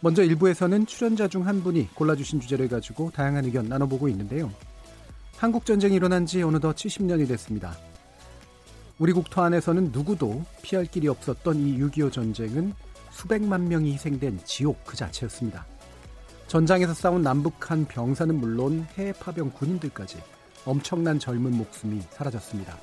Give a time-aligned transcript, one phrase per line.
[0.00, 4.50] 먼저 일부에서는 출연자 중 한 분이 골라주신 주제를 가지고 다양한 의견 나눠보고 있는데요.
[5.36, 7.76] 한국 전쟁이 일어난 지 어느덧 70년이 됐습니다.
[8.98, 12.74] 우리 국토 안에서는 누구도 피할 길이 없었던 이 6.25 전쟁은
[13.10, 15.64] 수백만 명이 희생된 지옥 그 자체였습니다.
[16.48, 20.18] 전장에서 싸운 남북한 병사는 물론 해외 파병 군인들까지
[20.64, 22.76] 엄청난 젊은 목숨이 사라졌습니다.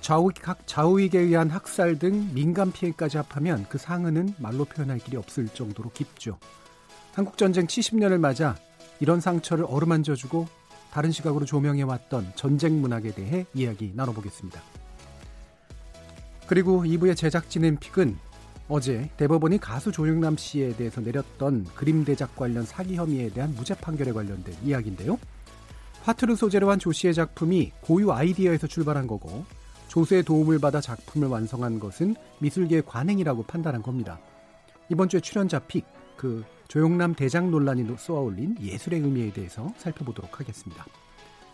[0.00, 5.90] 좌우익, 좌우익에 의한 학살 등 민간 피해까지 합하면 그 상흔은 말로 표현할 길이 없을 정도로
[5.90, 6.38] 깊죠.
[7.14, 8.56] 한국전쟁 70년을 맞아
[9.00, 10.46] 이런 상처를 어루만져주고
[10.90, 14.60] 다른 시각으로 조명해왔던 전쟁 문학에 대해 이야기 나눠보겠습니다.
[16.46, 18.18] 그리고 2부의 제작진인 픽은
[18.68, 24.12] 어제 대법원이 가수 조영남 씨에 대해서 내렸던 그림 대작 관련 사기 혐의에 대한 무죄 판결에
[24.12, 25.18] 관련된 이야기인데요.
[26.02, 29.44] 화투를 소재로 한 조 씨의 작품이 고유 아이디어에서 출발한 거고
[29.90, 34.20] 조수의 도움을 받아 작품을 완성한 것은 미술계의 관행이라고 판단한 겁니다.
[34.88, 35.84] 이번 주에 출연자 픽,
[36.16, 40.86] 그 조용남 대장 논란이 쏘아올린 예술의 의미에 대해서 살펴보도록 하겠습니다.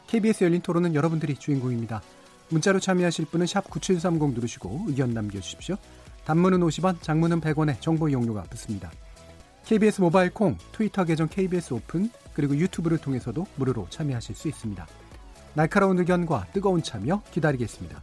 [0.07, 2.03] KBS 열린 토론은 여러분들이 주인공입니다.
[2.51, 5.77] 문자로 참여하실 분은 9730 누르시고 의견 남겨주십시오.
[6.27, 8.91] 단문은 50원, 장문은 100원에 정보 이용료가 붙습니다.
[9.65, 14.87] KBS 모바일 콩, 트위터 계정 KBS 오픈, 그리고 유튜브를 통해서도 무료로 참여하실 수 있습니다.
[15.55, 18.03] 날카로운 의견과 뜨거운 참여 기다리겠습니다.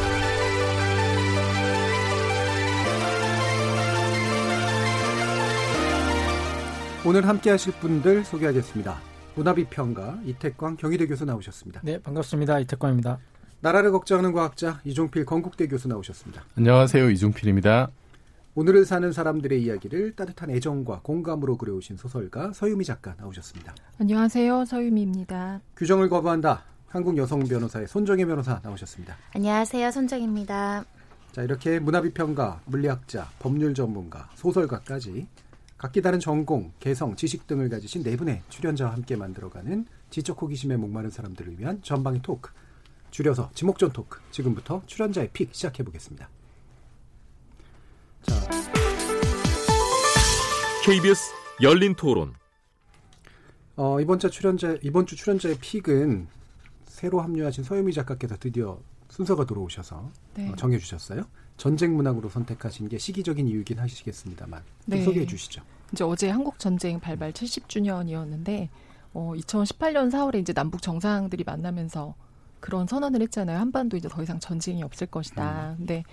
[7.03, 8.95] 오늘 함께 하실 분들 소개하겠습니다.
[9.33, 11.81] 문화비 평가 이태광 경희대 교수 나오셨습니다.
[11.83, 12.59] 네, 반갑습니다.
[12.59, 13.17] 이태광입니다.
[13.61, 16.43] 나라를 걱정하는 과학자 이종필 건국대 교수 나오셨습니다.
[16.55, 17.09] 안녕하세요.
[17.09, 17.89] 이종필입니다.
[18.53, 23.73] 오늘을 사는 사람들의 이야기를 따뜻한 애정과 공감으로 그려오신 소설가 서유미 작가 나오셨습니다.
[23.99, 24.65] 안녕하세요.
[24.65, 25.61] 서유미입니다.
[25.77, 26.65] 규정을 거부한다.
[26.87, 29.15] 한국 여성 변호사의 손정혜 변호사 나오셨습니다.
[29.33, 29.89] 안녕하세요.
[29.89, 30.85] 손정혜입니다.
[31.31, 35.27] 자, 이렇게 문화비평가, 물리학자, 법률 전문가, 소설가까지
[35.81, 41.09] 각기 다른 전공, 개성, 지식 등을 가지신 네 분의 출연자와 함께 만들어가는 지적 호기심에 목마른
[41.09, 42.51] 사람들을 위한 전방위 토크,
[43.09, 44.19] 줄여서 지목전 토크.
[44.29, 46.29] 지금부터 출연자의 픽 시작해 보겠습니다.
[48.21, 48.35] 자.
[50.85, 51.31] KBS
[51.63, 52.35] 열린 토론.
[53.75, 56.27] 어, 이번 주 출연자 이번 주 출연자의 픽은
[56.85, 60.47] 새로 합류하신 서유미 작가께서 드디어 순서가 들어오셔서 네.
[60.47, 61.23] 어, 정해 주셨어요.
[61.61, 65.03] 전쟁 문학으로 선택하신 게 시기적인 이유긴 하시겠습니다만 네.
[65.03, 65.61] 소개해 주시죠.
[65.91, 68.69] 이제 어제 한국 전쟁 발발 70주년이었는데
[69.13, 72.15] 어, 2018년 4월에 이제 남북 정상들이 만나면서
[72.59, 73.59] 그런 선언을 했잖아요.
[73.59, 75.73] 한반도 이제 더 이상 전쟁이 없을 것이다.
[75.73, 75.75] 음.
[75.77, 76.03] 근데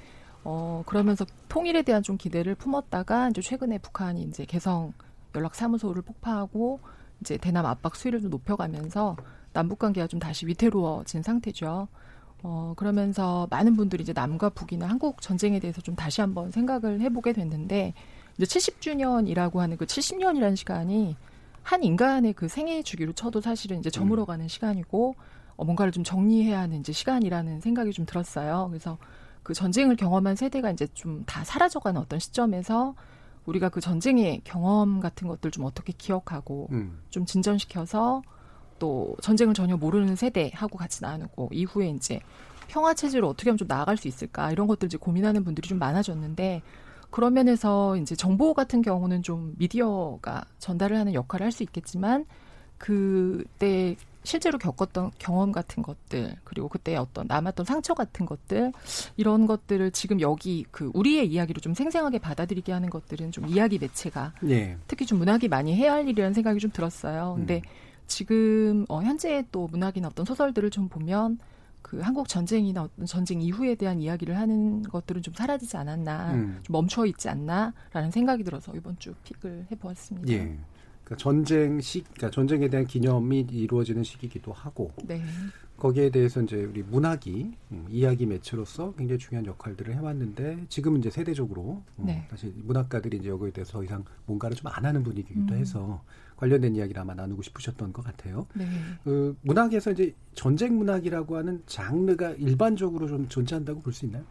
[0.44, 4.92] 어, 그러면서 통일에 대한 좀 기대를 품었다가 이제 최근에 북한이 이제 개성
[5.34, 6.80] 연락 사무소를 폭파하고
[7.22, 9.16] 이제 대남 압박 수위를 좀 높여가면서
[9.54, 11.88] 남북 관계가 좀 다시 위태로워진 상태죠.
[12.42, 17.32] 어, 그러면서 많은 분들이 이제 남과 북이나 한국 전쟁에 대해서 좀 다시 한번 생각을 해보게
[17.32, 17.94] 됐는데,
[18.36, 21.16] 이제 70주년이라고 하는 그 70년이라는 시간이
[21.62, 24.48] 한 인간의 그 생애 주기로 쳐도 사실은 이제 저물어가는 음.
[24.48, 25.16] 시간이고,
[25.56, 28.68] 어, 뭔가를 좀 정리해야 하는 이제 시간이라는 생각이 좀 들었어요.
[28.70, 28.96] 그래서
[29.42, 32.94] 그 전쟁을 경험한 세대가 이제 좀 다 사라져가는 어떤 시점에서
[33.46, 37.00] 우리가 그 전쟁의 경험 같은 것들 좀 어떻게 기억하고 음.
[37.10, 38.22] 좀 진전시켜서
[38.78, 42.20] 또 전쟁을 전혀 모르는 세대하고 같이 나누고 이후에 이제
[42.68, 46.62] 평화 체제로 어떻게 하면 좀 나아갈 수 있을까 이런 것들 이제 고민하는 분들이 좀 많아졌는데
[47.10, 52.26] 그런 면에서 이제 정보 같은 경우는 좀 미디어가 전달을 하는 역할을 할 수 있겠지만
[52.76, 58.72] 그때 실제로 겪었던 경험 같은 것들 그리고 그때 어떤 남았던 상처 같은 것들
[59.16, 64.34] 이런 것들을 지금 여기 그 우리의 이야기로 좀 생생하게 받아들이게 하는 것들은 좀 이야기 매체가
[64.42, 64.76] 네.
[64.86, 67.34] 특히 좀 문학이 많이 해야 할 일이라는 생각이 좀 들었어요.
[67.36, 67.87] 근데 음.
[68.08, 71.38] 지금 어 현재 또 문학이나 어떤 소설들을 좀 보면
[71.82, 76.58] 그 한국 전쟁이나 어떤 전쟁 이후에 대한 이야기를 하는 것들은 좀 사라지지 않았나, 음.
[76.62, 80.32] 좀 멈춰 있지 않나라는 생각이 들어서 이번 주 픽을 해보았습니다.
[80.32, 80.58] 예.
[81.04, 85.22] 그러니까 전쟁 시, 그러니까 전쟁에 대한 기념이 이루어지는 시기이기도 하고, 네.
[85.78, 91.82] 거기에 대해서 이제 우리 문학이 음, 이야기 매체로서 굉장히 중요한 역할들을 해왔는데 지금은 이제 세대적으로
[92.00, 92.26] 음, 네.
[92.28, 95.58] 사실 문학가들이 이제 여기에 대해서 더 이상 뭔가를 좀 안 하는 분위기이기도 음.
[95.58, 96.02] 해서
[96.38, 98.46] 관련된 이야기를 아마 나누고 싶으셨던 것 같아요.
[98.54, 98.66] 네.
[99.04, 104.22] 그 문학에서 이제 전쟁 문학이라고 하는 장르가 일반적으로 좀 존재한다고 볼 수 있나요?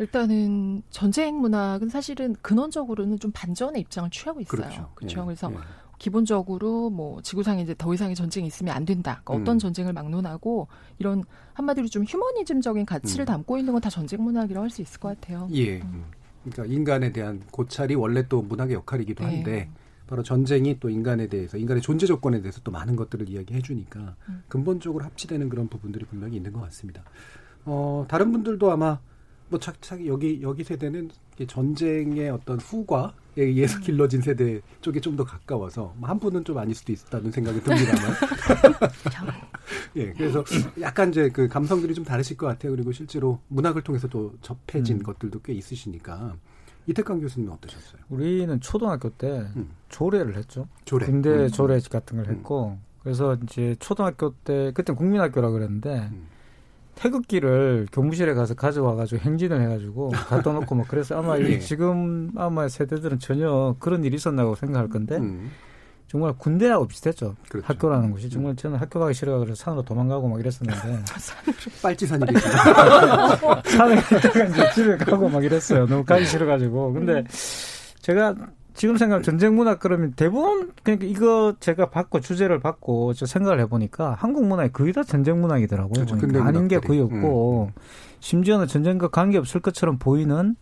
[0.00, 4.56] 일단은 전쟁 문학은 사실은 근원적으로는 좀 반전의 입장을 취하고 있어요.
[4.56, 4.90] 그렇죠.
[4.94, 5.20] 그렇죠.
[5.20, 5.56] 예, 그래서 예.
[5.98, 9.20] 기본적으로 뭐 지구상에 이제 더 이상의 전쟁이 있으면 안 된다.
[9.24, 9.58] 그러니까 어떤 음.
[9.60, 10.66] 전쟁을 막론하고
[10.98, 11.22] 이런
[11.54, 13.26] 한마디로 좀 휴머니즘적인 가치를 음.
[13.26, 15.48] 담고 있는 건 다 전쟁 문학이라고 할 수 있을 것 같아요.
[15.52, 15.80] 예.
[15.80, 16.06] 음.
[16.44, 19.36] 그러니까 인간에 대한 고찰이 원래 또 문학의 역할이기도 네.
[19.36, 19.70] 한데
[20.12, 24.42] 바로 전쟁이 또 인간에 대해서 인간의 존재 조건에 대해서 또 많은 것들을 이야기해 주니까 음.
[24.46, 27.02] 근본적으로 합치되는 그런 부분들이 분명히 있는 것 같습니다.
[27.64, 29.00] 어, 다른 분들도 아마
[29.48, 31.08] 뭐 착착 여기 여기 세대는
[31.46, 33.80] 전쟁의 어떤 후과에 의해서 음.
[33.84, 38.12] 길러진 세대 쪽에 좀 더 가까워서 뭐한 분은 좀 아닐 수도 있다는 생각이 듭니다만.
[39.96, 40.44] 예, 그래서
[40.82, 42.72] 약간 이제 그 감성들이 좀 다르실 것 같아요.
[42.72, 45.02] 그리고 실제로 문학을 통해서 또 접해진 음.
[45.04, 46.36] 것들도 꽤 있으시니까
[46.86, 48.02] 이태강 교수님 은 어떠셨어요?
[48.08, 49.70] 우리는 초등학교 때 음.
[49.88, 50.68] 조례를 했죠.
[50.84, 51.06] 조례.
[51.06, 51.48] 군대 음.
[51.48, 56.26] 조례 같은 걸 했고 그래서 이제 초등학교 때 그때 국민학교라 그랬는데 음.
[56.94, 61.58] 태극기를 교무실에 가서 가져와가지고 행진을 해가지고 갖다 놓고 막 그래서 아마 이 예.
[61.58, 65.50] 지금 아마 세대들은 전혀 그런 일이 있었나고 생각할 건데 음.
[66.12, 67.36] 정말 군대하고 비슷했죠.
[67.48, 67.66] 그렇죠.
[67.66, 71.04] 학교라는 곳이 정말 저는 학교 가기 싫어가 그래서 산으로 도망가고 막 이랬었는데
[71.82, 72.26] 빨치산이?
[73.64, 75.86] 산에 있다가 이제 집에 가고 막 이랬어요.
[75.86, 77.24] 너무 가기 싫어가지고 근데
[78.02, 78.34] 제가
[78.74, 84.14] 지금 생각하면 전쟁 문학 그러면 대부분 그러니까 이거 제가 받고 주제를 받고 저 생각을 해보니까
[84.18, 86.04] 한국 문학이 거의 다 전쟁 문학이더라고요.
[86.04, 86.42] 그렇죠.
[86.42, 86.76] 아닌 게.
[86.76, 86.80] 음.
[86.82, 87.70] 거의 없고
[88.20, 90.56] 심지어는 전쟁과 관계 없을 것처럼 보이는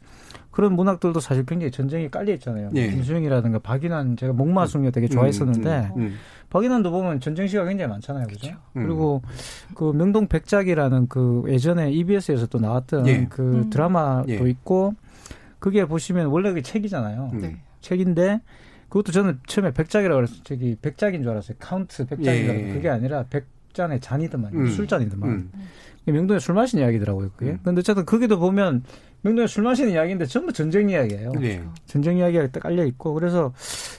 [0.51, 2.71] 그런 문학들도 사실 굉장히 전쟁이 깔려 있잖아요.
[2.75, 2.91] 예.
[2.91, 6.17] 김수영이라든가 박인환 제가 목마 숙녀 되게 좋아했었는데 음, 음,
[6.51, 8.41] 박인환도 보면 전쟁 시가 굉장히 많잖아요, 그죠?
[8.41, 8.59] 그렇죠.
[8.77, 8.83] 음.
[8.83, 9.23] 그리고
[9.75, 13.27] 그 명동 백작이라는 그 예전에 EBS에서 또 나왔던 예.
[13.29, 13.71] 그 음.
[13.71, 14.51] 드라마도 예.
[14.51, 14.95] 있고
[15.61, 17.31] 그게 보시면 원래 그게 책이잖아요.
[17.35, 17.39] 음.
[17.39, 17.57] 네.
[17.81, 18.41] 책인데
[18.89, 21.57] 그것도 저는 처음에 백작이라고 그래서 저기 백작인 줄 알았어요.
[21.61, 22.73] 카운트 줄 예.
[22.73, 24.67] 그게 아니라 백잔의 잔이더만 음.
[24.67, 25.51] 술잔이더만 음.
[26.07, 27.31] 명동에 술 마시는 이야기더라고요.
[27.37, 27.53] 그게.
[27.53, 27.59] 음.
[27.63, 28.83] 근데 어쨌든 거기도 보면
[29.23, 31.33] 명동에 술 마시는 이야기인데 전부 전쟁 이야기예요.
[31.33, 31.63] 네.
[31.87, 33.53] 전쟁 이야기가 딱 깔려 있고 그래서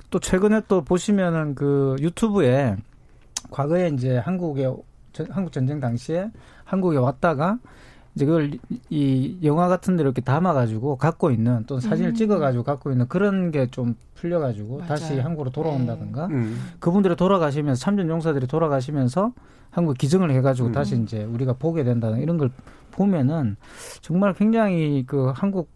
[0.10, 2.76] 또 최근에 또 보시면은 그 유튜브에
[3.50, 4.72] 과거에 이제 한국에
[5.14, 6.30] 전- 한국 전쟁 당시에
[6.64, 7.60] 한국에 왔다가
[8.16, 12.16] 이제 그걸 이- 이 영화 같은 데 이렇게 담아가지고 갖고 있는 또 사진을 음.
[12.16, 14.88] 찍어가지고 갖고 있는 그런 게 좀 풀려가지고 맞아요.
[14.90, 16.60] 다시 한국으로 돌아온다든가 음.
[16.80, 19.34] 그분들이 돌아가시면서 참전 용사들이 돌아가시면서
[19.72, 20.72] 한국 기증을 해가지고 음.
[20.74, 22.52] 다시 이제 우리가 보게 된다는 이런 걸
[22.92, 23.56] 보면은
[24.02, 25.70] 정말 굉장히 그 한국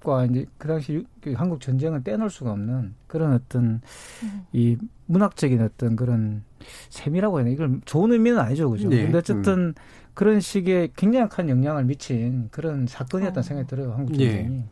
[0.00, 3.80] 과 이제 그 당시 유- 그 한국 전쟁을 떼놓을 수가 없는 그런 어떤
[4.22, 4.42] 음.
[4.52, 4.76] 이
[5.06, 6.44] 문학적인 어떤 그런
[6.90, 9.02] 셈이라고 해야 되나 이걸 좋은 의미는 아니죠 그죠 네.
[9.02, 9.74] 근데 어쨌든
[10.14, 13.42] 그런 식의 굉장히 큰 영향을 미친 그런 사건이었다는 어.
[13.42, 14.36] 생각이 들어요 한국 예.
[14.36, 14.62] 전쟁이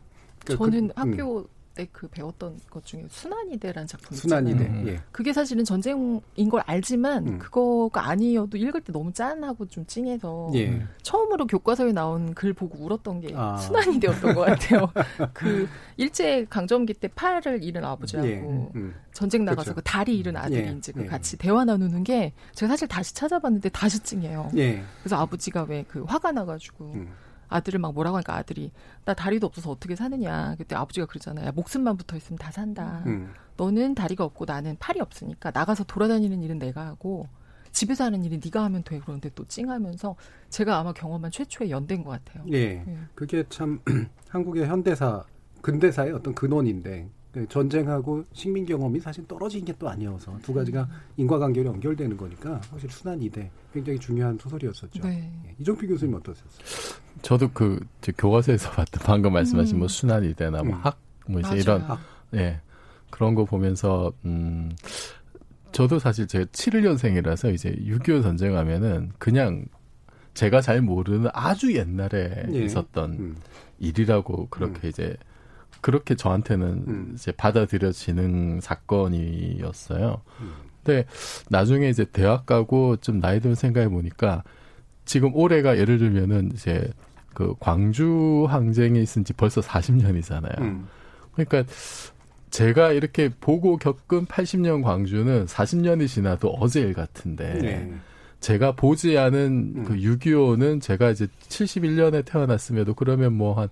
[0.45, 1.11] 그- 저는 그- 음.
[1.13, 4.59] 학교 때 그 배웠던 것 중에 순환이대라는 작품 순환이네.
[4.61, 4.81] 있잖아요.
[4.83, 4.87] 음.
[4.87, 4.99] 예.
[5.11, 7.39] 그게 사실은 전쟁인 걸 알지만 음.
[7.39, 10.85] 그거가 아니어도 읽을 때 너무 짠하고 좀 찡해서 예.
[11.03, 13.57] 처음으로 교과서에 나온 글 보고 울었던 게 아.
[13.57, 14.91] 순환이 되었던 것 같아요.
[15.33, 18.39] 그 일제 강점기 때 팔을 잃은 아버지하고 예.
[18.75, 18.93] 음.
[19.13, 19.75] 전쟁 나가서 그렇죠.
[19.75, 20.71] 그 다리 잃은 아들이 예.
[20.77, 21.05] 이제 그 예.
[21.05, 24.51] 같이 대화 나누는 게 제가 사실 다시 찾아봤는데 다시 찡해요.
[24.57, 24.83] 예.
[25.01, 27.13] 그래서 아버지가 왜 그 화가 나가지고 음.
[27.49, 28.71] 아들을 막 뭐라고 하니까 아들이
[29.05, 30.55] 나 다리도 없어서 어떻게 사느냐.
[30.57, 31.47] 그때 아버지가 그러잖아요.
[31.47, 33.03] 야, 목숨만 붙어 있으면 다 산다.
[33.05, 33.33] 음.
[33.57, 37.27] 너는 다리가 없고 나는 팔이 없으니까 나가서 돌아다니는 일은 내가 하고
[37.71, 38.99] 집에서 하는 일은 네가 하면 돼.
[39.03, 40.15] 그런데 또 찡하면서
[40.49, 42.43] 제가 아마 경험한 최초의 연대인 것 같아요.
[42.51, 42.57] 예.
[42.87, 42.97] 예.
[43.15, 43.79] 그게 참
[44.29, 45.23] 한국의 현대사
[45.61, 50.87] 근대사의 어떤 근원인데 그 전쟁하고 식민 경험이 사실 떨어진 게 또 아니어서 두 가지가
[51.17, 55.01] 인과관계로 연결되는 거니까 사실 순환이대 굉장히 중요한 소설이었었죠.
[55.03, 55.31] 네.
[55.45, 55.55] 예.
[55.59, 57.06] 이종필 교수님 어떠셨어요?
[57.21, 57.79] 저도 그
[58.17, 59.79] 교과서에서 봤던 방금 말씀하신 음.
[59.79, 60.67] 뭐 순환이대나 음.
[60.67, 61.61] 뭐학 뭐 이제 맞아요.
[61.61, 61.99] 이런 학.
[62.35, 62.61] 예
[63.09, 64.71] 그런 거 보면서 음
[65.71, 69.65] 저도 사실 제가 71년생이라서 이제 6.25 전쟁 하면은 그냥
[70.33, 72.59] 제가 잘 모르는 아주 옛날에 예.
[72.63, 73.35] 있었던 음.
[73.79, 75.15] 일이라고 그렇게 이제
[75.81, 77.11] 그렇게 저한테는 음.
[77.15, 80.21] 이제 받아들여지는 사건이었어요.
[80.41, 80.53] 음.
[80.83, 81.05] 근데
[81.49, 84.43] 나중에 이제 대학 가고 좀 나이 든 생각해 보니까
[85.05, 86.89] 지금 올해가 예를 들면은 이제
[87.37, 90.59] 그 광주 항쟁이 있은 지 벌써 40년이잖아요.
[90.59, 90.87] 음.
[91.35, 91.71] 그러니까
[92.49, 97.93] 제가 이렇게 보고 겪은 80년 광주는 40년이 지나도 어제 일 같은데 네.
[98.39, 99.83] 제가 보지 않은 음.
[99.83, 103.69] 그 6.25는 제가 이제 71년에 태어났음에도 그러면 뭐 한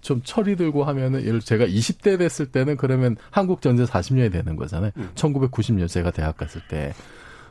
[0.00, 4.92] 좀 철이 들고 하면은 예를 제가 20대 됐을 때는 그러면 한국 전쟁 40년이 되는 거잖아요.
[4.96, 5.10] 음.
[5.16, 6.94] 1990년 제가 대학 갔을 때.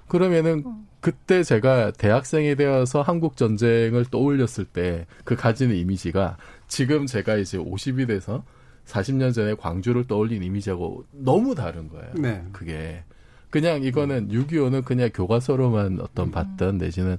[0.07, 0.63] 그러면은
[0.99, 6.37] 그때 제가 대학생이 되어서 한국 전쟁을 떠올렸을 때 그 가지는 이미지가
[6.67, 8.43] 지금 제가 이제 50이 돼서
[8.85, 12.13] 40년 전에 광주를 떠올린 이미지하고 너무 다른 거예요.
[12.15, 12.43] 네.
[12.53, 13.03] 그게
[13.49, 17.17] 그냥 이거는 6.25는 그냥 교과서로만 어떤 봤던 내지는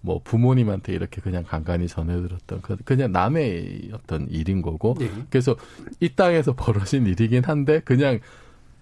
[0.00, 5.10] 뭐 부모님한테 이렇게 그냥 간간히 전해들었던 그 그냥 남의 어떤 일인 거고 예.
[5.28, 5.54] 그래서
[6.00, 8.20] 이 땅에서 벌어진 일이긴 한데 그냥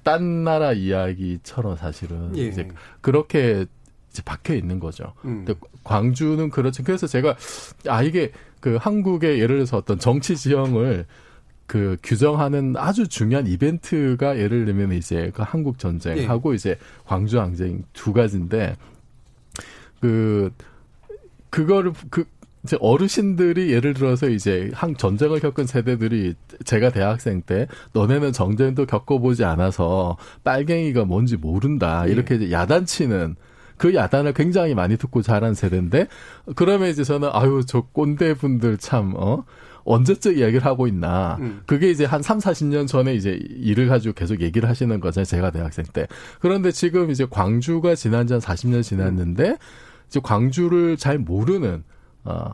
[0.05, 2.47] 딴 나라 이야기처럼 사실은 예.
[2.47, 2.69] 이제
[3.01, 3.67] 그렇게
[4.11, 5.13] 이제 박혀 있는 거죠.
[5.25, 5.45] 음.
[5.45, 6.83] 근데 광주는 그렇죠.
[6.83, 7.37] 그래서 제가
[7.89, 11.07] 아 이게 그 한국의 예를 들어서 어떤 정치 지형을
[11.67, 18.13] 그 규정하는 아주 중요한 이벤트가 예를 들면 이제 그 한국 전쟁하고 이제 광주 항쟁 두
[18.13, 18.77] 가지인데
[20.01, 20.51] 그
[21.51, 22.25] 그거를 그
[22.65, 26.35] 이제 어르신들이 예를 들어서 이제 한 전쟁을 겪은 세대들이
[26.65, 33.37] 제가 대학생 때 너네는 전쟁도 겪어보지 않아서 빨갱이가 뭔지 모른다 이렇게 이제 야단치는
[33.79, 36.09] 그 야단을 굉장히 많이 듣고 자란 세대인데
[36.57, 39.45] 그러면 이제 저는 아유 저 꼰대 분들 참 어
[39.85, 41.39] 언제적 이야기를 하고 있나.
[41.41, 41.63] 음.
[41.65, 45.25] 그게 이제 한 3, 40년 전에 이제 일을 가지고 계속 얘기를 하시는 거잖아요.
[45.25, 46.07] 제가 대학생 때.
[46.41, 49.57] 그런데 지금 이제 광주가 지난 지 한 40년 지났는데
[50.09, 51.85] 이제 광주를 잘 모르는
[52.25, 52.51] 어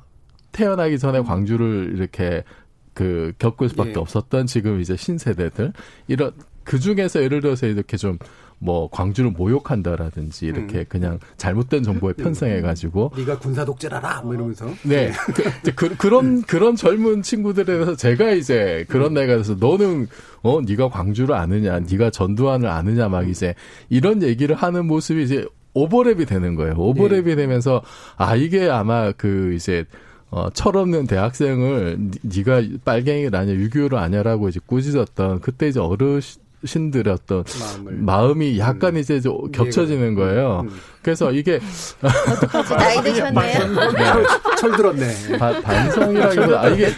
[0.52, 2.45] 태어나기 전에 광주를 이렇게
[2.93, 3.99] 그 겪을 수밖에 예.
[3.99, 5.73] 없었던 지금 이제 신세대들
[6.07, 6.31] 이런
[6.62, 8.16] 그 중에서 예를 들어서 이렇게 좀
[8.59, 10.85] 뭐 광주를 모욕한다라든지 이렇게 음.
[10.89, 13.13] 그냥 잘못된 정보에 편성해 가지고.
[13.17, 14.23] 네가 군사 독재라라!
[14.23, 14.67] 뭐 이러면서.
[14.85, 15.13] 네.
[15.35, 20.07] 그, 이제 그, 그런, 그런 젊은 친구들에 대해서 제가 이제 그런 나이가 돼서 너는,
[20.43, 23.55] 어, 네가 광주를 아느냐, 네가 전두환을 아느냐, 막 이제
[23.91, 25.45] 이런 얘기를 하는 모습이 이제
[25.75, 26.75] 오버랩이 되는 거예요.
[26.75, 27.83] 오버랩이 되면서,
[28.17, 29.85] 아, 이게 아마 그 이제,
[30.31, 36.43] 어, 철없는 대학생을 니- 네가 빨갱이를 아냐, 유교를 아냐라고 이제 꾸짖었던 그때 이제 어르신
[36.90, 40.66] 들의 어떤 마음을 마음이 약간 이제 좀 겹쳐지는 거예요.
[40.68, 40.71] 음.
[41.02, 41.61] 그래서 이게
[42.78, 43.59] 나이 드셨네요.
[43.92, 44.25] 철,
[44.56, 45.38] 철 들었네.
[45.38, 46.88] 바- 반성이라기보다 아, 이게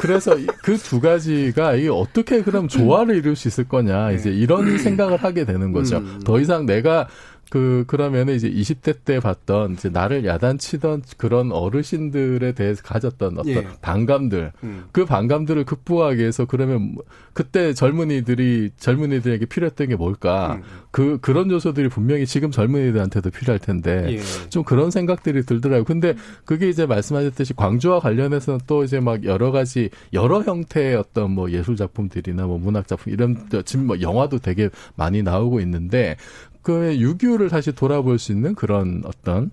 [0.00, 5.16] 그래서 그 두 가지가 이게 어떻게 그럼 조화를 이룰 수 있을 거냐 이제 이런 생각을
[5.18, 5.98] 하게 되는 거죠.
[5.98, 6.20] 음.
[6.24, 7.08] 더 이상 내가
[7.50, 13.66] 그 그러면은 이제 20대 때 봤던 이제 나를 야단치던 그런 어르신들에 대해서 가졌던 어떤 예.
[13.80, 14.84] 반감들 음.
[14.92, 20.54] 그 반감들을 극복하기 위해서 그러면 뭐- 그때 젊은이들이 젊은이들에게 필요했던 게 뭘까?
[20.56, 20.62] 음.
[20.90, 24.48] 그 그런 요소들이 분명히 지금 젊은이들한테도 필요할 텐데 예.
[24.50, 25.84] 좀 그런 생각들이 들더라고요.
[25.84, 26.14] 근데
[26.44, 31.76] 그게 이제 말씀하셨듯이 광주와 관련해서는 또 이제 막 여러 가지 여러 형태의 어떤 뭐 예술
[31.76, 36.16] 작품들이나 뭐 문학 작품 이런 지금 뭐 영화도 되게 많이 나오고 있는데
[36.62, 39.50] 그 6.25를 다시 돌아볼 수 있는 그런 어떤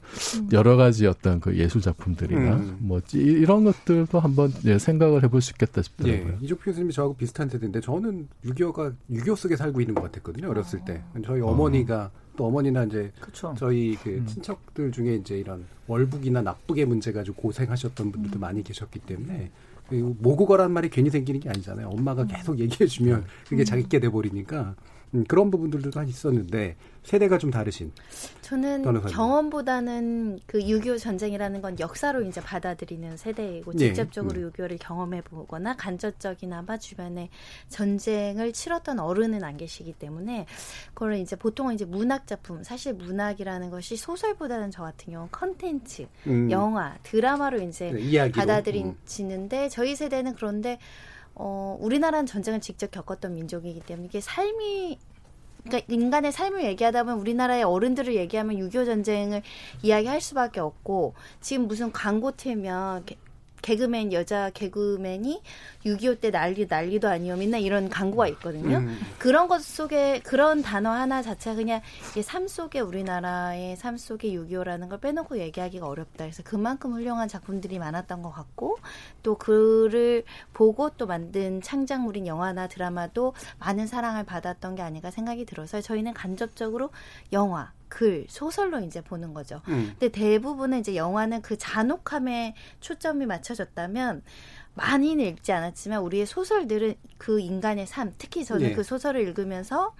[0.51, 2.77] 여러 가지 어떤 그 예술 작품들이나 음.
[2.79, 6.33] 뭐 이- 이런 것들도 한번 예, 생각을 해볼 수 있겠다 싶더라고요.
[6.33, 10.49] 예, 이종표 교수님이 저하고 비슷한 세대인데 저는 6.25가 6.25 속에 살고 있는 것 같았거든요.
[10.49, 11.03] 어렸을 때.
[11.23, 13.53] 저희 어머니가 또 어머니나 이제 그렇죠.
[13.57, 14.25] 저희 그 음.
[14.25, 19.51] 친척들 중에 이제 이런 월북이나 납북의 문제 가지고 고생하셨던 분들도 많이 계셨기 때문에
[19.87, 21.87] 그 모국어란 말이 괜히 생기는 게 아니잖아요.
[21.89, 24.94] 엄마가 계속 얘기해 주면 그게 자기게 돼 버리니까 음,
[25.27, 27.91] 그런 부분들도 다 있었는데 세대가 좀 다르신.
[28.41, 29.15] 저는 변호사님.
[29.15, 33.77] 경험보다는 그 6.25 전쟁이라는 건 역사로 이제 받아들이는 세대이고 예.
[33.77, 34.51] 직접적으로 음.
[34.51, 37.29] 6.25를 경험해 보거나 간접적이나마 주변에
[37.69, 40.47] 전쟁을 치렀던 어른은 안 계시기 때문에
[40.95, 46.49] 그걸 이제 보통은 이제 문학 작품 사실 문학이라는 것이 소설보다는 저 같은 경우는 컨텐츠, 음,
[46.49, 48.35] 영화, 드라마로 이제 네, 이야기로.
[48.35, 48.47] 음.
[48.47, 50.79] 받아들이는데 저희 세대는 그런데
[51.35, 54.97] 어 우리나라는 전쟁을 직접 겪었던 민족이기 때문에 이게 삶이
[55.63, 59.41] 그러니까 인간의 삶을 얘기하다 보면 우리나라의 어른들을 얘기하면 6.25 전쟁을
[59.81, 63.17] 이야기할 수밖에 없고 지금 무슨 광고 틀면 개-
[63.63, 65.41] 개그맨 여자 개그맨이
[65.85, 68.77] 6.25 때 난리 난리도 아니요 맨날 이런 광고가 있거든요.
[68.77, 68.99] 음.
[69.19, 74.89] 그런 것 속에 그런 단어 하나 자체가 그냥 이게 삶 속에 우리나라의 삶 속에 6.25라는
[74.89, 76.25] 걸 빼놓고 얘기하기가 어렵다.
[76.25, 78.77] 그래서 그만큼 훌륭한 작품들이 많았던 것 같고
[79.21, 80.23] 또 그를
[80.53, 86.89] 보고 또 만든 창작물인 영화나 드라마도 많은 사랑을 받았던 게 아닌가 생각이 들어서 저희는 간접적으로
[87.31, 89.61] 영화, 글, 소설로 이제 보는 거죠.
[89.67, 89.95] 음.
[89.97, 94.21] 근데 대부분은 이제 영화는 그 잔혹함에 초점이 맞춰졌다면
[94.75, 98.73] 많이는 읽지 않았지만 우리의 소설들은 그 인간의 삶, 특히 저는 예.
[98.73, 99.93] 그 소설을 읽으면서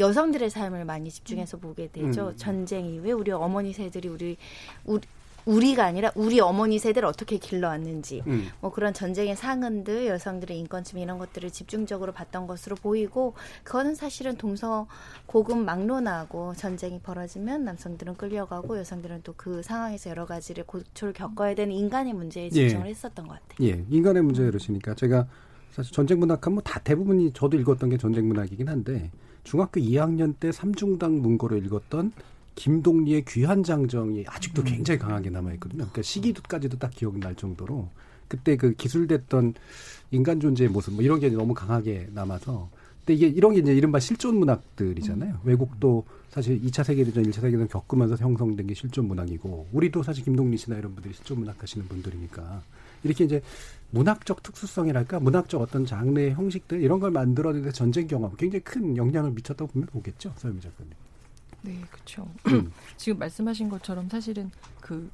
[0.00, 2.28] 여성들의 삶을 많이 집중해서 보게 되죠.
[2.28, 2.36] 음.
[2.36, 4.36] 전쟁 이후에 우리 어머니 세들이 우리
[4.84, 5.02] 우리
[5.44, 8.48] 우리가 아니라 우리 어머니 세대를 어떻게 길러왔는지 음.
[8.60, 13.34] 뭐 그런 전쟁의 상흔들 여성들의 인권침 이런 것들을 집중적으로 봤던 것으로 보이고
[13.64, 14.86] 그거는 사실은 동서
[15.26, 21.74] 고금 막론하고 전쟁이 벌어지면 남성들은 끌려가고 여성들은 또 그 상황에서 여러 가지를 고초를 겪어야 되는
[21.74, 22.90] 인간의 문제에 집중을 예.
[22.90, 23.68] 했었던 것 같아요.
[23.68, 25.26] 예, 인간의 문제 이러시니까 제가
[25.72, 29.10] 사실 전쟁 문학하면 뭐 다 대부분이 저도 읽었던 게 전쟁 문학이긴 한데
[29.42, 32.12] 중학교 2학년 때 삼중당 문고를 읽었던
[32.54, 35.78] 김동리의 귀한 장정이 아직도 굉장히 강하게 남아 있거든요.
[35.78, 37.88] 그러니까 시기도까지도 딱 기억날 정도로
[38.28, 39.54] 그때 그 기술됐던
[40.10, 42.70] 인간 존재의 모습 뭐 이런 게 너무 강하게 남아서
[43.04, 45.40] 근데 이게 이런 게 이제 이른바 실존 문학들이잖아요.
[45.44, 50.78] 외국도 사실 2차 세계대전, 1차 세계대전 겪으면서 형성된 게 실존 문학이고 우리도 사실 김동리 씨나
[50.78, 52.62] 이런 분들이 실존 문학 하시는 분들이니까
[53.02, 53.42] 이렇게 이제
[53.90, 59.72] 문학적 특수성이랄까 문학적 어떤 장르의 형식들 이런 걸 만들어내는 전쟁 경험 굉장히 큰 영향을 미쳤다고
[59.72, 60.32] 보면 보겠죠.
[60.36, 60.92] 서유미 작가님.
[61.62, 62.28] 네, 그렇죠.
[62.48, 62.72] 음.
[62.96, 64.50] 지금 말씀하신 것처럼 사실은
[64.80, 65.10] 그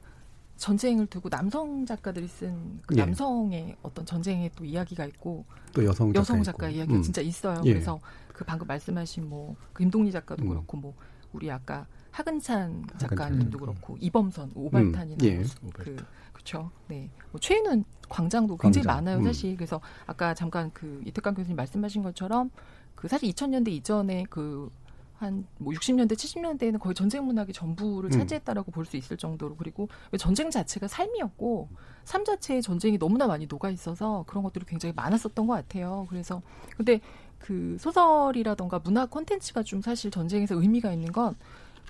[0.56, 3.00] 전쟁을 두고 남성 작가들이 쓴그 예.
[3.04, 6.42] 남성의 어떤 전쟁의 또 이야기가 있고 또 여성 작가 여성.
[6.42, 7.02] 작가 이야기가 음.
[7.02, 7.60] 진짜 있어요.
[7.64, 7.72] 예.
[7.72, 8.00] 그래서
[8.32, 10.48] 그 방금 말씀하신 뭐 김동리 작가도 음.
[10.48, 10.94] 그렇고 뭐
[11.32, 12.84] 우리 아까 하근찬.
[12.98, 15.24] 작가님도 그렇고 이범선 오발탄이나 음.
[15.24, 15.42] 예.
[15.74, 15.96] 그
[16.32, 16.70] 그렇죠.
[16.88, 17.08] 네.
[17.30, 19.04] 뭐 최인훈 광장도 굉장히 광장.
[19.04, 19.24] 많아요, 음.
[19.24, 19.54] 사실.
[19.54, 22.50] 그래서 아까 잠깐 그 이태강 교수님 말씀하신 것처럼
[22.96, 24.70] 그 사실 2000년대 이전에 그
[25.18, 28.18] 한 뭐 60년대, 70년대에는 거의 전쟁 문학이 전부를 음.
[28.18, 31.68] 차지했다라고 볼수 있을 정도로 그리고 전쟁 자체가 삶이었고
[32.04, 36.06] 삶 자체에 전쟁이 너무나 많이 녹아 있어서 그런 것들이 굉장히 많았었던 것 같아요.
[36.08, 36.40] 그래서
[36.76, 37.00] 근데
[37.38, 41.34] 그 소설이라던가 문학 콘텐츠가 좀 사실 전쟁에서 의미가 있는 건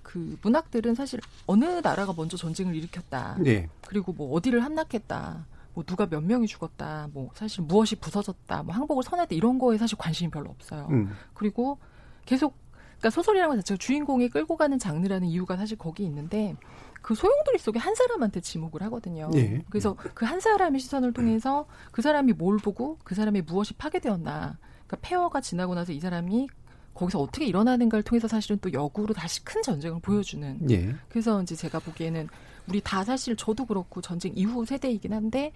[0.08, 3.36] 그 문학들은 사실 어느 나라가 먼저 전쟁을 일으켰다.
[3.40, 3.68] 네.
[3.86, 5.44] 그리고 뭐 어디를 함락했다.
[5.74, 7.10] 뭐 누가 몇 명이 죽었다.
[7.12, 8.62] 뭐 사실 무엇이 부서졌다.
[8.62, 9.34] 뭐 항복을 선했다.
[9.34, 10.88] 이런 거에 사실 관심이 별로 없어요.
[10.90, 11.14] 음.
[11.34, 11.78] 그리고
[12.24, 12.56] 계속
[12.98, 16.56] 그러니까 소설이라는 것 자체가 주인공이 끌고 가는 장르라는 이유가 사실 거기 있는데
[17.00, 19.30] 그 소용돌이 속에 한 사람한테 지목을 하거든요.
[19.34, 19.62] 예.
[19.70, 24.58] 그래서 그 한 사람의 시선을 통해서 그 사람이 뭘 보고 그 사람의 무엇이 파괴되었나.
[24.86, 26.48] 그러니까 폐허가 지나고 나서 이 사람이
[26.94, 30.94] 거기서 어떻게 일어나는가를 통해서 사실은 또 역으로 다시 큰 전쟁을 보여주는 예.
[31.08, 32.28] 그래서 이제 제가 보기에는
[32.68, 35.52] 우리 다 사실 저도 그렇고 전쟁 이후 세대이긴 한데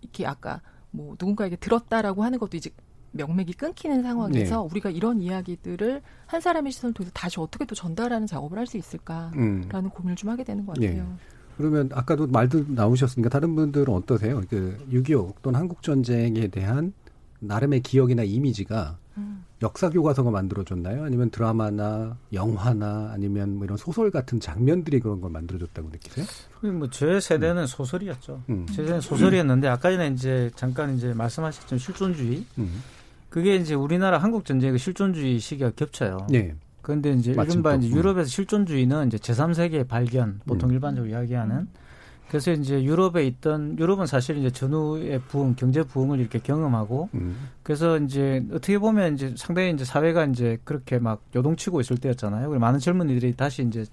[0.00, 2.70] 이렇게 아까 뭐 누군가에게 들었다라고 하는 것도 이제
[3.12, 4.68] 명맥이 끊기는 상황에서 네.
[4.70, 9.32] 우리가 이런 이야기들을 한 사람의 시선을 통해서 다시 어떻게 또 전달하는 작업을 할 수 있을까라는
[9.38, 9.90] 음.
[9.90, 10.88] 고민을 좀 하게 되는 것 예.
[10.88, 11.16] 같아요.
[11.56, 14.42] 그러면 아까도 말도 나오셨으니까 다른 분들은 어떠세요?
[14.48, 16.92] 그 6.25 또는 한국 전쟁에 대한
[17.40, 19.44] 나름의 기억이나 이미지가 음.
[19.62, 21.02] 역사 교과서가 만들어줬나요?
[21.02, 26.26] 아니면 드라마나 영화나 아니면 뭐 이런 소설 같은 장면들이 그런 걸 만들어줬다고 느끼세요?
[26.60, 28.42] 뭐제 세대는 소설이었죠.
[28.50, 28.66] 음.
[28.68, 32.82] 제 세대는 소설이었는데 아까 전에 이제 잠깐 이제 말씀하셨던 실존주의 음.
[33.28, 36.26] 그게 이제 우리나라 한국 전쟁의 그 실존주의 시기가 겹쳐요.
[36.30, 36.54] 네.
[36.82, 37.98] 그런데 이제 이른바 또, 이제 음.
[37.98, 40.74] 유럽에서 실존주의는 이제 제3세계의 발견, 보통 음.
[40.74, 41.68] 일반적으로 이야기하는.
[42.28, 47.48] 그래서 이제 유럽에 있던 유럽은 사실 이제 전후의 부흥, 경제 부흥을 이렇게 경험하고 음.
[47.62, 52.48] 그래서 이제 어떻게 보면 이제 상당히 이제 사회가 이제 그렇게 막 요동치고 있을 때였잖아요.
[52.48, 53.86] 그리고 많은 젊은이들이 다시 이제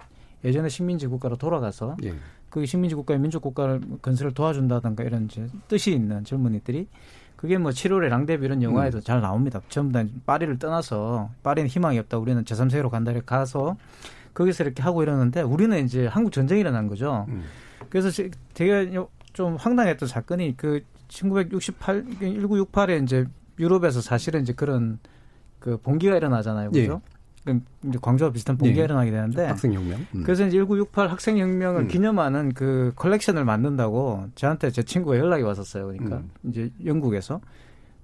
[0.44, 2.14] 예전의 식민지 국가로 돌아가서 예.
[2.50, 6.88] 그 신민지 국가의 민족 국가를 건설을 도와준다든가 이런 이제 뜻이 있는 젊은이들이
[7.36, 9.60] 그게 뭐 7월의 랑데비 이런 영화에도 잘 나옵니다.
[9.68, 12.18] 전부 다 파리를 떠나서 파리는 희망이 없다.
[12.18, 13.10] 우리는 제3세계로 간다.
[13.12, 13.76] 이렇게 가서
[14.34, 17.26] 거기서 이렇게 하고 이러는데 우리는 이제 한국 전쟁이 일어난 거죠.
[17.28, 17.44] 음.
[17.90, 18.92] 그래서 제- 되게
[19.32, 23.26] 좀 황당했던 사건이 그 1968, 1968에 이제
[23.58, 24.98] 유럽에서 사실은 이제 그런
[25.58, 26.70] 그 봉기가 일어나잖아요.
[26.70, 26.86] 그죠?
[26.86, 27.00] 그럼
[27.84, 28.84] 이제 광주와 비슷한 봉기가 예.
[28.84, 30.06] 일어나게 되는데 학생혁명.
[30.14, 30.22] 음.
[30.24, 31.88] 그래서 이제 1968 학생혁명을 음.
[31.88, 35.86] 기념하는 그 컬렉션을 만든다고 저한테 제 친구가 연락이 왔었어요.
[35.86, 36.30] 그러니까 음.
[36.44, 37.40] 이제 영국에서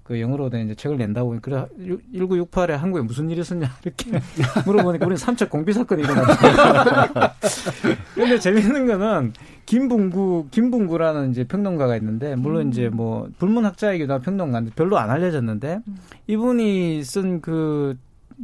[0.04, 1.64] 그 영어로 된 이제 책을 낸다고 그래
[2.12, 4.10] 1968에 한국에 무슨 일이 있었냐 이렇게
[4.66, 7.34] 물어보니까 우리는 삼척 공비 사건이 일어났다.
[8.14, 9.32] 근데 재밌는 거는
[9.66, 15.80] 김bun구 김bun구라는 이제 평론가가 있는데 물론 이제 뭐 불문학자이기도 한 평론가인데 별로 안 알려졌는데
[16.26, 17.96] 이분이 쓴그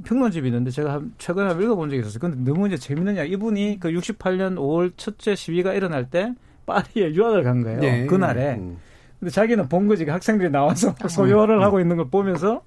[0.05, 2.21] 평론집이 있는데 제가 한- 최근에 한번 읽어본 적이 있었어요.
[2.21, 6.35] 근데 너무 이제 재밌는 야 이분이 그 68년 5월 첫째 시위가 일어날 때
[6.67, 7.81] 파리에 유학을 간 거예요.
[7.83, 8.07] 예.
[8.07, 8.57] 그날에.
[8.57, 8.77] 음.
[9.19, 10.05] 근데 자기는 본 거지.
[10.05, 12.63] 그 학생들이 나와서 소요를 하고 있는 걸 보면서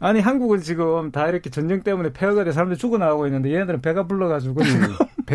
[0.00, 4.60] 아니 한국은 지금 다 이렇게 전쟁 때문에 폐허가 돼 사람들이 죽어나가고 있는데 얘네들은 배가 불러가지고
[4.64, 4.88] 지금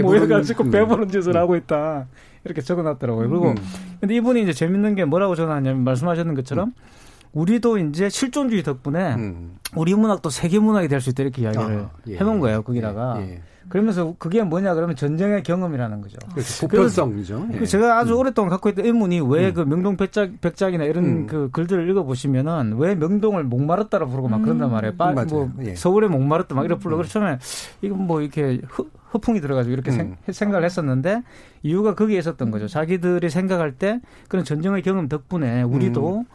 [0.04, 0.72] 모여가지고 음.
[0.72, 2.08] 배부른 짓을 하고 있다.
[2.44, 3.30] 이렇게 적어놨더라고요.
[3.30, 3.56] 그리고 음.
[4.00, 6.74] 근데 이분이 이제 재밌는 게 뭐라고 전하냐면 말씀하셨는 것처럼
[7.34, 9.58] 우리도 이제 실존주의 덕분에 음.
[9.76, 12.18] 우리 문학도 세계 문학이 될 수 있다 이렇게 이야기를 아, 예.
[12.18, 13.42] 해놓은 거예요 거기다가 예, 예.
[13.70, 16.18] 그러면서 그게 뭐냐 그러면 전쟁의 경험이라는 거죠.
[16.32, 17.48] 그래서 보편성이죠.
[17.54, 17.58] 예.
[17.58, 19.54] 그 제가 아주 오랫동안 갖고 있던 의문이 왜 음.
[19.54, 21.28] 그 명동 백작, 백작이나 이런 음.
[21.28, 24.44] 그 글들을 읽어보시면은 왜 명동을 목마르다라 부르고 막 음.
[24.44, 24.96] 그런단 말이에요.
[24.96, 25.12] 빠.
[25.12, 25.76] 뭐 예.
[25.76, 26.96] 서울에 목마르다 막 이렇게 불러.
[26.96, 27.00] 음.
[27.00, 27.40] 그래서 처음에
[27.82, 30.16] 이건 뭐 이렇게 허, 허풍이 들어가지고 이렇게 음.
[30.26, 31.24] 생, 생각을 했었는데
[31.64, 32.68] 이유가 거기에 있었던 거죠.
[32.70, 36.26] 자기들이 생각할 때 그런 전쟁의 경험 덕분에 우리도 음.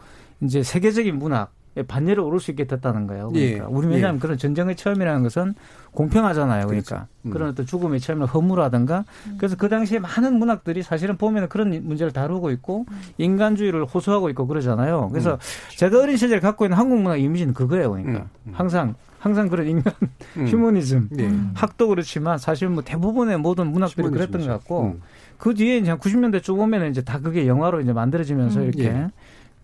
[0.43, 1.51] 이제 세계적인 문학
[1.87, 3.31] 반열에 오를 수 있게 됐다는 거예요.
[3.33, 3.53] 예.
[3.53, 4.19] 그러니까 우리 왜냐하면 예.
[4.19, 5.55] 그런 전쟁의 체험이라는 것은
[5.91, 6.67] 공평하잖아요.
[6.67, 7.07] 그러니까 그렇죠.
[7.25, 7.31] 음.
[7.31, 9.05] 그런 어떤 죽음의 체험을 허무라든가
[9.37, 12.85] 그래서 그 당시에 많은 문학들이 사실은 보면 그런 문제를 다루고 있고
[13.17, 15.09] 인간주의를 호소하고 있고 그러잖아요.
[15.09, 15.39] 그래서
[15.77, 17.91] 제가 어린 시절에 갖고 있는 한국 문학 이미지는 그거예요.
[17.91, 18.51] 그러니까 음, 음.
[18.53, 19.93] 항상 항상 그런 인간
[20.37, 20.47] 음.
[20.47, 21.31] 휴머니즘 예.
[21.55, 24.09] 학도 그렇지만 사실 뭐 대부분의 모든 문학들이.
[24.09, 25.01] 그랬던 것 같고 음.
[25.37, 28.65] 그 뒤에 이제 한 90년대 쭉 오면은 이제 다 그게 영화로 이제 만들어지면서 음.
[28.65, 29.07] 이렇게 예.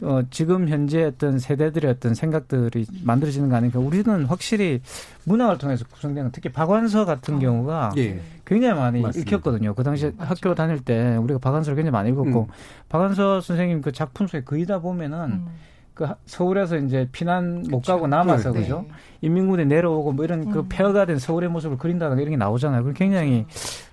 [0.01, 4.81] 어, 지금 현재 어떤 세대들의 어떤 생각들이 만들어지는 거 아니니까 우리는 확실히
[5.25, 7.39] 문학을 통해서 구성되는 특히 박완서 같은 어.
[7.39, 8.21] 경우가 예.
[8.45, 9.29] 굉장히 많이 맞습니다.
[9.35, 9.73] 읽혔거든요.
[9.75, 10.29] 그 당시에 맞죠.
[10.29, 12.53] 학교 다닐 때 우리가 박완서를 굉장히 많이 읽었고 음.
[12.88, 15.45] 박완서 선생님 그 작품 속에 거의 다 보면은 음.
[15.93, 17.91] 그 하- 서울에서 이제 피난 못 그쵸.
[17.93, 18.62] 가고 남아서 네.
[18.62, 18.85] 그죠?
[19.19, 20.65] 인민군에 내려오고 뭐 이런 그 음.
[20.69, 22.83] 폐허가 된 서울의 모습을 그린다든가 이런 게 나오잖아요.
[22.83, 23.45] 그럼 굉장히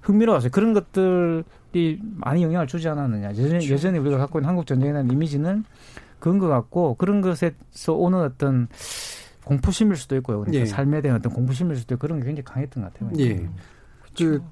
[0.03, 0.51] 흥미로웠어요.
[0.53, 3.31] 그런 것들이 많이 영향을 주지 않았느냐.
[3.31, 5.65] 여전히, 여전히 우리가 갖고 있는 한국 전쟁에 대한 이미지는
[6.19, 8.69] 그런 것 같고 그런 것에서 오는 어떤
[9.45, 10.41] 공포심일 수도 있고요.
[10.41, 10.67] 그러니까 예.
[10.67, 13.11] 삶에 대한 어떤 공포심일 수도 있고 그런 게 굉장히 강했던 것 같아요.
[13.19, 13.49] 예.
[14.17, 14.43] 그,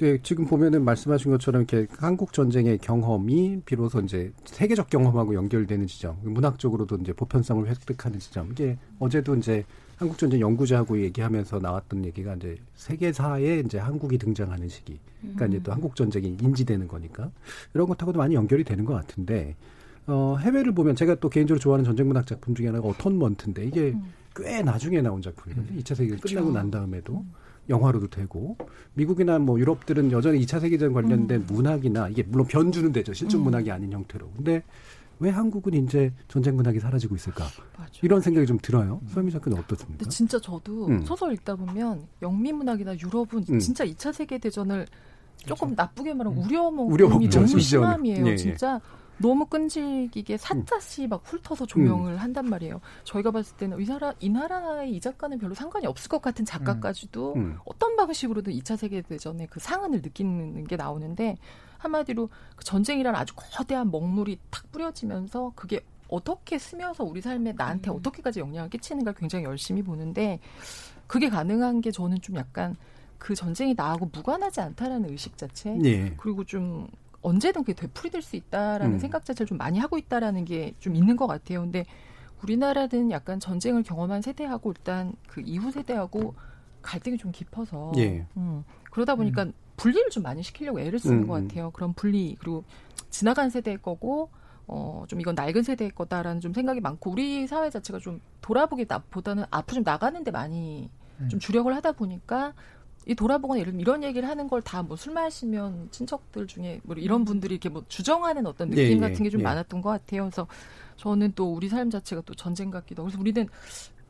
[0.00, 6.16] 예, 지금 보면은 말씀하신 것처럼 이렇게 한국 전쟁의 경험이 비로소 이제 세계적 경험하고 연결되는 지점,
[6.22, 8.52] 문학적으로도 이제 보편성을 획득하는 지점.
[8.52, 9.64] 이게 어제도 이제
[9.96, 15.00] 한국 전쟁 연구자하고 얘기하면서 나왔던 얘기가 이제 세계사에 이제 한국이 등장하는 시기.
[15.20, 17.32] 그러니까 이제 또 한국 전쟁이 인지되는 거니까
[17.74, 19.56] 이런 것하고도 많이 연결이 되는 것 같은데
[20.08, 23.94] 어, 해외를 보면 제가 또 개인적으로 좋아하는 전쟁 문학 작품 중에 하나가 어턴먼트인데 이게
[24.34, 25.80] 꽤 나중에 나온 작품이거든요.
[25.80, 27.24] 2차 세계대전 끝나고 난 다음에도
[27.68, 28.56] 영화로도 되고
[28.94, 33.12] 미국이나 뭐 유럽들은 여전히 2차 세계대전 관련된 문학이나 이게 물론 변주는 되죠.
[33.12, 34.30] 실존 문학이 아닌 형태로.
[34.36, 34.62] 근데
[35.20, 37.44] 왜 한국은 이제 전쟁 문학이 사라지고 있을까?
[37.76, 37.90] 맞아.
[38.02, 39.00] 이런 생각이 좀 들어요.
[39.08, 39.98] 서미 작가는 어떻습니까?
[39.98, 41.02] 근데 진짜 저도 음.
[41.04, 43.58] 소설 읽다 보면 영미 문학이나 유럽은 음.
[43.58, 44.86] 진짜 2차 세계 대전을
[45.44, 47.58] 조금 나쁘게 말하면 우려먹음이 우려먹죠, 너무.
[47.58, 48.26] 심함이에요.
[48.26, 48.36] 예, 예.
[48.36, 48.80] 진짜
[49.18, 52.80] 너무 끈질기게 사자씨 막 훑어서 조명을 한단 말이에요.
[53.04, 57.34] 저희가 봤을 때는 이 나라 이 나라의 이 작가는 별로 상관이 없을 것 같은 작가까지도
[57.34, 57.58] 음.
[57.64, 61.36] 어떤 방식으로든 2차 세계 대전의 그 상흔을 느끼는 게 나오는데
[61.78, 68.40] 한마디로 그 전쟁이라는 아주 거대한 먹물이 탁 뿌려지면서 그게 어떻게 스며서 우리 삶에 나한테 어떻게까지
[68.40, 70.40] 영향을 끼치는가 굉장히 열심히 보는데
[71.06, 72.76] 그게 가능한 게 저는 좀 약간
[73.18, 76.14] 그 전쟁이 나하고 무관하지 않다라는 의식 자체 예.
[76.16, 76.88] 그리고 좀
[77.22, 78.98] 언제든 그게 되풀이될 수 있다라는 음.
[78.98, 81.60] 생각 자체를 좀 많이 하고 있다라는 게 좀 있는 것 같아요.
[81.60, 81.84] 근데
[82.42, 86.34] 우리나라는 약간 전쟁을 경험한 세대하고 일단 그 이후 세대하고
[86.82, 88.26] 갈등이 좀 깊어서 예.
[88.36, 91.48] 음, 그러다 보니까 분리를 좀 많이 시키려고 애를 쓰는 음, 것 음.
[91.48, 91.70] 같아요.
[91.72, 92.64] 그런 분리 그리고
[93.10, 94.30] 지나간 세대의 거고
[94.66, 99.44] 어, 좀 이건 낡은 세대의 거다라는 좀 생각이 많고 우리 사회 자체가 좀 돌아보기 보다는
[99.50, 101.28] 앞으로 좀 나가는데 많이 음.
[101.28, 102.52] 좀 주력을 하다 보니까
[103.08, 106.94] 이 돌아보거나 예를 들면 이런 얘기를 하는 걸 다 뭐 술 마시면 친척들 중에 뭐
[106.96, 109.44] 이런 분들이 이렇게 뭐 주정하는 어떤 느낌 예, 예, 같은 게좀 예.
[109.44, 110.24] 많았던 것 같아요.
[110.24, 110.46] 그래서
[110.96, 113.48] 저는 또 우리 삶 자체가 또 전쟁 같기도 하고 그래서 우리는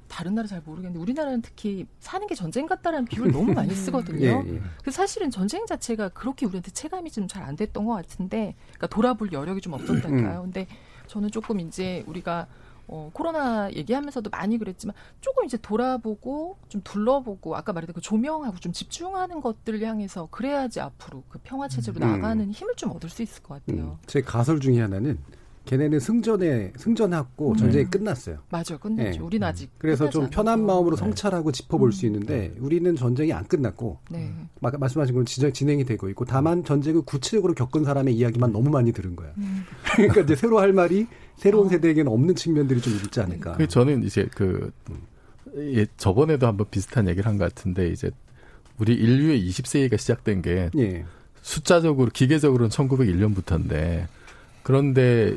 [0.08, 4.42] 다른 나라 잘 모르겠는데 우리나라는 특히 사는 게 전쟁 같다라는 비유를 너무 많이 쓰거든요.
[4.46, 4.60] 예, 예.
[4.82, 9.32] 그 사실은 전쟁 자체가 그렇게 우리한테 체감이 좀 잘 안 됐던 것 같은데, 그러니까 돌아볼
[9.32, 9.80] 여력이 좀 음.
[9.80, 10.42] 없었달까요?
[10.42, 10.66] 근데
[11.06, 12.46] 저는 조금 이제 우리가
[12.88, 18.72] 어, 코로나 얘기하면서도 많이 그랬지만 조금 이제 돌아보고 좀 둘러보고 아까 말했던 그 조명하고 좀
[18.72, 22.10] 집중하는 것들을 향해서 그래야지 앞으로 그 평화 체제로 음.
[22.12, 23.76] 나가는 힘을 좀 얻을 수 있을 것 음.
[23.76, 23.98] 같아요.
[24.06, 25.18] 제 가설 중에 하나는
[25.66, 27.56] 걔네는 승전에 승전하고 음.
[27.56, 28.38] 전쟁이 끝났어요.
[28.48, 29.18] 맞아요, 끝났죠.
[29.20, 29.22] 예.
[29.22, 30.64] 우리는 아직 그래서 좀 편한.
[30.64, 32.14] 마음으로 성찰하고 짚어볼 수 음.
[32.14, 34.32] 있는데 우리는 전쟁이 안 끝났고 네.
[34.60, 38.92] 마- 말씀하신 건 진짜 진행이 되고 있고 다만 전쟁을 구체적으로 겪은 사람의 이야기만 너무 많이
[38.92, 39.30] 들은 거야.
[39.36, 39.64] 음.
[39.94, 41.06] 그러니까 이제 새로 할 말이
[41.38, 41.70] 새로운 어.
[41.70, 43.52] 세대에게는 없는 측면들이 좀 있지 않을까.
[43.56, 44.70] 그 저는 이제 그
[45.56, 48.10] 예, 저번에도 한번 비슷한 얘기를 한 것 같은데 이제
[48.78, 51.04] 우리 인류의 20세기가 시작된 게 예.
[51.42, 54.06] 숫자적으로 기계적으로는 1901년부터인데
[54.62, 55.34] 그런데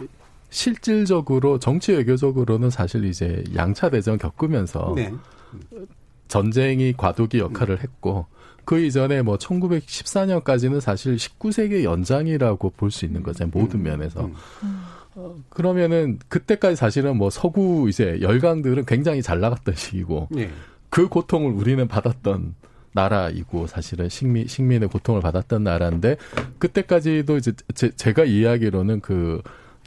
[0.49, 5.13] 실질적으로 정치 외교적으로는 사실 이제 양차 대전 겪으면서 네.
[6.27, 8.25] 전쟁이 과도기 역할을 했고
[8.65, 13.51] 그 이전에 뭐 1914년까지는 사실 19세기 연장이라고 볼 수 있는 거잖아요.
[13.53, 14.25] 모든 면에서.
[14.25, 14.33] 음.
[14.63, 15.00] 어,
[15.49, 20.49] 그러면은 그때까지 사실은 뭐 서구 이제 열강들은 굉장히 잘 나갔던 시기고 예.
[20.89, 22.55] 그 고통을 우리는 받았던
[22.93, 26.17] 나라이고 사실은 식민 식민의 고통을 받았던 나라인데
[26.59, 29.41] 그때까지도 이제 제, 제가 이야기로는 그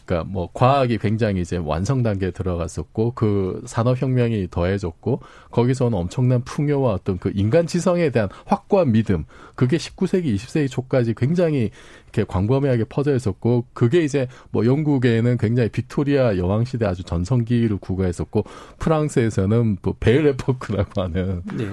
[0.04, 6.92] 그러니까 뭐 과학이 굉장히 이제 완성 단계에 들어갔었고 그 산업 혁명이 더해졌고 거기서는 엄청난 풍요와
[6.92, 11.70] 어떤 그 인간 지성에 대한 확고한 믿음 그게 19세기 20세기 초까지 굉장히
[12.04, 18.44] 이렇게 광범위하게 퍼져 있었고 그게 이제 뭐 영국에는 굉장히 빅토리아 여왕 시대 아주 전성기를 구가했었고
[18.78, 21.68] 프랑스에서는 뭐 베일레포크라고 하는 예.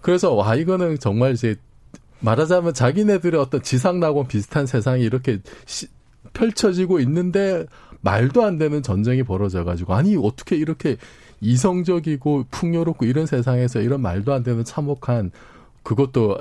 [0.00, 1.56] 그래서 와 이거는 정말 이제
[2.20, 5.86] 말하자면 자기네들의 어떤 지상낙원 비슷한 세상이 이렇게 시,
[6.36, 7.66] 펼쳐지고 있는데
[8.02, 10.96] 말도 안 되는 전쟁이 벌어져 가지고 아니 어떻게 이렇게
[11.40, 15.30] 이성적이고 풍요롭고 이런 세상에서 이런 말도 안 되는 참혹한
[15.82, 16.38] 그것도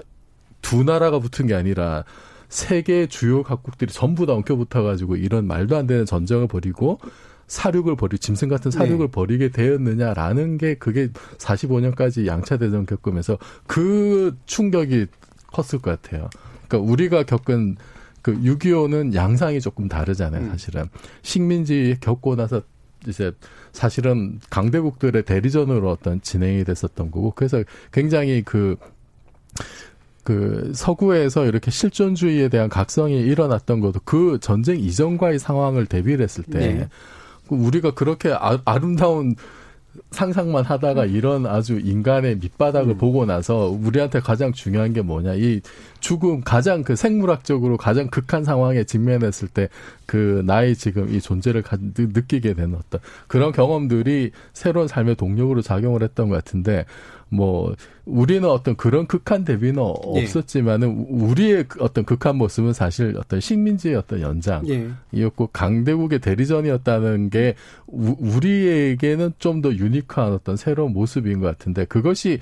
[0.61, 2.03] 두 나라가 붙은 게 아니라
[2.49, 6.99] 세계 주요 각국들이 전부 다 엉켜붙어 가지고 이런 말도 안 되는 전쟁을 벌이고
[7.47, 9.11] 사륙을 벌이 짐승 같은 사륙을 네.
[9.11, 15.07] 벌이게 되었느냐라는 게 그게 45년까지 양차 대전 겪으면서 그 충격이
[15.47, 16.29] 컸을 것 같아요.
[16.67, 17.77] 그러니까 우리가 겪은
[18.25, 20.49] 그 6.25는 양상이 조금 다르잖아요, 음.
[20.49, 20.89] 사실은.
[21.21, 22.63] 식민지 겪고 나서
[23.07, 23.31] 이제
[23.71, 28.77] 사실은 강대국들의 대리전으로 어떤 진행이 됐었던 거고, 그래서 굉장히 그,
[30.23, 36.57] 그 서구에서 이렇게 실존주의에 대한 각성이 일어났던 것도 그 전쟁 이전과의 상황을 대비를 했을 때
[36.57, 36.89] 네.
[37.49, 39.35] 우리가 그렇게 아, 름다운
[40.11, 41.09] 상상만 하다가 음.
[41.15, 42.97] 이런 아주 인간의 밑바닥을 음.
[42.97, 45.35] 보고 나서 우리한테 가장 중요한 게 뭐냐.
[45.35, 45.61] 이
[46.05, 49.69] 죽음 가장 그 생물학적으로 가장 극한 상황에 직면했을 때
[50.05, 56.03] 그 나의 지금 이 존재를 가, 느끼게 되는 어떤 그런 경험들이 새로운 삶의 동력으로 작용을
[56.03, 56.85] 했던 것 같은데
[57.27, 59.81] 뭐 우리는 어떤 그런 극한 대비는
[60.15, 60.21] 예.
[60.21, 65.47] 없었지만은 우리의 그 어떤 극한 모습은 사실 어떤 식민지의 어떤 연장이었고 예.
[65.51, 67.55] 강대국의 대리전이었다는 게
[67.87, 72.39] 우리에게는 좀 더 유니크한 어떤 새로운 모습인 것 같은데 그것이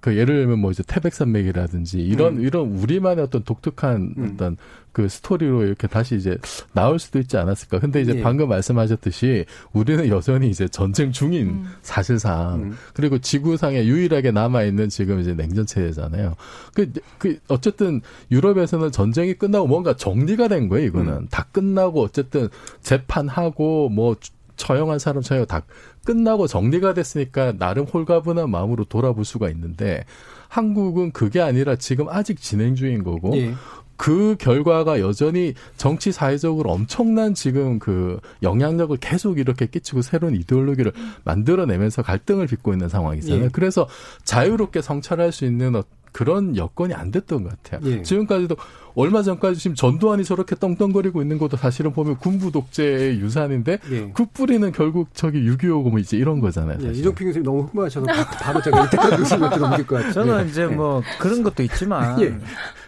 [0.00, 2.42] 그 예를 들면 뭐 이제 태백산맥이라든지 이런 음.
[2.42, 4.30] 이런 우리만의 어떤 독특한 음.
[4.32, 4.56] 어떤
[4.92, 6.38] 그 스토리로 이렇게 다시 이제
[6.72, 7.78] 나올 수도 있지 않았을까.
[7.80, 8.22] 근데 이제 예.
[8.22, 11.64] 방금 말씀하셨듯이 우리는 여전히 이제 전쟁 중인 음.
[11.82, 12.76] 사실상 음.
[12.94, 16.34] 그리고 지구상에 유일하게 남아 있는 지금 이제 냉전 체제잖아요.
[16.74, 18.00] 그, 그 어쨌든
[18.30, 20.86] 유럽에서는 전쟁이 끝나고 뭔가 정리가 된 거예요.
[20.86, 21.26] 이거는 음.
[21.30, 22.48] 다 끝나고 어쨌든
[22.80, 24.16] 재판하고 뭐
[24.60, 25.62] 처형한 사람 처형 다
[26.04, 30.04] 끝나고 정리가 됐으니까 나름 홀가분한 마음으로 돌아볼 수가 있는데
[30.48, 33.54] 한국은 그게 아니라 지금 아직 진행 중인 거고 예.
[33.96, 40.92] 그 결과가 여전히 정치 사회적으로 엄청난 지금 그 영향력을 계속 이렇게 끼치고 새로운 이데올로기를
[41.24, 43.44] 만들어내면서 갈등을 빚고 있는 상황이잖아요.
[43.44, 43.48] 예.
[43.52, 43.86] 그래서
[44.24, 45.76] 자유롭게 성찰할 수 있는
[46.12, 47.80] 그런 여건이 안 됐던 것 같아요.
[47.90, 48.02] 예.
[48.02, 48.56] 지금까지도
[48.94, 54.10] 얼마 전까지 지금 전두환이 저렇게 떵떵거리고 있는 것도 사실은 보면 군부 독재의 유산인데 예.
[54.12, 56.78] 그 뿌리는 결국 저기 6.25고 뭐 이제 이런 거잖아요.
[56.82, 56.92] 예.
[56.92, 58.06] 이종필 교수님 너무 흥분하셔서
[58.42, 60.12] 바로 제가 이때까지 교수님한테 넘길 것 같아요.
[60.12, 62.36] 저는 이제 뭐 그런 것도 있지만 예.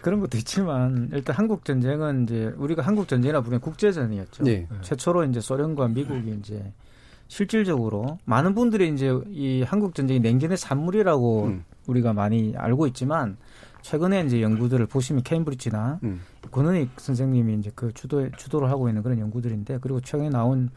[0.01, 4.45] 그런 것도 있지만 일단 한국 전쟁은 이제 우리가 한국 전쟁이라 부르는 국제전이었죠.
[4.47, 4.67] 예.
[4.81, 6.71] 최초로 이제 소련과 미국이 이제
[7.27, 11.63] 실질적으로 많은 분들이 이제 이 한국 전쟁이 냉전의 산물이라고 음.
[11.87, 13.37] 우리가 많이 알고 있지만
[13.81, 16.21] 최근에 이제 연구들을 보시면 케임브리지나 음.
[16.51, 20.69] 권은익 선생님이 이제 그 주도 주도를 하고 있는 그런 연구들인데 그리고 최근에 나온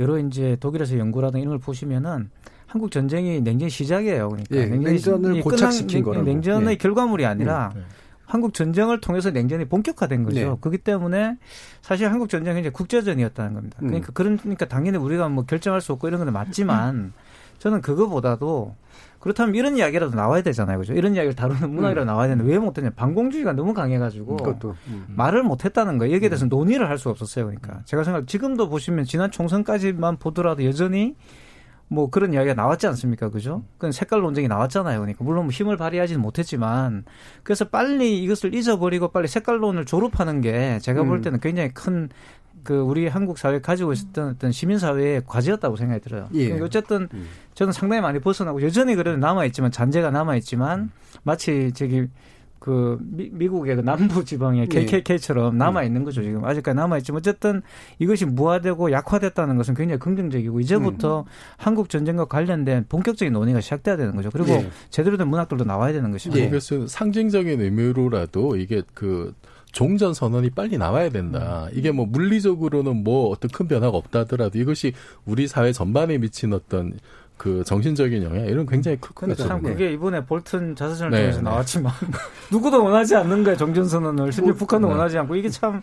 [0.00, 2.30] 여러 이제 독일에서 연구라든 이런 걸 보시면은
[2.66, 4.28] 한국 전쟁이 냉전 시작이에요.
[4.28, 6.24] 그러니까 예, 냉전 을 고착시킨 거라고.
[6.24, 6.76] 냉전의 예.
[6.76, 7.86] 결과물이 아니라 음, 네.
[8.24, 10.36] 한국 전쟁을 통해서 냉전이 본격화된 거죠.
[10.36, 10.56] 네.
[10.60, 11.38] 그렇기 때문에
[11.80, 13.78] 사실 한국 전쟁은 이제 국제전이었다는 겁니다.
[13.82, 13.88] 음.
[13.88, 17.12] 그러니까 그러니까 당연히 우리가 뭐 결정할 수 없고 이런 건 맞지만
[17.58, 18.74] 저는 그거보다도
[19.26, 20.78] 그렇다면 이런 이야기라도 나와야 되잖아요.
[20.78, 20.92] 그죠?
[20.92, 22.06] 이런 이야기를 다루는 문학이라도 음.
[22.06, 22.90] 나와야 되는데 왜 못했냐.
[22.90, 25.04] 방공주의가 너무 강해가지고 그것도, 음.
[25.08, 26.14] 말을 못했다는 거예요.
[26.14, 26.48] 여기에 대해서 음.
[26.48, 27.46] 논의를 할수 없었어요.
[27.46, 31.16] 그러니까 제가 생각 지금도 보시면 지난 총선까지만 보더라도 여전히
[31.88, 33.30] 뭐 그런 이야기가 나왔지 않습니까?
[33.30, 33.64] 그죠?
[33.78, 35.00] 그 색깔 논쟁이 나왔잖아요.
[35.00, 37.04] 그러니까 물론 뭐 힘을 발휘하지는 못했지만
[37.42, 41.22] 그래서 빨리 이것을 잊어버리고 빨리 색깔론을 졸업하는 게 제가 볼 음.
[41.22, 42.10] 때는 굉장히 큰
[42.62, 46.28] 그 우리 한국 사회 가지고 있었던 어떤 시민 사회의 과제였다고 생각이 들어요.
[46.34, 46.44] 예.
[46.44, 47.26] 그러니까 어쨌든 음.
[47.54, 50.90] 저는 상당히 많이 벗어나고 여전히 그래도 남아 있지만 잔재가 남아 있지만
[51.22, 52.08] 마치 저기
[52.58, 55.58] 그 미, 국의그 남부 지방의 KKK처럼 예.
[55.58, 57.62] 남아 있는 거죠 지금 아직까지 남아 있지만 어쨌든
[58.00, 61.24] 이것이 무화되고 약화됐다는 것은 굉장히 긍정적이고 이제부터 음.
[61.58, 64.30] 한국 전쟁과 관련된 본격적인 논의가 시작돼야 되는 거죠.
[64.32, 64.70] 그리고 예.
[64.90, 66.38] 제대로 된 문학들도 나와야 되는 것이죠.
[66.40, 66.48] 예.
[66.48, 69.32] 그래서 상징적인 의미로라도 이게 그
[69.76, 71.68] 종전 선언이 빨리 나와야 된다.
[71.74, 74.94] 이게 뭐 물리적으로는 뭐 어떤 큰 변화가 없다 하더라도 이것이
[75.26, 76.94] 우리 사회 전반에 미친 어떤
[77.36, 79.46] 그 정신적인 영향 이런 굉장히 클 것 같아요.
[79.48, 81.44] 참 그게 이번에 볼튼 자서전을 네, 통해서 네.
[81.44, 81.92] 나왔지만
[82.50, 84.94] 누구도 원하지 않는 거예요 정전선언을 심지어 뭐, 북한도 네.
[84.94, 85.82] 원하지 않고 이게 참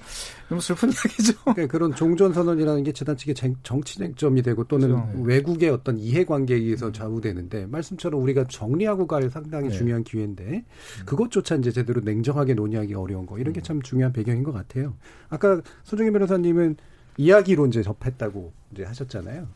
[0.49, 1.33] 너무 슬픈 이야기죠.
[1.43, 5.21] 그러니까 그런 종전 선언이라는 게 재단 측의 정치 쟁점이 되고 또는 그렇죠.
[5.23, 6.93] 외국의 어떤 이해관계에 의해서 음.
[6.93, 9.75] 좌우되는데 말씀처럼 우리가 정리하고 갈 상당히 네.
[9.75, 11.05] 중요한 기회인데 음.
[11.05, 13.81] 그것조차 이제 제대로 냉정하게 논의하기 어려운 거 이런 게참 음.
[13.83, 14.95] 중요한 배경인 것 같아요.
[15.29, 16.77] 아까 손정희 변호사님은
[17.17, 19.47] 이야기로 이제 접했다고 이제 하셨잖아요.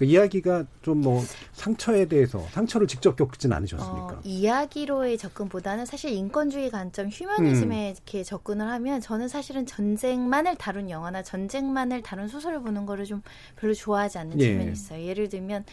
[0.00, 4.14] 그 이야기가 좀 뭐 상처에 대해서 상처를 직접 겪진 않으셨습니까?
[4.14, 7.94] 어, 이야기로의 접근보다는 사실 인권주의 관점, 휴머니즘에 음.
[7.94, 13.22] 이렇게 접근을 하면 저는 사실은 전쟁만을 다룬 영화나 전쟁만을 다룬 소설을 보는 거를 좀
[13.56, 14.44] 별로 좋아하지 않는 예.
[14.44, 15.04] 측면이 있어요.
[15.04, 15.64] 예를 들면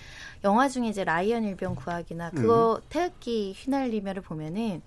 [0.46, 2.88] 영화 중에 이제 라이언 일병 구하기나 그거 음.
[2.90, 4.82] 태극기 휘날리며를 보면은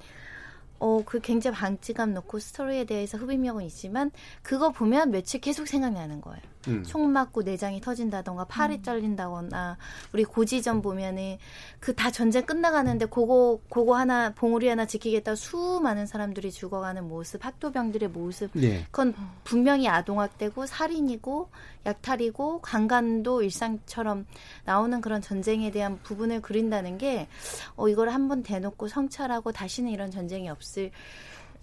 [0.79, 4.11] 어, 그 굉장히 방지감 놓고 스토리에 대해서 흡입력은 있지만
[4.43, 6.41] 그거 보면 며칠 계속 생각나는 거예요.
[6.69, 6.83] 음.
[6.83, 8.83] 총 맞고 내장이 터진다던가 팔이 음.
[8.83, 9.79] 잘린다거나
[10.13, 11.39] 우리 고지전 보면은
[11.79, 18.09] 그 다 전쟁 끝나가는데 그거 그거 하나 봉우리 하나 지키겠다 수많은 사람들이 죽어가는 모습 학도병들의
[18.09, 18.87] 모습 네.
[18.91, 21.51] 그건 분명히 아동학대고 살인이고
[21.85, 24.25] 약탈이고 강간도 일상처럼
[24.65, 27.29] 나오는 그런 전쟁에 대한 부분을 그린다는 게
[27.77, 30.91] 어, 이걸 한번 대놓고 성찰하고 다시는 이런 전쟁이 없을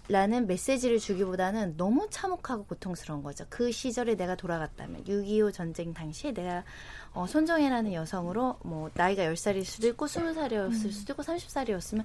[0.08, 3.44] 라는 메시지를 주기보다는 너무 참혹하고 고통스러운 거죠.
[3.50, 6.64] 그 시절에 내가 돌아갔다면 6.25 전쟁 당시에 내가
[7.12, 10.90] 어, 손정혜라는 여성으로 뭐 나이가 10살일 수도 있고 20살이었을 음.
[10.90, 12.04] 수도 있고 30살이었으면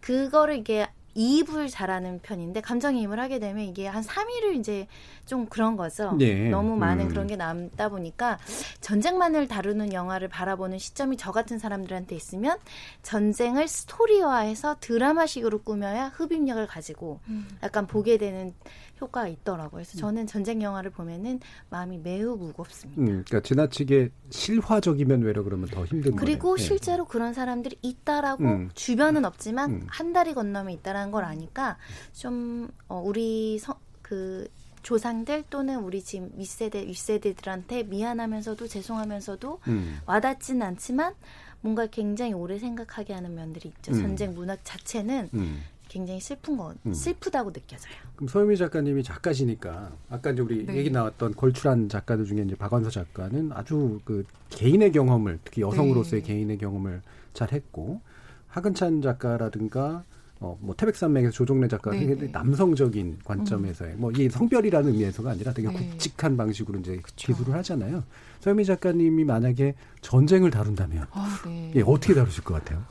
[0.00, 4.86] 그거를 이게 이입을 잘하는 편인데 감정이입을 하게 되면 이게 한 3일을 이제
[5.26, 6.12] 좀 그런 거죠.
[6.18, 6.48] 네.
[6.48, 7.08] 너무 많은 음.
[7.08, 8.38] 그런 게 남다 보니까
[8.80, 12.58] 전쟁만을 다루는 영화를 바라보는 시점이 저 같은 사람들한테 있으면
[13.02, 17.48] 전쟁을 스토리화해서 드라마식으로 꾸며야 흡입력을 가지고 음.
[17.62, 18.54] 약간 보게 되는
[19.02, 19.82] 효과가 있더라고요.
[19.82, 23.00] 그래서 저는 전쟁 영화를 보면은 마음이 매우 무겁습니다.
[23.00, 26.56] 음, 그러니까 지나치게 실화적이면 외려 그러면 더 힘든 그리고 거예요.
[26.56, 27.10] 실제로 네.
[27.10, 28.70] 그런 사람들이 있다라고 음.
[28.74, 29.86] 주변은 없지만 음.
[29.88, 31.76] 한 달이 건너면 있다라는 걸 아니까
[32.12, 34.48] 좀 어, 우리 서, 그
[34.82, 39.98] 조상들 또는 우리 지금 윗세대 윗세대들한테 미안하면서도 죄송하면서도 음.
[40.06, 41.14] 와닿진 않지만
[41.60, 43.92] 뭔가 굉장히 오래 생각하게 하는 면들이 있죠.
[43.92, 44.02] 음.
[44.02, 45.62] 전쟁 문학 자체는 음.
[45.92, 46.94] 굉장히 슬픈 거 음.
[46.94, 47.92] 슬프다고 느껴져요.
[48.16, 50.76] 그럼 서유미 작가님이 작가시니까 아까 이제 우리 네.
[50.76, 56.28] 얘기 나왔던 걸출한 작가들 중에 이제 박완서 작가는 아주 그 개인의 경험을 특히 여성으로서의 네.
[56.28, 57.02] 개인의 경험을
[57.34, 58.00] 잘 했고
[58.48, 60.04] 하근찬 작가라든가
[60.40, 62.32] 어, 뭐 태백산맥에서 조종래 작가가 네, 굉장히 네.
[62.32, 64.00] 남성적인 관점에서의 음.
[64.00, 65.74] 뭐이 성별이라는 의미에서가 아니라 되게 네.
[65.74, 67.34] 굵직한 방식으로 이제 그쵸.
[67.34, 68.02] 기술을 하잖아요.
[68.40, 71.70] 서유미 작가님이 만약에 전쟁을 다룬다면 아, 네.
[71.76, 72.82] 예, 어떻게 다루실 것 같아요?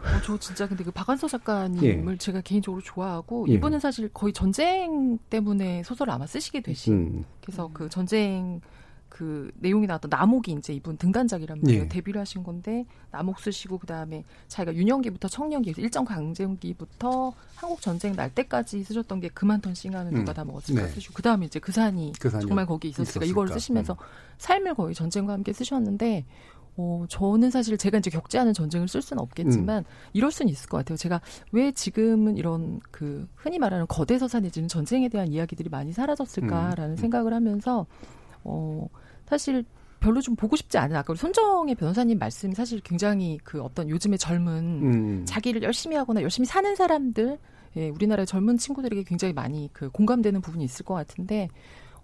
[0.00, 2.18] 어, 저 진짜 근데 그 박완서 작가님을 예.
[2.18, 3.54] 제가 개인적으로 좋아하고 예.
[3.54, 7.24] 이분은 사실 거의 전쟁 때문에 소설을 아마 쓰시게 되신 음.
[7.40, 8.60] 그래서 그 전쟁
[9.08, 11.84] 그 내용이 나왔던 남옥이 이제 이분 등단작이란 말이에요.
[11.84, 11.88] 예.
[11.88, 18.84] 데뷔를 하신 건데 남옥 쓰시고 그다음에 자기가 유년기부터 청년기 일정 강제기부터 한국 전쟁 날 때까지
[18.84, 20.34] 쓰셨던 게 그만턴 싱하는 누가 음.
[20.34, 20.88] 다 먹었을까 네.
[20.88, 23.26] 쓰시고 그다음에 이제 그 산이 그 정말 거기 있었을까, 있었을까.
[23.26, 23.98] 이걸 쓰시면서 음.
[24.38, 26.26] 삶을 거의 전쟁과 함께 쓰셨는데
[26.80, 29.84] 어, 저는 사실 제가 이제 않은 전쟁을 쓸 수는 없겠지만 음.
[30.12, 30.96] 이럴 수는 있을 것 같아요.
[30.96, 36.92] 제가 왜 지금은 이런 그 흔히 말하는 거대 서사 내지는 전쟁에 대한 이야기들이 많이 사라졌을까라는
[36.92, 36.96] 음.
[36.96, 37.84] 생각을 하면서
[38.44, 38.86] 어,
[39.26, 39.64] 사실
[39.98, 44.18] 별로 좀 보고 싶지 않은 아까 우리 손정의 변호사님 말씀이 사실 굉장히 그 어떤 요즘의
[44.18, 45.24] 젊은 음.
[45.26, 47.38] 자기를 열심히 하거나 열심히 사는 사람들
[47.76, 51.48] 예, 우리나라의 젊은 친구들에게 굉장히 많이 그 공감되는 부분이 있을 것 같은데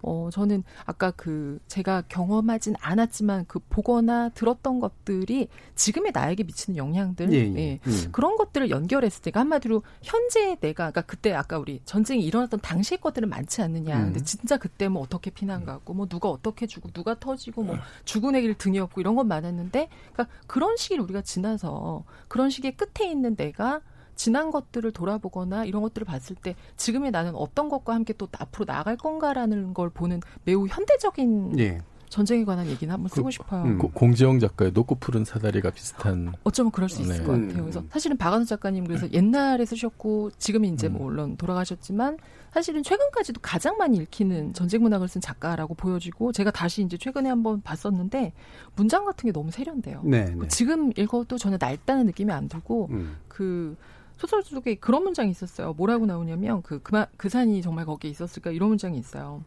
[0.01, 7.33] 어, 저는 아까 그 제가 경험하진 않았지만 그 보거나 들었던 것들이 지금의 나에게 미치는 영향들,
[7.33, 7.57] 예, 예.
[7.57, 7.79] 예.
[7.85, 8.09] 음.
[8.11, 13.29] 그런 것들을 연결했을 때가 한마디로 현재 내가, 그러니까 그때 아까 우리 전쟁이 일어났던 당시의 것들은
[13.29, 13.97] 많지 않느냐.
[13.99, 14.05] 음.
[14.05, 18.35] 근데 진짜 그때 뭐 어떻게 피난 가고, 뭐 누가 어떻게 죽고, 누가 터지고, 뭐 죽은
[18.35, 23.35] 애기를 등에 업고 이런 건 많았는데, 그러니까 그런 시기를 우리가 지나서 그런 시기의 끝에 있는
[23.35, 23.81] 내가
[24.15, 28.97] 지난 것들을 돌아보거나 이런 것들을 봤을 때 지금의 나는 어떤 것과 함께 또 앞으로 나갈
[28.97, 31.81] 건가라는 걸 보는 매우 현대적인 예.
[32.09, 33.63] 전쟁에 관한 얘기는 한번 쓰고 그, 싶어요.
[33.63, 33.77] 음.
[33.77, 36.31] 공지영 작가의 높고 푸른 사다리가 비슷한.
[36.43, 37.23] 어쩌면 그럴 수 있을 네.
[37.23, 37.63] 것 같아요.
[37.63, 37.89] 그래서 음.
[37.91, 41.05] 사실은 박완수 작가님 그래서 옛날에 쓰셨고 지금은 이제 뭐 음.
[41.07, 42.17] 물론 돌아가셨지만
[42.53, 47.61] 사실은 최근까지도 가장 많이 읽히는 전쟁 문학을 쓴 작가라고 보여지고 제가 다시 이제 최근에 한번
[47.61, 48.31] 봤었는데
[48.77, 50.01] 문장 같은 게 너무 세련돼요.
[50.05, 50.47] 네, 네.
[50.47, 53.17] 지금 읽어도 전혀 낡다는 느낌이 안 들고 음.
[53.27, 53.75] 그
[54.17, 55.73] 소설 속에 그런 문장이 있었어요.
[55.73, 59.43] 뭐라고 나오냐면 그 그만 그 산이 정말 거기에 있었을까 이런 문장이 있어요.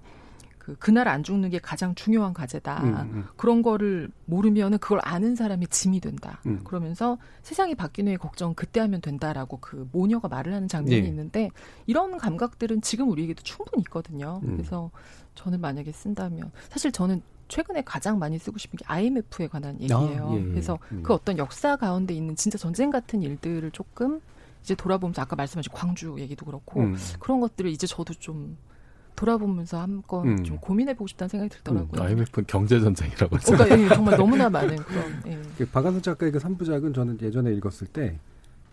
[0.68, 2.82] 그 그날 안 죽는 게 가장 중요한 과제다.
[2.82, 3.26] 음, 음.
[3.38, 6.42] 그런 거를 모르면은 그걸 아는 사람이 짐이 된다.
[6.44, 6.60] 음.
[6.62, 11.08] 그러면서 세상이 바뀌는 의 걱정 그때 하면 된다라고 그 모녀가 말을 하는 장면이 네.
[11.08, 11.50] 있는데
[11.86, 14.42] 이런 감각들은 지금 우리에게도 충분히 있거든요.
[14.44, 14.56] 음.
[14.56, 14.90] 그래서
[15.36, 20.28] 저는 만약에 쓴다면 사실 저는 최근에 가장 많이 쓰고 싶은 게 IMF에 관한 아, 얘기예요.
[20.28, 20.42] 아, 예, 예.
[20.42, 21.02] 그래서 음.
[21.02, 24.20] 그 어떤 역사 가운데 있는 진짜 전쟁 같은 일들을 조금
[24.62, 26.96] 이제 돌아보면서 아까 말씀하신 광주 얘기도 그렇고 음.
[27.18, 28.56] 그런 것들을 이제 저도 좀
[29.16, 30.44] 돌아보면서 한건 음.
[30.44, 32.00] 좀 고민해보고 싶다는 생각이 들더라고요.
[32.00, 33.56] 음, IMF는 경제전쟁이라고 했어요.
[33.58, 35.22] 그러니까 예, 정말 너무나 많은 그런.
[35.26, 35.42] 예.
[35.56, 38.18] 그 박한선 작가의 그 3부작은 저는 예전에 읽었을 때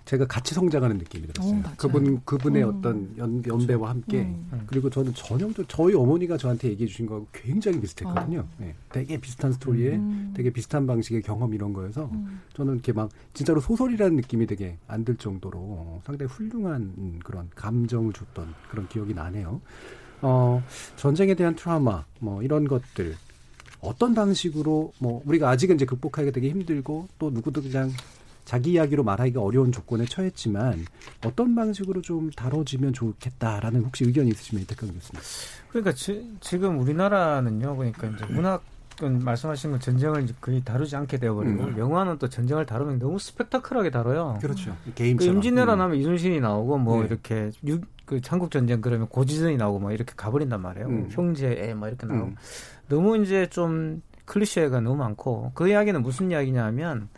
[0.05, 1.55] 제가 같이 성장하는 느낌이 들었어요.
[1.55, 2.69] 오, 어, 그분 그분의 음.
[2.69, 4.63] 어떤 연, 연배와 함께 음.
[4.67, 8.39] 그리고 저는 전형도 저희 어머니가 저한테 얘기해 주신 거하고 굉장히 비슷했거든요.
[8.39, 8.49] 어.
[8.60, 10.31] 네, 되게 비슷한 스토리에 음.
[10.35, 12.41] 되게 비슷한 방식의 경험 이런 거여서 음.
[12.53, 18.56] 저는 이렇게 막 진짜로 소설이라는 느낌이 되게 안 들 정도로 상당히 훌륭한 그런 감정을 줬던
[18.71, 19.62] 그런 기억이 나네요.
[20.21, 20.63] 어,
[20.95, 23.15] 전쟁에 대한 트라우마 뭐 이런 것들
[23.81, 27.91] 어떤 방식으로 뭐 우리가 아직은 이제 극복하기가 되게 힘들고 또 누구도 그냥
[28.46, 30.85] 자기 이야기로 말하기가 어려운 조건에 처했지만
[31.25, 35.21] 어떤 방식으로 좀 다뤄지면 좋겠다라는 혹시 의견이 있으시면 이태강 교수님.
[35.69, 38.63] 그러니까 지, 금 우리나라는요, 그러니까 이제 문학
[39.04, 41.77] 은 말씀하신 건 전쟁을 거의 다루지 않게 되어버리고 음.
[41.77, 44.37] 영화는 또 전쟁을 다루면 너무 스펙타클하게 다뤄요.
[44.39, 44.73] 그렇죠.
[44.96, 45.17] 게임처럼.
[45.17, 45.81] 그 임진왜란 음.
[45.81, 47.08] 하면 이순신이 나오고 뭐 네.
[47.08, 50.87] 이렇게 유, 그 한국 전쟁 그러면 고지전이 나오고 뭐 이렇게 가버린단 말이에요.
[50.87, 51.08] 음.
[51.12, 52.35] 형제에 뭐 이렇게 나오고 음.
[52.87, 57.10] 너무 이제 좀 클리셰가 너무 많고 그 이야기는 무슨 이야기냐면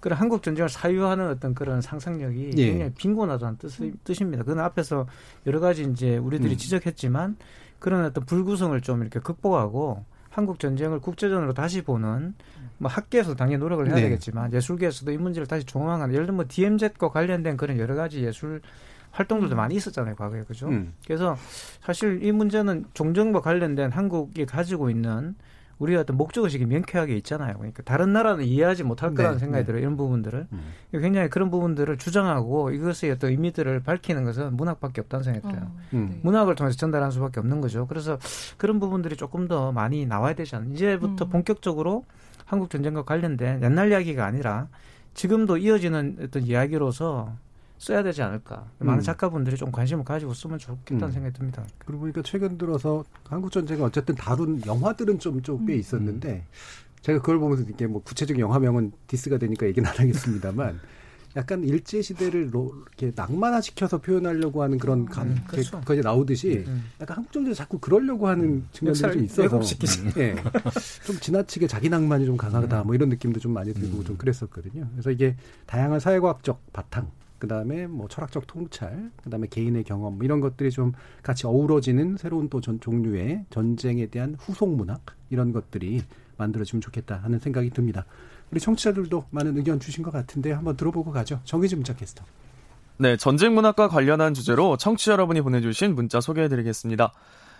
[0.00, 2.66] 그런 한국 전쟁을 사유하는 어떤 그런 상상력이 예.
[2.70, 4.42] 굉장히 빈곤하다는 뜻, 뜻입니다.
[4.44, 5.06] 그건 앞에서
[5.46, 6.56] 여러 가지 이제 우리들이 음.
[6.56, 7.36] 지적했지만
[7.78, 12.34] 그런 어떤 불구성을 좀 이렇게 극복하고 한국 전쟁을 국제전으로 다시 보는
[12.78, 14.02] 뭐 학계에서 당연히 노력을 해야 네.
[14.02, 18.62] 되겠지만 예술계에서도 이 문제를 다시 종합하는 예를 들면 뭐 DMZ과 관련된 그런 여러 가지 예술
[19.10, 19.56] 활동들도 음.
[19.56, 20.68] 많이 있었잖아요 과거에 그죠?
[20.68, 20.94] 음.
[21.04, 21.36] 그래서
[21.82, 25.34] 사실 이 문제는 종전과 관련된 한국이 가지고 있는
[25.80, 27.54] 우리 어떤 목적 의식이 명쾌하게 있잖아요.
[27.56, 29.66] 그러니까 다른 나라는 이해하지 못할 거라는 네, 생각이 네.
[29.66, 29.80] 들어요.
[29.80, 30.72] 이런 부분들을 음.
[30.92, 35.64] 굉장히 그런 부분들을 주장하고 이것의 어떤 의미들을 밝히는 것은 문학밖에 없다는 생각이 들어요.
[35.64, 36.08] 어, 음.
[36.10, 36.20] 네.
[36.22, 37.86] 문학을 통해서 전달하는 수밖에 없는 거죠.
[37.86, 38.18] 그래서
[38.58, 40.66] 그런 부분들이 조금 더 많이 나와야 되지 않나.
[40.74, 41.30] 이제부터 음.
[41.30, 42.04] 본격적으로
[42.44, 44.68] 한국 전쟁과 관련된 옛날 이야기가 아니라
[45.14, 47.34] 지금도 이어지는 어떤 이야기로서
[47.80, 48.70] 써야 되지 않을까.
[48.78, 48.86] 음.
[48.86, 51.10] 많은 작가분들이 좀 관심을 가지고 쓰면 좋겠다는 음.
[51.10, 51.64] 생각이 듭니다.
[51.78, 55.78] 그러고 보니까 최근 들어서 한국 전쟁을 어쨌든 다룬 영화들은 좀 좀꽤 음.
[55.78, 56.44] 있었는데
[57.00, 60.78] 제가 그걸 보면서 이게 뭐 구체적인 영화명은 디스가 되니까 얘기는 안 하겠습니다만
[61.36, 65.80] 약간 일제 시대를 이렇게 낭만화 시켜서 표현하려고 하는 그런 감, 음, 그렇죠.
[65.82, 66.84] 거기 나오듯이 음.
[67.00, 68.68] 약간 한국 정도 자꾸 그러려고 하는 음.
[68.72, 69.60] 측면들이 좀 있어서
[70.18, 70.34] 예.
[71.06, 74.04] 좀 지나치게 자기 낭만이 좀 강하다 뭐 이런 느낌도 좀 많이 들고 음.
[74.04, 74.88] 좀 그랬었거든요.
[74.92, 77.10] 그래서 이게 다양한 사회과학적 바탕
[77.40, 82.60] 그다음에 뭐 철학적 통찰, 그다음에 개인의 경험 뭐 이런 것들이 좀 같이 어우러지는 새로운 또
[82.60, 86.02] 전, 종류의 전쟁에 대한 후속 문학 이런 것들이
[86.36, 88.06] 만들어지면 좋겠다 하는 생각이 듭니다.
[88.52, 91.40] 우리 청취자들도 많은 의견 주신 것 같은데 한번 들어보고 가죠.
[91.44, 92.24] 정의진 문자 캐스터.
[92.98, 97.12] 네, 전쟁 문학과 관련한 주제로 청취자 여러분이 보내주신 문자 소개해드리겠습니다.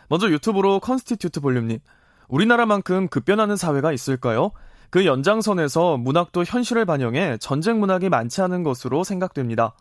[0.08, 1.78] 먼저 유튜브로 Constitute Volume님.
[2.28, 4.50] 우리나라만큼 급변하는 사회가 있을까요?
[4.90, 9.74] 그 연장선에서 문학도 현실을 반영해 전쟁 문학이 많지 않은 것으로 생각됩니다.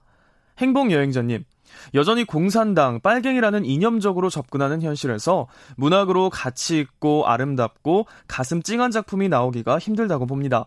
[0.60, 1.46] 행복여행자님,
[1.94, 5.48] 여전히 공산당, 빨갱이라는 이념적으로 접근하는 현실에서
[5.78, 10.66] 문학으로 가치 있고 아름답고 가슴 찡한 작품이 나오기가 힘들다고 봅니다.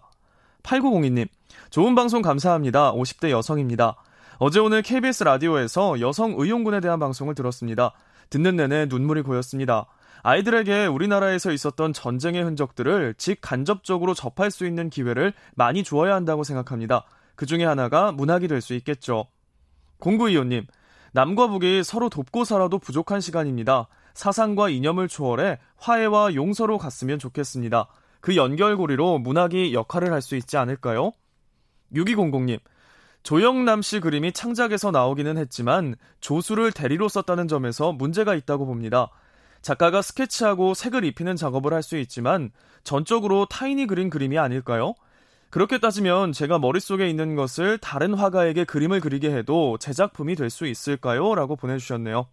[0.62, 1.28] 8902님,
[1.70, 2.92] 좋은 방송 감사합니다.
[2.92, 3.96] 50대 여성입니다.
[4.38, 7.92] 어제 오늘 KBS 라디오에서 여성 의용군에 대한 방송을 들었습니다.
[8.30, 9.86] 듣는 내내 눈물이 고였습니다.
[10.22, 17.04] 아이들에게 우리나라에서 있었던 전쟁의 흔적들을 직간접적으로 접할 수 있는 기회를 많이 주어야 한다고 생각합니다.
[17.34, 19.26] 그 중에 하나가 문학이 될 수 있겠죠.
[19.98, 20.66] 공구이호님,
[21.12, 23.88] 남과 북이 서로 돕고 살아도 부족한 시간입니다.
[24.14, 27.88] 사상과 이념을 초월해 화해와 용서로 갔으면 좋겠습니다.
[28.20, 31.12] 그 연결고리로 문학이 역할을 할 수 있지 않을까요?
[31.94, 32.60] 6200님,
[33.24, 39.10] 조영남 씨 그림이 창작에서 나오기는 했지만 조수를 대리로 썼다는 점에서 문제가 있다고 봅니다.
[39.62, 42.50] 작가가 스케치하고 색을 입히는 작업을 할 수 있지만
[42.84, 44.94] 전적으로 타인이 그린 그림이 아닐까요?
[45.50, 50.66] 그렇게 따지면 제가 머릿속에 있는 것을 다른 화가에게 그림을 그리게 해도 제 작품이 될 수
[50.66, 51.34] 있을까요?
[51.34, 52.26] 라고 보내주셨네요.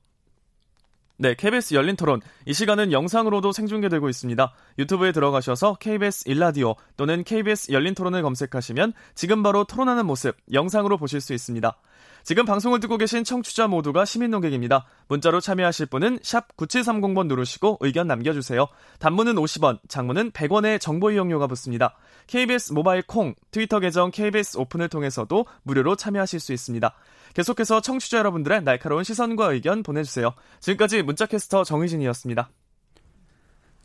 [1.22, 2.22] 네, KBS 열린 토론.
[2.46, 4.54] 이 시간은 영상으로도 생중계되고 있습니다.
[4.80, 11.20] 유튜브에 들어가셔서 KBS 일라디오 또는 KBS 열린 토론을 검색하시면 지금 바로 토론하는 모습 영상으로 보실
[11.20, 11.78] 수 있습니다.
[12.24, 14.86] 지금 방송을 듣고 계신 청취자 모두가 시민 농객입니다.
[15.08, 18.68] 문자로 참여하실 분은 샵 9730번 누르시고 의견 남겨주세요.
[19.00, 21.96] 단문은 50원, 장문은 100원의 정보 이용료가 붙습니다.
[22.28, 26.94] KBS 모바일 콩, 트위터 계정 KBS 오픈을 통해서도 무료로 참여하실 수 있습니다.
[27.34, 30.34] 계속해서 청취자 여러분들의 날카로운 시선과 의견 보내주세요.
[30.60, 32.50] 지금까지 문자캐스터 정희진이었습니다.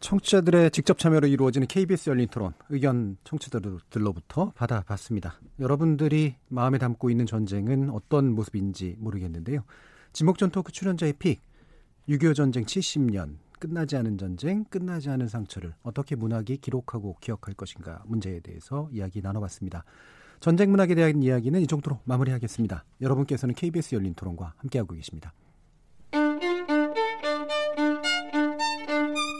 [0.04, 5.40] 청취자들의 직접 참여로 이루어지는 KBS 열린 토론 의견 청취자들로부터 받아봤습니다.
[5.60, 9.64] 여러분들이 마음에 담고 있는 전쟁은 어떤 모습인지 모르겠는데요.
[10.12, 11.40] 지목전 토크 출연자의 픽,
[12.10, 18.40] 6.25 전쟁 70년, 끝나지 않은 전쟁, 끝나지 않은 상처를 어떻게 문학이 기록하고 기억할 것인가 문제에
[18.40, 19.84] 대해서 이야기 나눠봤습니다.
[20.38, 22.84] 전쟁 문학에 대한 이야기는 이 정도로 마무리하겠습니다.
[23.00, 25.32] 여러분께서는 KBS 열린 토론과 함께하고 계십니다.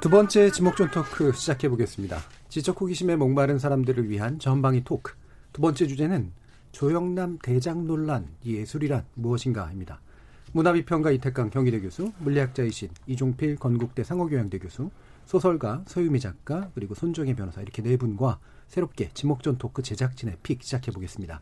[0.00, 2.18] 두 번째 지목전 토크 시작해 보겠습니다.
[2.48, 5.14] 지적 호기심에 목마른 사람들을 위한 전방위 토크.
[5.52, 6.32] 두 번째 주제는
[6.72, 10.00] 조영남 대장 논란 예술이란 무엇인가입니다.
[10.52, 14.90] 문화비평가 이태강 경희대 교수, 물리학자이신 이종필 건국대 상호교양대 교수,
[15.26, 20.90] 소설가 서유미 작가 그리고 손정혜 변호사 이렇게 네 분과 새롭게 지목전 토크 제작진의 픽 시작해
[20.90, 21.40] 보겠습니다.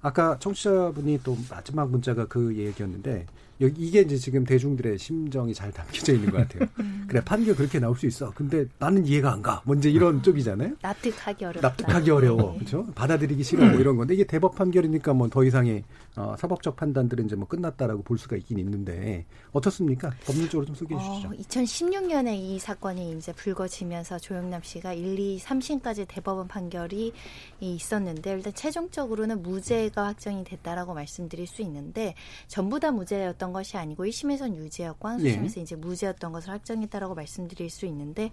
[0.00, 3.26] 아까 청취자분이 또 마지막 문자가 그 얘기였는데
[3.60, 6.68] 여기 이게 이제 지금 대중들의 심정이 잘 담겨져 있는 것 같아요.
[6.80, 7.04] 음.
[7.08, 8.32] 그래 판결 그렇게 나올 수 있어.
[8.34, 9.62] 근데 나는 이해가 안 가.
[9.64, 10.74] 먼저 이런 쪽이잖아요.
[10.82, 11.68] 납득하기 어렵다.
[11.68, 12.52] 납득하기 어려워.
[12.52, 12.58] 네.
[12.58, 12.86] 그렇죠?
[12.94, 15.84] 받아들이기 싫어 뭐 이런 건데 이게 대법 판결이니까 뭐 더 이상의
[16.16, 20.10] 어, 사법적 판단들은 이제 뭐 끝났다라고 볼 수가 있긴 있는데 어떻습니까?
[20.24, 21.28] 법률적으로 좀 소개해 주시죠.
[21.28, 27.12] 어, 2016년에 이 사건이 이제 불거지면서 조영남 씨가 1, 2, 3심까지 대법원 판결이
[27.60, 32.14] 있었는데 일단 최종적으로는 무죄가 확정이 됐다라고 말씀드릴 수 있는데
[32.48, 35.62] 전부 다 무죄였던 것이 아니고 1심에선 유죄였고 항소심에서 예.
[35.62, 38.30] 이제 무죄였던 것을 확정했다라고 말씀드릴 수 있는데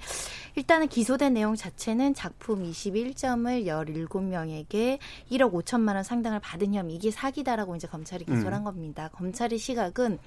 [0.55, 4.99] 일단은 기소된 내용 자체는 작품 21점을 17명에게
[5.31, 8.53] 1억 5천만 원 상당을 받은 혐의 이게 사기다라고 이제 검찰이 기소를 음.
[8.53, 9.09] 한 겁니다.
[9.13, 10.19] 검찰의 시각은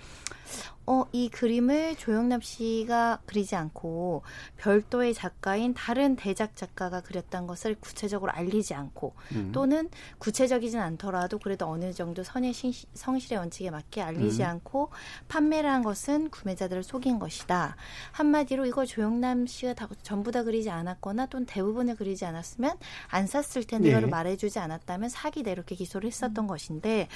[0.91, 4.22] 어, 이 그림을 조영남 씨가 그리지 않고
[4.57, 9.53] 별도의 작가인 다른 대작 작가가 그렸던 것을 구체적으로 알리지 않고 음.
[9.53, 14.49] 또는 구체적이진 않더라도 그래도 어느 정도 선의 신- 성실의 원칙에 맞게 알리지 음.
[14.49, 14.89] 않고
[15.28, 17.76] 판매를 한 것은 구매자들을 속인 것이다.
[18.12, 22.78] 한마디로 이걸 조영남 씨가 다, 전부 다 그리지 않았거나 또는 대부분을 그리지 않았으면
[23.09, 23.91] 안 샀을 텐데 네.
[23.91, 27.09] 이거를 말해주지 않았다면 사기다 이렇게 기소를 했었던 것인데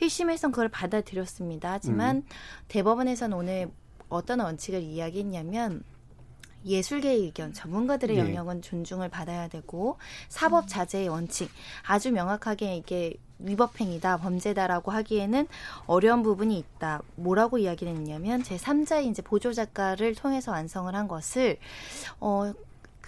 [0.00, 1.72] 1심에선 그걸 받아들였습니다.
[1.72, 2.22] 하지만 음.
[2.68, 3.70] 대법원에서 는 오늘
[4.08, 5.82] 어떤 원칙을 이야기했냐면
[6.64, 8.22] 예술계의 의견, 전문가들의 네.
[8.22, 9.96] 영역은 존중을 받아야 되고
[10.28, 11.50] 사법 자제의 원칙
[11.86, 15.46] 아주 명확하게 이게 위법행위다, 범죄다라고 하기에는
[15.86, 17.02] 어려운 부분이 있다.
[17.14, 21.58] 뭐라고 이야기를 했냐면 제 3자의 이제 보조 작가를 통해서 완성을 한 것을
[22.20, 22.52] 어.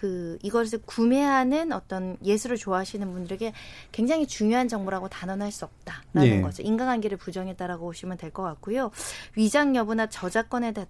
[0.00, 3.52] 그 이것을 구매하는 어떤 예술을 좋아하시는 분들에게
[3.92, 6.40] 굉장히 중요한 정보라고 단언할 수 없다라는 예.
[6.40, 6.62] 거죠.
[6.62, 8.90] 인과관계를 부정했다라고 보시면 될 것 같고요.
[9.36, 10.86] 위장 여부나 저작권에 다-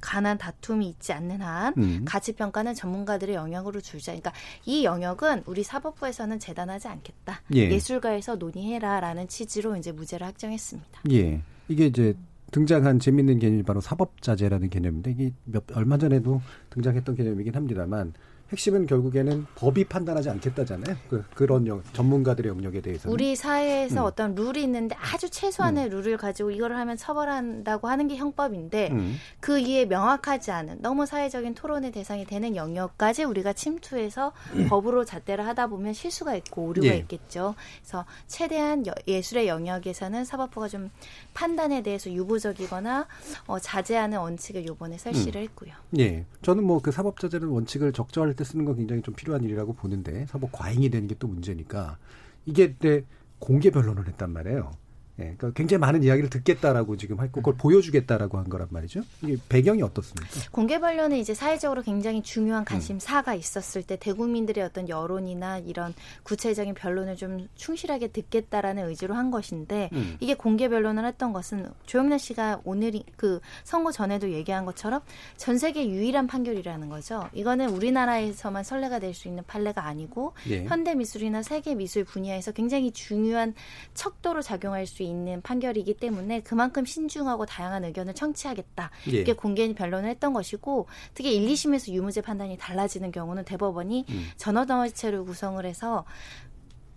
[0.00, 2.04] 관한 다툼이 있지 않는 한 음.
[2.06, 4.12] 가치 평가는 전문가들의 영역으로 주자.
[4.12, 4.32] 그러니까
[4.64, 7.42] 이 영역은 우리 사법부에서는 재단하지 않겠다.
[7.54, 7.68] 예.
[7.70, 11.00] 예술가에서 논의해라라는 취지로 이제 무죄를 확정했습니다.
[11.10, 11.42] 예.
[11.68, 12.14] 이게 이제
[12.52, 16.40] 등장한 재밌는 개념이 바로 사법자재라는 개념인데 이게 몇, 얼마 전에도
[16.70, 18.14] 등장했던 개념이긴 합니다만
[18.50, 20.96] 핵심은 결국에는 법이 판단하지 않겠다잖아요.
[21.10, 23.10] 그, 그런 영, 전문가들의 영역에 대해서.
[23.10, 24.06] 우리 사회에서 음.
[24.06, 29.16] 어떤 룰이 있는데 아주 최소한의 룰을 가지고 이거를 하면 처벌한다고 하는 게 형법인데 음.
[29.40, 34.32] 그 이에 명확하지 않은 너무 사회적인 토론의 대상이 되는 영역까지 우리가 침투해서
[34.70, 36.96] 법으로 잣대를 하다 보면 실수가 있고 오류가 예.
[36.96, 37.54] 있겠죠.
[37.82, 40.90] 그래서 최대한 여- 예술의 영역에서는 사법부가 좀
[41.34, 43.06] 판단에 대해서 유보적이거나
[43.46, 45.72] 어, 자제하는 원칙을 요번에 설치를 했고요.
[45.98, 46.24] 예.
[46.42, 50.52] 저는 뭐 그 사법자재는 원칙을 적절할 때 쓰는 건 굉장히 좀 필요한 일이라고 보는데 사법
[50.52, 51.98] 과잉이 되는 게 또 문제니까
[52.46, 53.04] 이게 내
[53.40, 54.72] 공개 변론을 했단 말이에요.
[55.20, 55.24] 예.
[55.36, 59.02] 그러니까 굉장히 많은 이야기를 듣겠다라고 지금 했고 그걸 보여주겠다라고 한 거란 말이죠.
[59.22, 60.28] 이게 배경이 어떻습니까?
[60.52, 65.92] 공개 변론은 이제 사회적으로 굉장히 중요한 관심사가 있었을 때 대국민들의 어떤 여론이나 이런
[66.22, 70.16] 구체적인 변론을 좀 충실하게 듣겠다라는 의지로 한 것인데 음.
[70.20, 75.00] 이게 공개 변론을 했던 것은 조영란 씨가 오늘 이- 그 선고 전에도 얘기한 것처럼
[75.36, 77.28] 전 세계 유일한 판결이라는 거죠.
[77.32, 80.64] 이거는 우리나라에서만 선례가 될 수 있는 판례가 아니고 예.
[80.64, 83.54] 현대 미술이나 세계 미술 분야에서 굉장히 중요한
[83.94, 85.07] 척도로 작용할 수 있는
[85.42, 88.90] 판결이기 때문에 그만큼 신중하고 다양한 의견을 청취하겠다.
[89.08, 89.10] 예.
[89.10, 94.26] 이렇게 공개 변론을 했던 것이고 특히 1, 2심에서 유무죄 판단이 달라지는 경우는 대법원이 음.
[94.36, 96.04] 전원어체를 구성을 해서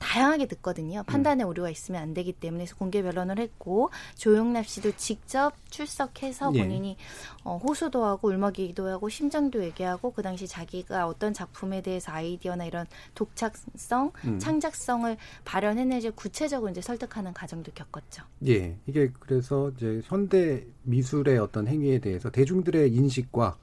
[0.01, 1.03] 다양하게 듣거든요.
[1.03, 6.63] 판단에 오류가 있으면 안 되기 때문에 공개 변론을 했고 조용납 씨도 직접 출석해서 예.
[6.63, 6.97] 본인이
[7.43, 12.87] 어, 호소도 하고 울먹이기도 하고 심정도 얘기하고 그 당시 자기가 어떤 작품에 대해서 아이디어나 이런
[13.13, 14.39] 독창성, 음.
[14.39, 18.23] 창작성을 발현해내지 구체적으로 이제 설득하는 과정도 겪었죠.
[18.47, 23.55] 예, 이게 그래서 이제 현대 미술의 어떤 행위에 대해서 대중들의 인식과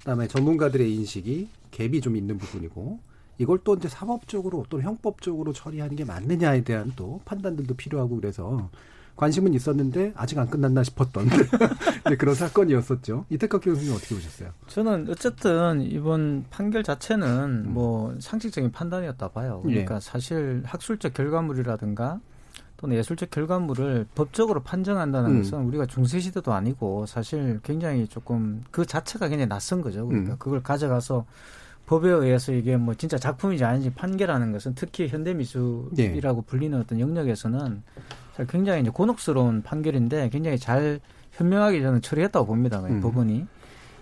[0.00, 3.07] 그다음에 전문가들의 인식이 갭이 좀 있는 부분이고
[3.38, 8.68] 이걸 또 이제 사법적으로 또는 형법적으로 처리하는 게 맞느냐에 대한 또 판단들도 필요하고 그래서
[9.18, 11.26] 관심은 있었는데 아직 안 끝났나 싶었던
[12.06, 13.26] 이제 그런 사건이었었죠.
[13.30, 14.50] 이태석 교수님 어떻게 보셨어요?
[14.68, 19.60] 저는 어쨌든 이번 판결 자체는 뭐 상식적인 판단이었다 봐요.
[19.64, 20.00] 그러니까 예.
[20.00, 22.20] 사실 학술적 결과물이라든가
[22.76, 25.42] 또는 예술적 결과물을 법적으로 판정한다는 음.
[25.42, 30.06] 것은 우리가 중세 시대도 아니고 사실 굉장히 조금 그 자체가 굉장히 낯선 거죠.
[30.06, 30.38] 그러니까 음.
[30.38, 31.26] 그걸 가져가서
[31.88, 37.82] 법에 의해서 이게 뭐 진짜 작품인지 아닌지 판결하는 것은 특히 현대 미술이라고 불리는 어떤 영역에서는
[38.46, 41.00] 굉장히 이제 곤혹스러운 판결인데 굉장히 잘
[41.32, 42.80] 현명하게 저는 처리했다고 봅니다.
[42.80, 43.00] 음.
[43.00, 43.46] 법원이.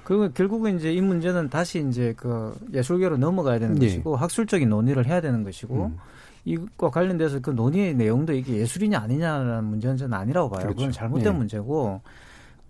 [0.03, 3.87] 그리고 결국은 이제 이 문제는 다시 이제 그 예술계로 넘어가야 되는 예.
[3.87, 5.97] 것이고 학술적인 논의를 해야 되는 것이고 음.
[6.45, 10.63] 이것과 관련돼서 그 논의의 내용도 이게 예술이냐 아니냐라는 문제는 저는 아니라고 봐요.
[10.63, 10.77] 그렇죠.
[10.77, 11.31] 그건 잘못된 예.
[11.31, 12.01] 문제고.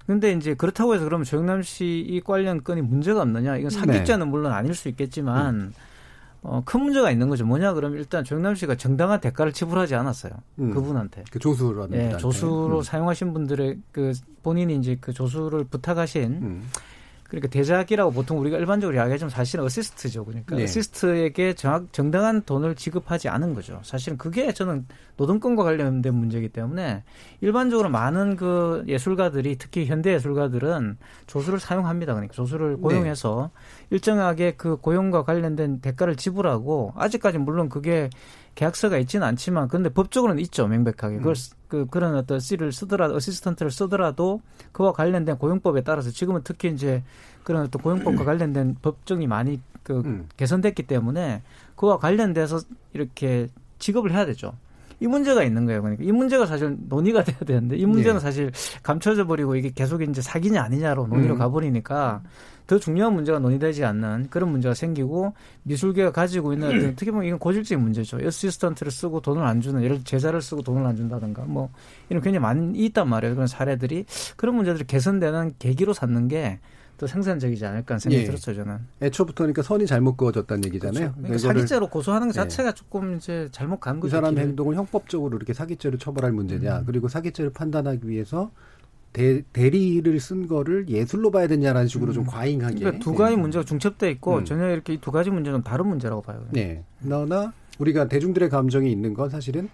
[0.06, 3.56] 근데 이제 그렇다고 해서 그러면 조영남 씨 이 관련 건이 문제가 없느냐?
[3.56, 5.72] 이건 사기죄는 물론 아닐 수 있겠지만
[6.42, 7.44] 어, 큰 문제가 있는 거죠.
[7.44, 10.32] 뭐냐 그러면 일단 조영남 씨가 정당한 대가를 지불하지 않았어요.
[10.60, 10.70] 음.
[10.72, 11.24] 그분한테.
[11.32, 12.16] 그 조수라는 예.
[12.18, 12.82] 조수로 음.
[12.82, 14.12] 사용하신 분들의 그
[14.44, 16.62] 본인이 이제 그 조수를 부탁하신 음.
[17.28, 20.24] 그러니까 대작이라고 보통 우리가 일반적으로 이야기하지만 사실은 어시스트죠.
[20.24, 20.64] 그러니까 네.
[20.64, 23.80] 어시스트에게 정확 정당한 돈을 지급하지 않은 거죠.
[23.82, 27.02] 사실은 그게 저는 노동권과 관련된 문제이기 때문에
[27.40, 32.14] 일반적으로 많은 그 예술가들이 특히 현대 예술가들은 조수를 사용합니다.
[32.14, 33.50] 그러니까 조수를 고용해서
[33.90, 38.10] 일정하게 그 고용과 관련된 대가를 지불하고 아직까지 물론 그게
[38.56, 43.70] 계약서가 있지는 않지만 근데 법적으로는 있죠 명백하게 그걸 쓰- 그 그런 어떤 씨를 쓰더라도 어시스턴트를
[43.70, 44.40] 쓰더라도
[44.72, 47.04] 그와 관련된 고용법에 따라서 지금은 특히 이제
[47.44, 50.26] 그런 어떤 고용법과 관련된 법정이 많이 그 음.
[50.36, 51.42] 개선됐기 때문에
[51.76, 52.58] 그와 관련돼서
[52.92, 53.46] 이렇게
[53.78, 54.52] 지급을 해야 되죠.
[54.98, 55.82] 이 문제가 있는 거예요.
[55.82, 58.20] 그러니까 이 문제가 사실 논의가 돼야 되는데 이 문제는 네.
[58.20, 58.50] 사실
[58.82, 61.38] 감춰져 버리고 이게 계속 이제 사기냐 아니냐로 논의로 음.
[61.38, 62.22] 가버리니까
[62.66, 67.38] 더 중요한 문제가 논의되지 않는 그런 문제가 생기고 미술계가 가지고 있는 어떤 어떻게 보면 이건
[67.38, 68.18] 고질적인 문제죠.
[68.24, 71.70] 어시스턴트를 쓰고 돈을 안 주는 예를 들어 제자를 쓰고 돈을 안 준다든가 뭐
[72.08, 73.34] 이런 굉장히 많이 있단 말이에요.
[73.34, 74.04] 그런 사례들이
[74.36, 78.26] 그런 문제들이 개선되는 계기로 삼는 게더 생산적이지 않을까 하는 생각이 예.
[78.26, 78.56] 들었어요.
[78.56, 78.78] 저는.
[79.00, 81.12] 애초부터 그러니까 선이 잘못 그어졌다는 얘기잖아요.
[81.12, 82.40] 그러니까 이거를 사기죄로 고소하는 것 네.
[82.40, 84.16] 자체가 조금 이제 잘못 간그 거죠.
[84.16, 84.48] 사람의 길을.
[84.48, 86.84] 행동을 형법적으로 이렇게 사기죄로 처벌할 문제냐, 음.
[86.84, 88.50] 그리고 사기죄를 판단하기 위해서
[89.16, 92.80] 대, 대리를 쓴 거를 예술로 봐야 되냐라는 식으로 좀 과잉하게.
[92.80, 93.40] 그러니까 두 가지 네.
[93.40, 94.44] 문제가 중첩돼 있고 음.
[94.44, 96.44] 전혀 이렇게 이 두 가지 문제는 다른 문제라고 봐요.
[96.50, 96.84] 네.
[97.02, 99.70] 그러나 우리가 대중들의 감정이 있는 건 사실은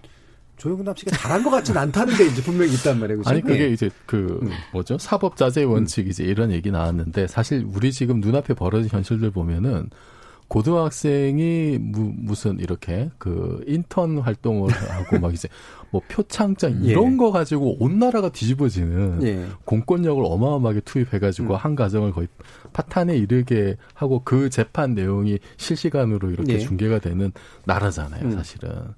[0.59, 3.23] 조영남 씨가 잘한 것 같진 않다는 게 이제 분명히 있단 말이에요.
[3.27, 3.71] 아니 그게 네.
[3.71, 4.51] 이제 그 음.
[4.73, 9.91] 뭐죠 사법 자제 원칙 이제 이런 얘기 나왔는데 사실 우리 지금 눈앞에 벌어진 현실들 보면은
[10.53, 15.49] 고등학생이 무, 무슨 이렇게 그 인턴 활동을 하고 막 이제
[15.91, 17.17] 뭐 표창장 이런 예.
[17.17, 19.47] 거 가지고 온 나라가 뒤집어지는 예.
[19.65, 21.57] 공권력을 어마어마하게 투입해가지고 음.
[21.57, 22.29] 한 가정을 거의
[22.75, 26.59] 파탄에 이르게 하고 그 재판 내용이 실시간으로 이렇게 예.
[26.59, 27.33] 중계가 되는
[27.65, 28.33] 나라잖아요, 음.
[28.33, 28.93] 사실은.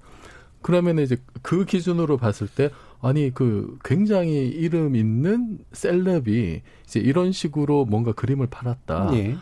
[0.61, 2.69] 그러면 이제 그 기준으로 봤을 때
[3.05, 9.37] 아니 그 굉장히 이름 있는 셀럽이 이제 이런 식으로 뭔가 그림을 팔았다라고 예.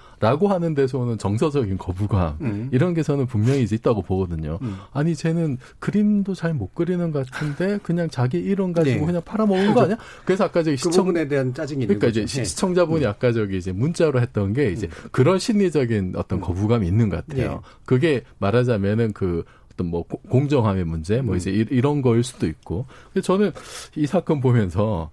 [0.50, 2.70] 하는 데서는 정서적인 거부감 음.
[2.74, 4.60] 이런 게서는 분명히 이제 있다고 보거든요.
[4.62, 4.76] 음.
[4.92, 9.06] 아니 쟤는 그림도 잘 못 그리는 것 같은데 그냥 자기 이름 가지고 네.
[9.06, 9.98] 그냥 팔아먹은 거 아니야?
[10.26, 12.08] 그래서 아까 저기 그 시청 부분에 대한 짜증이 그러니까.
[12.08, 12.44] 이제 시- 예.
[12.44, 17.62] 시청자분이 아까 저기 이제 문자로 했던 게 이제 그런 심리적인 어떤 거부감이 있는 것 같아요.
[17.64, 17.70] 예.
[17.86, 21.38] 그게 말하자면은 그 어떤 뭐 고- 공정함의 문제, 뭐 음.
[21.38, 22.86] 이제 이- 이런 거일 수도 있고.
[23.14, 23.52] 근데 저는
[23.96, 25.10] 이 사건 보면서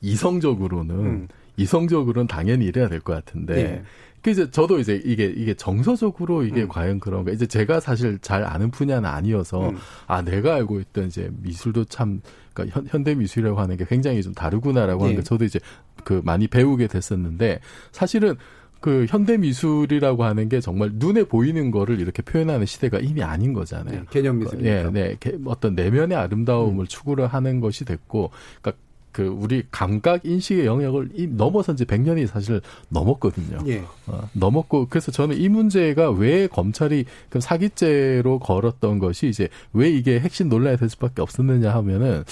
[0.00, 1.28] 이성적으로는 음.
[1.56, 3.56] 이성적으로는 당연히 이래야 될 것 같은데.
[3.56, 3.82] 예.
[4.22, 6.68] 그 이제 저도 이제 이게 이게 정서적으로 이게 음.
[6.68, 9.76] 과연 그런가 이제 제가 사실 잘 아는 분야는 아니어서 음.
[10.06, 12.20] 아 내가 알고 있던 이제 미술도 참
[12.54, 15.16] 그러니까 현, 현대 미술이라고 하는 게 굉장히 좀 다르구나라고 하는 예.
[15.16, 15.58] 게 저도 이제
[16.04, 17.58] 그 많이 배우게 됐었는데
[17.90, 18.36] 사실은
[18.82, 24.00] 그 현대 미술이라고 하는 게 정말 눈에 보이는 거를 이렇게 표현하는 시대가 이미 아닌 거잖아요.
[24.00, 24.70] 네, 개념 미술이니까.
[24.70, 25.16] 예, 네.
[25.18, 28.30] 게- 어떤 내면의 아름다움을 추구를 하는 것이 됐고,
[28.60, 33.58] 그러니까 그 우리 감각 인식의 영역을 이 넘어선 지 100년이 사실 넘었거든요.
[33.68, 33.84] 예.
[34.06, 40.18] 어, 넘었고 그래서 저는 이 문제가 왜 검찰이 그 사기죄로 걸었던 것이 이제 왜 이게
[40.18, 42.24] 핵심 논란이 될 수밖에 없었느냐 하면은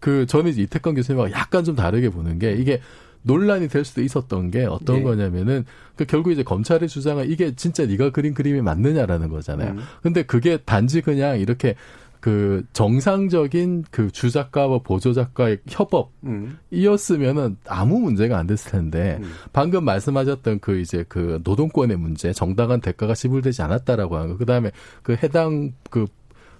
[0.00, 2.80] 그 저는 이제 이태권 교수님하고 약간 좀 다르게 보는 게 이게
[3.22, 5.02] 논란이 될 수도 있었던 게 어떤 네.
[5.02, 5.64] 거냐면은
[5.96, 9.72] 그 결국 이제 검찰의 주장은 이게 진짜 네가 그린 그림이 맞느냐라는 거잖아요.
[9.72, 9.78] 음.
[10.02, 11.74] 근데 그게 단지 그냥 이렇게
[12.22, 15.58] 그 정상적인 그 주작가와 보조작가의
[16.24, 16.56] 음.
[16.70, 19.32] 협업이었으면은 아무 문제가 안 됐을 텐데 음.
[19.52, 24.36] 방금 말씀하셨던 그 이제 그 노동권의 문제, 정당한 대가가 지불되지 않았다라고 하는 거.
[24.36, 24.70] 그다음에
[25.02, 26.06] 그 해당 그,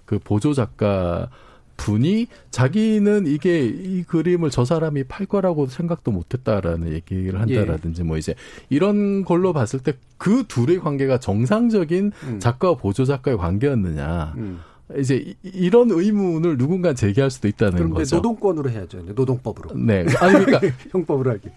[0.03, 1.29] 그 보조 작가
[1.77, 8.17] 분이 자기는 이게 이 그림을 저 사람이 팔 거라고 생각도 못 했다라는 얘기를 한다라든지 뭐
[8.17, 8.35] 이제
[8.69, 12.39] 이런 걸로 봤을 때 그 둘의 관계가 정상적인 음.
[12.39, 14.33] 작가와 보조 작가의 관계였느냐.
[14.37, 14.59] 음.
[14.97, 18.15] 이제 이- 이런 의문을 누군가 제기할 수도 있다는 이제 거죠.
[18.17, 18.99] 노동권으로 해야죠.
[19.15, 19.75] 노동법으로.
[19.75, 20.05] 네.
[20.19, 20.61] 아니 그러니까
[20.91, 21.49] 형법으로 하기.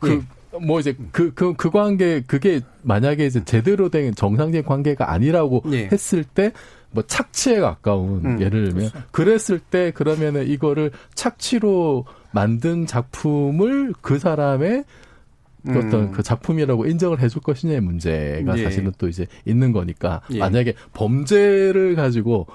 [0.00, 0.22] 그,
[0.66, 5.88] 뭐 이제 그, 그, 그 관계, 그게 만약에 이제 제대로 된 정상적인 관계가 아니라고 예.
[5.92, 6.52] 했을 때,
[6.94, 14.84] 뭐 착취에 가까운, 음, 예를 들면, 그랬을 때 그러면은 이거를 착취로 만든 작품을 그 사람의
[15.66, 16.12] 그 어떤 음.
[16.12, 18.64] 그 작품이라고 인정을 해줄 것이냐의 문제가 예.
[18.64, 20.38] 사실은 또 이제 있는 거니까 예.
[20.38, 22.46] 만약에 범죄를 가지고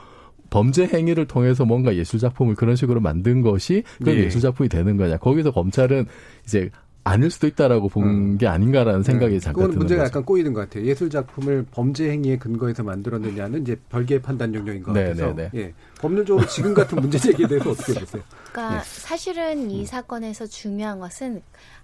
[0.52, 4.26] 범죄 행위를 통해서 뭔가 예술 작품을 그런 식으로 만든 것이 그 예.
[4.26, 4.30] 예.
[4.30, 6.06] 술 작품이 되는 거냐 거기서 검찰은
[6.46, 6.70] 이제
[7.10, 8.52] 아닐 수도 있다라고 본게 음.
[8.52, 9.40] 아닌가라는 생각이 네.
[9.40, 10.10] 잠깐 드는 문제가 거죠.
[10.10, 10.86] 약간 꼬이는 것 같아요.
[10.86, 15.60] 예술 작품을 범죄 행위에 근거해서 만들었느냐는 이제 별개의 판단 영역인 것 네, 같아서 네, 네.
[15.60, 15.74] 예.
[16.00, 18.24] 법률적으로 지금 같은 문제 제기에 대해서 어떻게 보세요?
[18.52, 18.82] 그러니까 예.
[18.84, 21.42] 사실은 이 사건에서 중요한 것은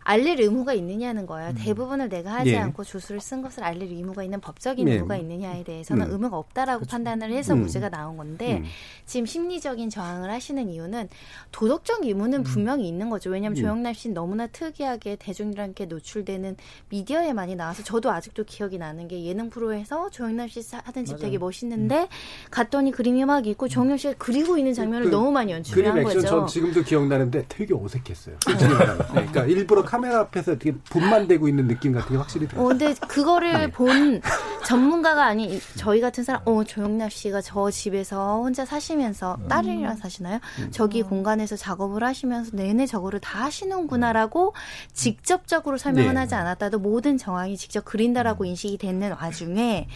[0.07, 1.49] 알릴 의무가 있느냐는 거예요.
[1.49, 1.55] 음.
[1.57, 2.57] 대부분을 내가 하지 예.
[2.57, 4.93] 않고 조수를 쓴 것을 알릴 의무가 있는 법적인 예.
[4.93, 6.11] 의무가 있느냐에 대해서는 음.
[6.11, 6.91] 의무가 없다라고 그렇죠.
[6.91, 7.61] 판단을 해서 음.
[7.61, 8.65] 무죄가 나온 건데 음.
[9.07, 11.09] 지금 심리적인 저항을 하시는 이유는
[11.51, 12.43] 도덕적 의무는 음.
[12.43, 13.31] 분명히 있는 거죠.
[13.31, 13.61] 왜냐하면 음.
[13.61, 16.57] 조영남 씨는 너무나 특이하게 대중들한테 노출되는
[16.89, 21.21] 미디어에 많이 나와서 저도 아직도 기억이 나는 게 예능 프로에서 조영남 씨 하던 집 맞아요.
[21.21, 22.07] 되게 멋있는데
[22.51, 26.21] 갔더니 그림이 막 있고 조영남 씨가 그리고 있는 장면을 그, 너무 많이 연출을 한 거죠.
[26.21, 28.37] 전 지금도 기억나는데 되게 어색했어요.
[28.45, 32.65] 그러니까 일부러 카메라 앞에서 되게 분만되고 있는 느낌 같은 게 확실히 들어요.
[32.65, 33.71] 어, 근데 그거를 네.
[33.71, 34.21] 본
[34.65, 39.47] 전문가가 아닌 저희 같은 사람, 어, 조영남 씨가 저 집에서 혼자 사시면서 음.
[39.47, 40.39] 딸이랑 사시나요?
[40.59, 40.71] 음.
[40.71, 44.53] 저기 공간에서 작업을 하시면서 내내 저거를 다 하시는구나라고
[44.95, 46.21] 직접적으로 설명은 네.
[46.21, 48.47] 하지 않았다도 모든 정황이 직접 그린다라고 음.
[48.47, 49.87] 인식이 되는 와중에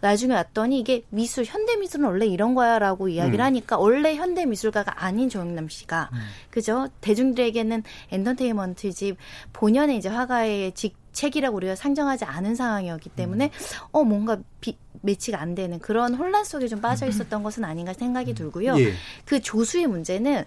[0.00, 3.44] 나중에 왔더니 이게 미술, 현대 미술은 원래 이런 거야라고 이야기를 음.
[3.44, 6.18] 하니까 원래 현대 미술가가 아닌 조영남 씨가 음.
[6.50, 6.88] 그죠?
[7.00, 9.16] 대중들에게는 엔터테인먼트지
[9.52, 13.88] 본연의 이제 화가의 직 책이라고 우리가 상정하지 않은 상황이었기 때문에 음.
[13.92, 17.10] 어 뭔가 비, 매치가 안 되는 그런 혼란 속에 좀 빠져 음.
[17.10, 18.78] 있었던 것은 아닌가 생각이 들고요.
[18.78, 18.92] 예.
[19.24, 20.44] 그 조수의 문제는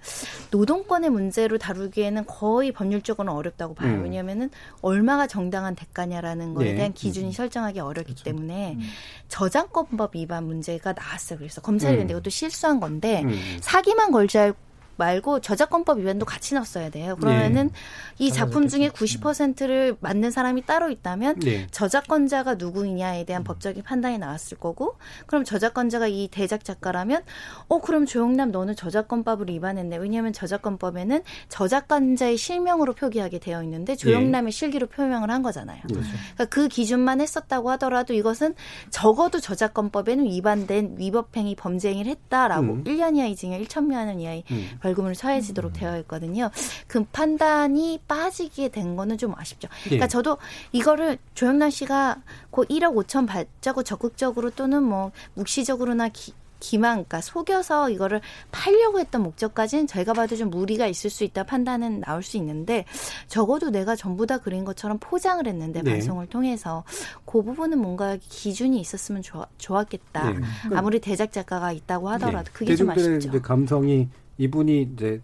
[0.52, 3.94] 노동권의 문제로 다루기에는 거의 법률적으로는 어렵다고 봐요.
[3.94, 4.04] 음.
[4.04, 4.50] 왜냐하면은
[4.82, 6.76] 얼마가 정당한 대가냐라는 것에 예.
[6.76, 7.32] 대한 기준이 음.
[7.32, 8.24] 설정하기 어렵기 그렇죠.
[8.24, 8.82] 때문에 음.
[9.28, 11.40] 저작권법 위반 문제가 나왔어요.
[11.40, 12.18] 그래서 검찰이 근데 음.
[12.18, 13.24] 이것도 실수한 건데
[13.62, 14.71] 사기만 걸지 알고
[15.02, 17.16] 말고 저작권법 위반도 같이 넣었어야 돼요.
[17.16, 17.74] 그러면은 네.
[18.20, 21.68] 이 작품 중에 90%를 맞는 사람이 따로 있다면 네.
[21.72, 27.24] 저작권자가 누구이냐에 대한 법적인 판단이 나왔을 거고 그럼 저작권자가 이 대작 작가라면
[27.68, 29.98] 어 그럼 조영남 너는 저작권법을 위반했네.
[29.98, 34.58] 왜냐하면 저작권법에는 저작권자의 실명으로 표기하게 되어 있는데 조영남의 네.
[34.58, 35.82] 실기로 표명을 한 거잖아요.
[35.88, 36.10] 그렇죠.
[36.36, 38.54] 그러니까 그 기준만 했었다고 하더라도 이것은
[38.92, 42.84] 적어도 저작권법에는 위반된 위법행위 범죄행위를 했다라고 음.
[42.84, 44.70] 1년 이하의 징역 1천만 원 이하의 음.
[44.92, 45.74] 벌금을 처해지도록 음.
[45.74, 46.50] 되어 있거든요.
[46.88, 49.68] 그 판단이 빠지게 된 거는 좀 아쉽죠.
[49.84, 50.08] 그러니까 예.
[50.08, 50.38] 저도
[50.72, 52.22] 이거를 조영남 씨가
[52.52, 58.22] 그 1억 5천 받자고 적극적으로 또는 뭐 묵시적으로나 기, 기망, 그러니까 속여서 이거를
[58.52, 62.86] 팔려고 했던 목적까지는 저희가 봐도 좀 무리가 있을 수 있다 판단은 나올 수 있는데
[63.28, 65.92] 적어도 내가 전부 다 그린 것처럼 포장을 했는데 네.
[65.94, 66.84] 방송을 통해서
[67.26, 70.32] 그 부분은 뭔가 기준이 있었으면 좋, 좋았겠다.
[70.32, 70.40] 네.
[70.76, 72.52] 아무리 대작 작가가 있다고 하더라도 네.
[72.54, 73.42] 그게 좀 아쉽죠.
[73.42, 74.08] 감성이
[74.42, 75.22] 이분이 이제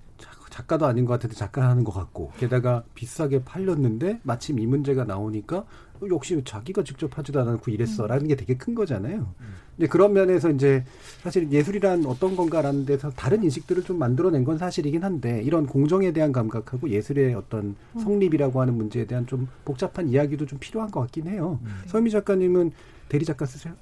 [0.49, 5.65] 작가도 아닌 것 같은데 작가 하는 것 같고 게다가 비싸게 팔렸는데 마침 이 문제가 나오니까
[6.09, 9.34] 역시 자기가 직접 하지도 않았고 이랬어라는 게 되게 큰 거잖아요.
[9.76, 10.84] 근데 그런 면에서 이제
[11.22, 16.32] 사실 예술이란 어떤 건가라는 데서 다른 인식들을 좀 만들어낸 건 사실이긴 한데 이런 공정에 대한
[16.32, 21.59] 감각하고 예술의 어떤 성립이라고 하는 문제에 대한 좀 복잡한 이야기도 좀 필요한 것 같긴 해요.
[21.63, 21.70] 음.
[21.88, 22.72] 서미 작가님은
[23.10, 23.74] 대리 작가 쓰세요?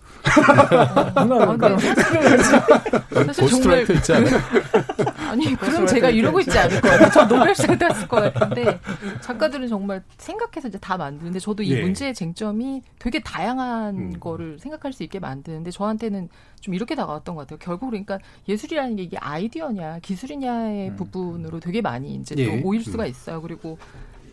[3.26, 4.39] 사실 정말 있지 않아요?
[5.30, 7.09] 아니 그럼 제가 이러고 있지 않을 거예요.
[7.11, 8.80] 저 노벨상 땄을 것 같은데
[9.21, 11.82] 작가들은 정말 생각해서 이제 다 만드는데 저도 이 예.
[11.82, 14.19] 문제의 쟁점이 되게 다양한 음.
[14.19, 17.59] 거를 생각할 수 있게 만드는데 저한테는 좀 이렇게 다가왔던 것 같아요.
[17.59, 20.95] 결국 그러니까 예술이라는 게 이게 아이디어냐 기술이냐의 음.
[20.95, 22.45] 부분으로 되게 많이 이제 예.
[22.45, 23.09] 또 모일 수가 음.
[23.09, 23.41] 있어요.
[23.41, 23.78] 그리고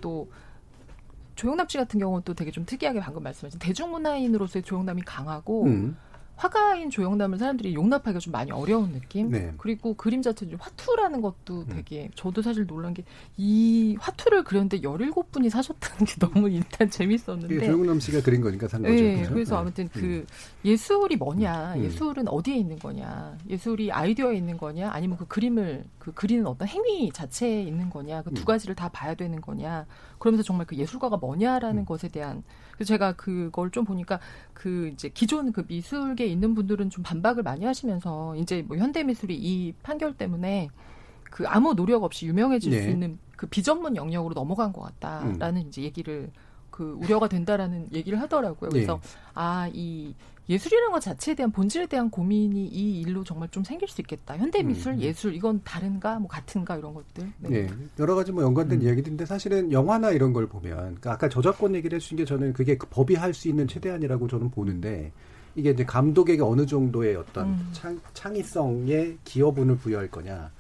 [0.03, 0.29] 또
[1.43, 5.97] 조영남 씨 같은 경우는 또 되게 좀 특이하게 방금 말씀하신 대중문화인으로서의 조영남이 강하고 음.
[6.37, 9.31] 화가인 조영남을 사람들이 용납하기가 좀 많이 어려운 느낌.
[9.31, 9.53] 네.
[9.59, 11.67] 그리고 그림 자체도 좀 화투라는 것도 음.
[11.69, 13.05] 되게 저도 사실 놀란 게
[13.37, 17.67] 이 화투를 그렸는데 17분이 사셨다는 게 너무 일단 재밌었는데.
[17.67, 18.95] 조영남 씨가 그린 거니까 산 거죠.
[18.95, 19.35] 네, 그렇죠?
[19.35, 19.61] 그래서 네.
[19.61, 20.27] 아무튼 그 음.
[20.65, 21.85] 예술이 뭐냐, 음.
[21.85, 27.11] 예술은 어디에 있는 거냐, 예술이 아이디어에 있는 거냐, 아니면 그 그림을 그 그리는 어떤 행위
[27.13, 28.45] 자체에 있는 거냐, 그두 음.
[28.45, 29.87] 가지를 다 봐야 되는 거냐.
[30.23, 31.85] 그러면서 정말 그 예술가가 뭐냐라는 음.
[31.85, 32.45] 것에 대한
[32.75, 34.21] 그래서 제가 그걸 좀 보니까
[34.55, 39.35] 그 이제 기존 그 미술계에 있는 분들은 좀 반박을 많이 하시면서 이제 뭐 현대 미술이
[39.35, 40.69] 이 판결 때문에
[41.25, 42.83] 그 아무 노력 없이 유명해질 네.
[42.83, 45.67] 수 있는 그 비전문 영역으로 넘어간 것 같다라는 음.
[45.67, 46.31] 이제 얘기를
[46.71, 48.71] 그 우려가 된다라는 얘기를 하더라고요.
[48.71, 49.09] 그래서 네.
[49.35, 50.15] 아이
[50.49, 54.37] 예술이라는 것 자체에 대한 본질에 대한 고민이 이 일로 정말 좀 생길 수 있겠다.
[54.37, 55.01] 현대 미술, 음.
[55.01, 57.33] 예술 이건 다른가, 뭐 같은가 이런 것들.
[57.39, 58.87] 네, 네 여러 가지 뭐 연관된 음.
[58.87, 62.87] 이야기들인데 사실은 영화나 이런 걸 보면 그러니까 아까 저작권 얘기를 해주신 게 저는 그게 그
[62.89, 65.11] 법이 할 수 있는 최대한이라고 저는 보는데
[65.55, 67.69] 이게 이제 감독에게 어느 정도의 어떤 음.
[67.73, 70.51] 창, 창의성의 기여분을 부여할 거냐.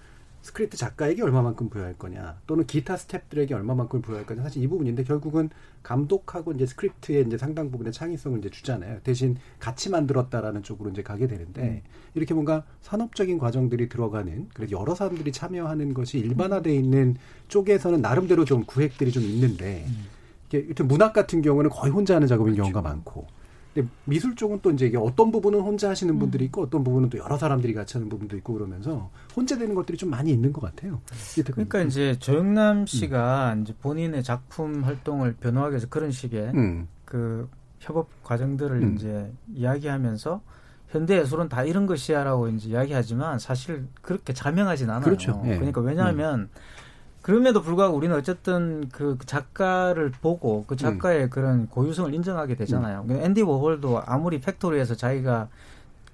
[0.43, 5.51] 스크립트 작가에게 얼마만큼 부여할 거냐 또는 기타 스탭들에게 얼마만큼 부여할 거냐 사실 이 부분인데 결국은
[5.83, 11.29] 감독하고 이제 스크립트의 이제 상당 부분의 창의성을 이제 주잖아요 대신 같이 만들었다라는 쪽으로 이제 가게
[11.29, 11.81] 되는데 음.
[12.15, 17.17] 이렇게 뭔가 산업적인 과정들이 들어가는 그래서 여러 사람들이 참여하는 것이 일반화돼 있는
[17.49, 20.07] 쪽에서는 나름대로 좀 구획들이 좀 있는데 음.
[20.53, 22.73] 이게 문학 같은 경우는 거의 혼자 하는 작업인 그렇죠.
[22.73, 23.27] 경우가 많고
[23.75, 27.19] 근데 미술 쪽은 또 이제 이게 어떤 부분은 혼자 하시는 분들이 있고 어떤 부분은 또
[27.19, 31.01] 여러 사람들이 같이 하는 부분도 있고 그러면서 혼자 되는 것들이 좀 많이 있는 것 같아요.
[31.53, 33.63] 그러니까 이제 조영남 씨가 음.
[33.63, 36.89] 이제 본인의 작품 활동을 변호하기 위해서 그런 식의 음.
[37.05, 37.49] 그
[37.79, 38.95] 협업 과정들을 음.
[38.97, 40.43] 이제 이야기하면서
[40.89, 45.05] 현대 예술은 다 이런 것이야라고 이제 이야기하지만 사실 그렇게 자명하진 않아요.
[45.05, 45.43] 그렇죠.
[45.47, 45.57] 예.
[45.57, 46.49] 그러니까 왜냐하면 음.
[47.23, 51.31] 그럼에도 불구하고 우리는 어쨌든 그 작가를 보고 그 작가의 음.
[51.31, 53.07] 그런 고유성을 인정하게 되잖아요.
[53.09, 53.21] 음.
[53.23, 55.49] 앤디 워홀도 아무리 Factory에서 자기가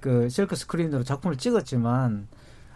[0.01, 2.29] 그 실크 스크린으로 작품을 찍었지만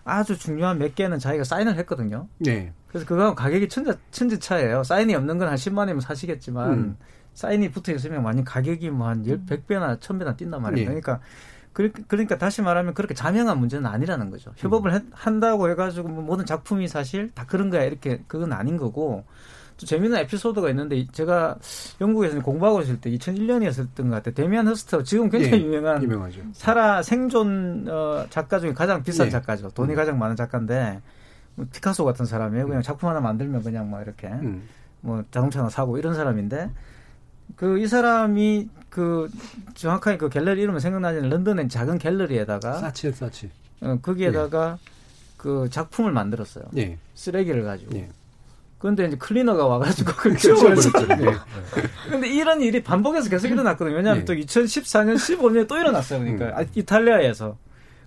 [0.05, 2.27] 아주 중요한 몇 개는 자기가 사인을 했거든요.
[2.39, 2.73] 네.
[2.89, 4.83] 그래서 그거 가격이 천자 천지 차예요.
[4.83, 6.97] 사인이 없는 건 한 10만 원이면 사시겠지만 음.
[7.35, 10.89] 사인이 붙어 있으면 많이 가격이 뭐한 100배나 1000배나 뛴단 말이에요.
[10.91, 11.01] 네.
[11.01, 11.21] 그러니까
[11.73, 14.53] 그러니까 다시 말하면 그렇게 자명한 문제는 아니라는 거죠.
[14.57, 15.11] 협업을 음.
[15.13, 19.25] 한다고 해가지고 뭐 모든 작품이 사실 다 그런 거야 이렇게 그건 아닌 거고
[19.79, 21.57] 또 재미있는 에피소드가 있는데 제가
[22.01, 24.35] 영국에서 공부하고 있을 때 2001년이었던 것 같아요.
[24.35, 26.43] 데미안 허스터 지금 굉장히 예, 유명한 유명하죠.
[26.53, 29.31] 살아 생존 어, 작가 중에 가장 비싼 예.
[29.31, 29.71] 작가죠.
[29.71, 29.97] 돈이 음.
[29.97, 31.01] 가장 많은 작가인데
[31.55, 32.67] 뭐 피카소 같은 사람이에요.
[32.67, 32.83] 그냥 음.
[32.83, 34.63] 작품 하나 만들면 그냥 뭐 이렇게 음.
[35.01, 36.71] 뭐 자동차 하나 사고 이런 사람인데
[37.57, 39.31] 그 이 사람이 그
[39.75, 43.49] 정확하게 그 갤러리 이름은 생각나지는 런던의 작은 갤러리에다가 사치 사치.
[43.81, 44.91] 어, 거기에다가 예.
[45.39, 46.67] 그 작품을 만들었어요.
[46.77, 46.99] 예.
[47.15, 47.97] 쓰레기를 가지고.
[47.97, 48.11] 예.
[48.79, 50.91] 그런데 이제 클리너가 와가지고 그걸 치워버렸죠.
[51.07, 51.17] 네.
[52.11, 53.97] 근데 이런 일이 반복해서 계속 일어났거든요.
[53.97, 54.27] 왜냐하면 네.
[54.27, 56.21] 또 2014년, 15년에 또 일어났어요.
[56.21, 56.67] 그러니까 음.
[56.75, 57.57] 이탈리아에서.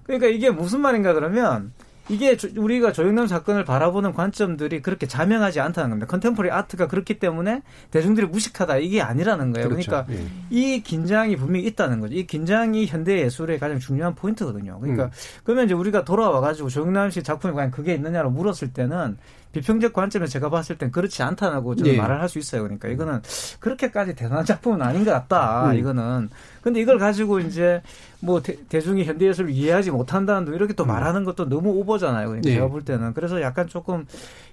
[0.04, 1.74] 그러니까 이게 무슨 말인가 그러면
[2.10, 6.08] 이게 조, 우리가 조영남 사건을 바라보는 관점들이 그렇게 자명하지 않다는 겁니다.
[6.08, 9.70] 컨템포리 아트가 그렇기 때문에 대중들이 무식하다 이게 아니라는 거예요.
[9.70, 9.90] 그렇죠.
[9.90, 10.28] 그러니까 예.
[10.50, 12.14] 이 긴장이 분명히 있다는 거죠.
[12.14, 14.80] 이 긴장이 현대 예술의 가장 중요한 포인트거든요.
[14.80, 15.10] 그러니까 음.
[15.44, 19.18] 그러면 이제 우리가 돌아와 가지고 조영남 씨 작품에 과연 그게 있느냐로 물었을 때는
[19.56, 21.98] 비평적 관점에서 제가 봤을 땐 그렇지 않다고 저는 예.
[21.98, 22.64] 말을 할 수 있어요.
[22.64, 23.22] 그러니까 이거는
[23.60, 25.70] 그렇게까지 대단한 작품은 아닌 것 같다.
[25.72, 25.76] 음.
[25.76, 26.30] 이거는.
[26.62, 27.82] 근데 이걸 가지고 이제
[28.20, 30.88] 뭐 대, 중이 현대 예술을 이해하지 못한다는 이렇게 또 음.
[30.88, 32.28] 말하는 것도 너무 오버잖아요.
[32.28, 32.56] 그러니까 예.
[32.56, 33.14] 제가 볼 때는.
[33.14, 34.06] 그래서 약간 조금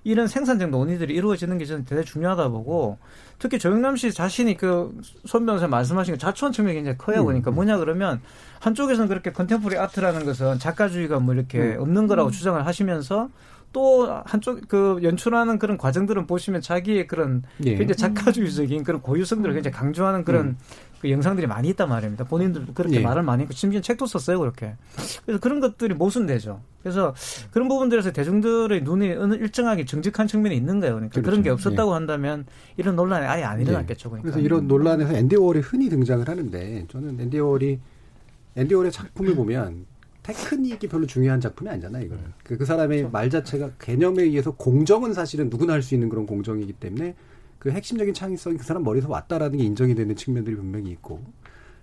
[0.04, 2.98] 이런 생산적 논의들이 이루어지는 게 저는 대단히 중요하다 보고
[3.38, 4.92] 특히 조영남 씨 자신이 그
[5.26, 7.20] 손 변호사 말씀하신 게 자초한 측면이 굉장히 커요.
[7.22, 7.26] 음.
[7.26, 8.20] 그러니까 뭐냐 그러면
[8.60, 11.80] 한쪽에서는 그렇게 컨템포리 아트라는 것은 작가주의가 뭐 이렇게 음.
[11.80, 13.30] 없는 거라고 주장을 하시면서
[13.72, 17.76] 또 한쪽 그 연출하는 그런 과정들은 보시면 자기의 그런 예.
[17.76, 20.58] 굉장히 작가주의적인 그런 고유성들을 굉장히 강조하는 그런 음.
[21.00, 22.24] 그 영상들이 많이 있단 말입니다.
[22.24, 23.00] 본인들도 그렇게 예.
[23.00, 24.74] 말을 많이 했고 심지어 책도 썼어요 그렇게.
[25.24, 26.60] 그래서 그런 것들이 모순되죠.
[26.82, 27.14] 그래서
[27.50, 30.94] 그런 부분들에서 대중들의 눈이 일정하게 정직한 측면이 있는 거예요.
[30.94, 31.30] 그러니까 그렇죠.
[31.30, 31.94] 그런 게 없었다고 예.
[31.94, 32.46] 한다면
[32.76, 34.10] 이런 논란이 아예 안 일어났겠죠.
[34.10, 34.30] 그러니까.
[34.30, 37.78] 그래서 이런 논란에서 앤디 워홀이 흔히 등장을 하는데 저는 앤디 워홀이
[38.56, 39.86] 앤디 워홀의 작품을 보면
[40.22, 42.22] 테크닉이 별로 중요한 작품이 아니잖아요, 이거는.
[42.24, 42.30] 네.
[42.44, 43.12] 그, 그 사람의 그렇죠.
[43.12, 47.14] 말 자체가 개념에 의해서 공정은 사실은 누구나 할 수 있는 그런 공정이기 때문에
[47.58, 51.20] 그 핵심적인 창의성이 그 사람 머리에서 왔다라는 게 인정이 되는 측면들이 분명히 있고.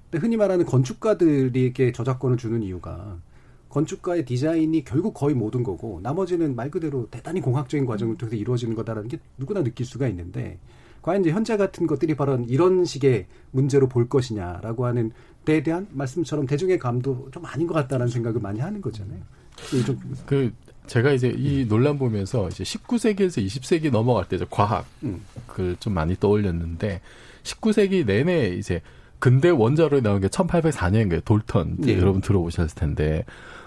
[0.10, 3.20] 근데 흔히 말하는 건축가들에게 저작권을 주는 이유가
[3.70, 9.10] 건축가의 디자인이 결국 거의 모든 거고 나머지는 말 그대로 대단히 공학적인 과정을 통해서 이루어지는 거다라는
[9.10, 10.58] 게 누구나 느낄 수가 있는데
[11.02, 15.12] 과연 이제 현재 같은 것들이 바로 이런 식의 문제로 볼 것이냐라고 하는
[15.50, 19.20] 데에 대한 말씀처럼 대중의 감도 좀 아닌 것 같다는 생각을 많이 하는 거잖아요.
[20.28, 20.54] 그
[20.86, 25.22] 제가 이제 이 논란 보면서 이제 19세기에서 20세기 넘어갈 때 과학 음.
[25.47, 27.02] 그걸 좀 많이 떠올렸는데
[27.43, 28.82] 19세기 내내 이제
[29.18, 31.26] 근대 원자로 나온 게 1804년인가요?
[31.26, 31.97] 돌턴 예.
[31.97, 33.26] 여러분 들어보셨을 텐데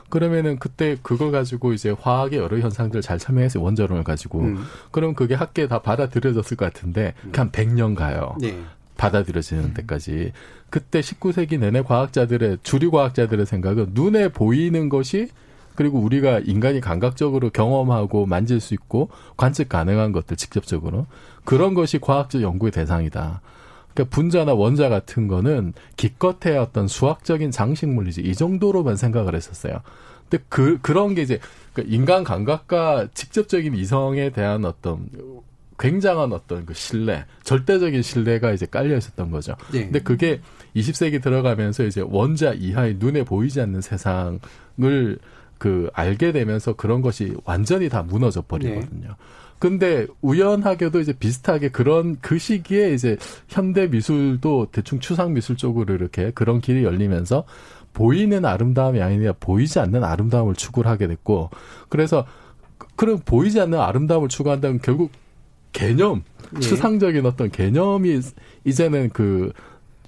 [0.08, 4.64] 그러면은 그때 그걸 가지고 이제 화학의 여러 현상들 잘 설명해서 원자론을 가지고 음.
[4.92, 7.32] 그럼 그게 학계에 다 받아들여졌을 것 같은데 음.
[7.32, 8.36] 그냥 100년 가요.
[8.40, 8.56] 네.
[9.02, 9.74] 받아들여지는 음.
[9.74, 10.32] 데까지.
[10.70, 15.28] 그때 19세기 내내 과학자들의 주류 과학자들의 생각은 눈에 보이는 것이
[15.74, 21.06] 그리고 우리가 인간이 감각적으로 경험하고 만질 수 있고 관측 가능한 것들 직접적으로
[21.44, 23.40] 그런 것이 과학적 연구의 대상이다.
[23.92, 29.80] 그러니까 분자나 원자 같은 거는 기껏해야 어떤 수학적인 장식 물리지 이 정도로만 생각을 했었어요.
[30.28, 31.40] 근데 그 그런 게 이제
[31.72, 35.08] 그 인간 감각과 직접적인 이성에 대한 어떤
[35.82, 39.56] 굉장한 어떤 그 신뢰, 절대적인 신뢰가 이제 깔려 있었던 거죠.
[39.72, 39.82] 네.
[39.82, 40.40] 근데 그게
[40.76, 45.18] 20세기 들어가면서 이제 원자 이하의 눈에 보이지 않는 세상을
[45.58, 49.08] 그 알게 되면서 그런 것이 완전히 다 무너져 버리거든요.
[49.08, 49.14] 네.
[49.58, 53.16] 근데 우연하게도 이제 비슷하게 그런 그 시기에 이제
[53.48, 57.42] 현대 미술도 대충 추상 미술 쪽으로 이렇게 그런 길이 열리면서
[57.92, 61.50] 보이는 아름다움이 아니라 보이지 않는 아름다움을 추구를 하게 됐고
[61.88, 62.24] 그래서
[62.94, 65.10] 그럼 보이지 않는 아름다움을 추구한다면 결국
[65.72, 66.22] 개념,
[66.56, 66.60] 예.
[66.60, 68.20] 추상적인 어떤 개념이
[68.64, 69.52] 이제는 그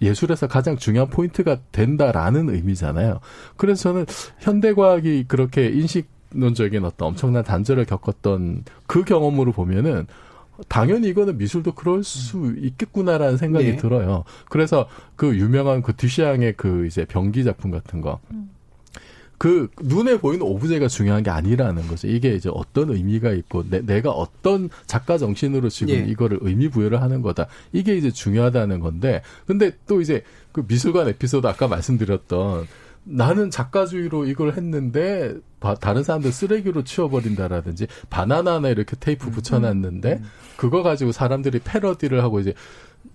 [0.02, 3.20] 예술에서 가장 중요한 포인트가 된다라는 의미잖아요.
[3.56, 4.06] 그래서 저는
[4.40, 10.06] 현대과학이 그렇게 인식론적인 어떤 엄청난 단절을 겪었던 그 경험으로 보면은
[10.68, 13.76] 당연히 이거는 미술도 그럴 수 있겠구나라는 생각이 네.
[13.76, 14.24] 들어요.
[14.48, 18.20] 그래서 그 유명한 그 듀시앙의 그 이제 병기 작품 같은 거.
[19.44, 22.08] 그 눈에 보이는 오브제가 중요한 게 아니라는 거죠.
[22.08, 25.98] 이게 이제 어떤 의미가 있고 내, 가 어떤 작가 정신으로 지금 예.
[25.98, 27.48] 이거를 의미 부여를 하는 거다.
[27.70, 30.22] 이게 이제 중요하다는 건데 근데 또 이제
[30.52, 32.66] 그 미술관 에피소드 아까 말씀드렸던
[33.02, 40.22] 나는 작가주의로 이걸 했는데 바- 다른 사람들 쓰레기로 치워버린다라든지 바나나 하나 이렇게 테이프 붙여놨는데
[40.56, 42.54] 그거 가지고 사람들이 패러디를 하고 이제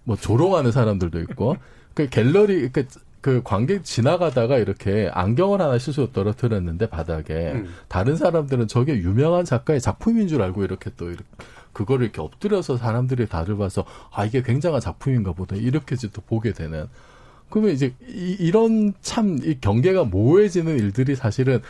[0.04, 1.58] 뭐 조롱하는 사람들도 있고
[1.96, 2.86] 그 갤러리 그,
[3.22, 7.70] 그 관객 지나가다가 이렇게 안경을 하나 실수로 떨어뜨렸는데 바닥에 음.
[7.88, 11.26] 다른 사람들은 저게 유명한 작가의 작품인 줄 알고 이렇게 또 이렇게
[11.74, 16.88] 그거를 이렇게 엎드려서 사람들이 다들 봐서 아 이게 굉장한 작품인가 보다 이렇게 또 보게 되는
[17.49, 21.61] 그러면 이제 이, 이런 참 이 경계가 모호해지는 일들이 사실은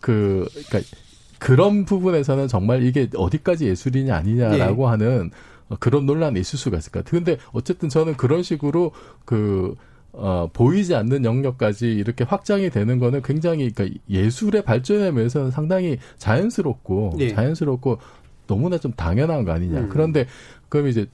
[0.00, 0.96] 그 그러니까
[1.38, 5.30] 그런 부분에서는 정말 이게 어디까지 예술이냐 아니냐라고 하는
[5.68, 7.20] 어, 그런 논란이 있을 수가 있을 것 같아요.
[7.22, 8.92] 근데 어쨌든 저는 그런 식으로
[9.24, 9.74] 그
[10.16, 17.16] 어, 보이지 않는 영역까지 이렇게 확장이 되는 거는 굉장히 그러니까 예술의 발전에 면에서는 상당히 자연스럽고
[17.18, 17.34] 예.
[17.34, 17.98] 자연스럽고
[18.46, 19.80] 너무나 좀 당연한 거 아니냐.
[19.80, 19.88] 음.
[19.88, 20.26] 그런데
[20.68, 21.06] 그럼 이제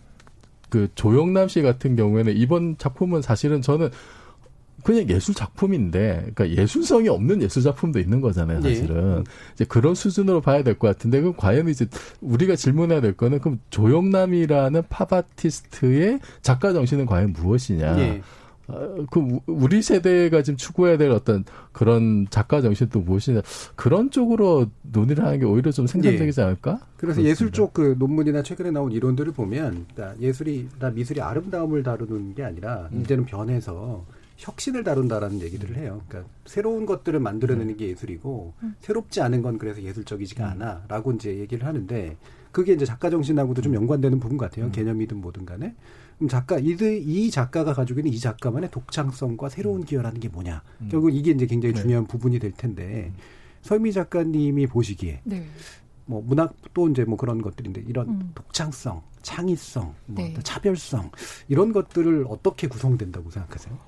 [0.69, 3.91] 그 조영남 씨 같은 경우에는 이번 작품은 사실은 저는
[4.83, 8.75] 그냥 예술 작품인데, 그러니까 예술성이 없는 예술 작품도 있는 거잖아요, 예.
[8.75, 9.25] 사실은.
[9.53, 11.87] 이제 그런 수준으로 봐야 될 것 같은데, 그럼 과연 이제
[12.23, 17.99] 우리가 질문해야 될 거는, 그럼 조영남이라는 팝 아티스트의 작가 정신은 과연 무엇이냐?
[17.99, 18.23] 예.
[18.73, 23.43] 어, 그 우- 우리 세대가 지금 추구해야 될 어떤 그런 작가 정신도 무엇이냐?
[23.77, 26.79] 그런 쪽으로 논의를 하는 게 오히려 좀 생산적이지 않을까?
[26.97, 27.31] 그래서 그렇습니다.
[27.31, 32.43] 예술 쪽 그 논문이나 최근에 나온 이론들을 보면 그러니까 예술이 나 미술이 아름다움을 다루는 게
[32.45, 33.01] 아니라 음.
[33.03, 34.05] 이제는 변해서
[34.37, 36.01] 혁신을 다룬다라는 얘기들을 해요.
[36.09, 40.51] 그러니까 새로운 것들을 만들어내는 게 예술이고 새롭지 않은 건 그래서 예술적이지가 음.
[40.63, 42.17] 않아라고 이제 얘기를 하는데
[42.51, 43.63] 그게 이제 작가 정신하고도 음.
[43.63, 44.71] 좀 연관되는 부분 같아요.
[44.71, 45.75] 개념이든 뭐든 간에.
[46.21, 50.63] 그럼 작가 이들 이 작가가 가지고 있는 이 작가만의 독창성과 새로운 기여라는 게 뭐냐.
[50.91, 51.77] 결국 이게 이제 굉장히 음.
[51.77, 51.81] 네.
[51.81, 53.11] 중요한 부분이 될 텐데
[53.63, 55.47] 설미 작가님이 보시기에 네.
[56.05, 58.33] 뭐 문학도 이제 뭐 그런 것들인데 이런 음.
[58.35, 60.35] 독창성, 창의성, 뭐 네.
[60.43, 61.11] 차별성
[61.49, 63.79] 이런 것들을 어떻게 구성된다고 생각하세요?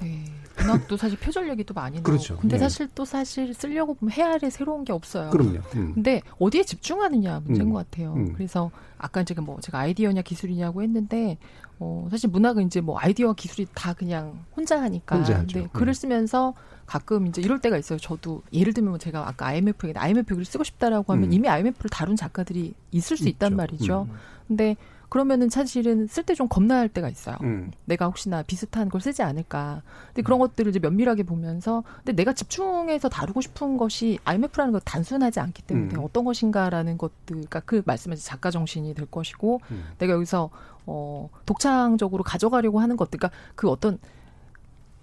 [0.00, 0.24] 네.
[0.58, 2.04] 문학도 사실 표절 얘기도 많이 나오고.
[2.04, 2.36] 그렇죠.
[2.36, 2.58] 근데 예.
[2.58, 5.30] 사실 또 사실 쓰려고 보면 해아래 새로운 게 없어요.
[5.30, 5.58] 그럼요.
[5.74, 5.94] 음.
[5.94, 7.72] 근데 어디에 집중하느냐 문제인 음.
[7.72, 8.14] 것 같아요.
[8.14, 8.32] 음.
[8.34, 11.38] 그래서 아까 제가 뭐 제가 아이디어냐 기술이냐고 했는데
[11.78, 15.16] 어 사실 문학은 이제 뭐 아이디어와 기술이 다 그냥 혼자 하니까.
[15.16, 15.54] 혼자 하죠.
[15.54, 15.94] 근데 글을 음.
[15.94, 16.54] 쓰면서
[16.86, 17.98] 가끔 이제 이럴 때가 있어요.
[17.98, 21.32] 저도 예를 들면 제가 아까 IMF 얘기 IMF 글을 쓰고 싶다라고 하면 음.
[21.32, 23.56] 이미 IMF를 다룬 작가들이 있을 수 있단 있죠.
[23.56, 24.06] 말이죠.
[24.10, 24.16] 음.
[24.48, 24.76] 근데
[25.12, 27.36] 그러면은 사실은 쓸 때 좀 겁나할 때가 있어요.
[27.42, 27.70] 음.
[27.84, 29.82] 내가 혹시나 비슷한 걸 쓰지 않을까.
[30.06, 35.38] 근데 그런 것들을 이제 면밀하게 보면서, 근데 내가 집중해서 다루고 싶은 것이 IMF라는 건 단순하지
[35.40, 36.00] 않기 때문에 음.
[36.02, 39.84] 어떤 것인가라는 것들, 그러니까 그 말씀하신 작가 정신이 될 것이고, 음.
[39.98, 40.48] 내가 여기서
[40.86, 43.98] 어 독창적으로 가져가려고 하는 것들, 그러니까 그 어떤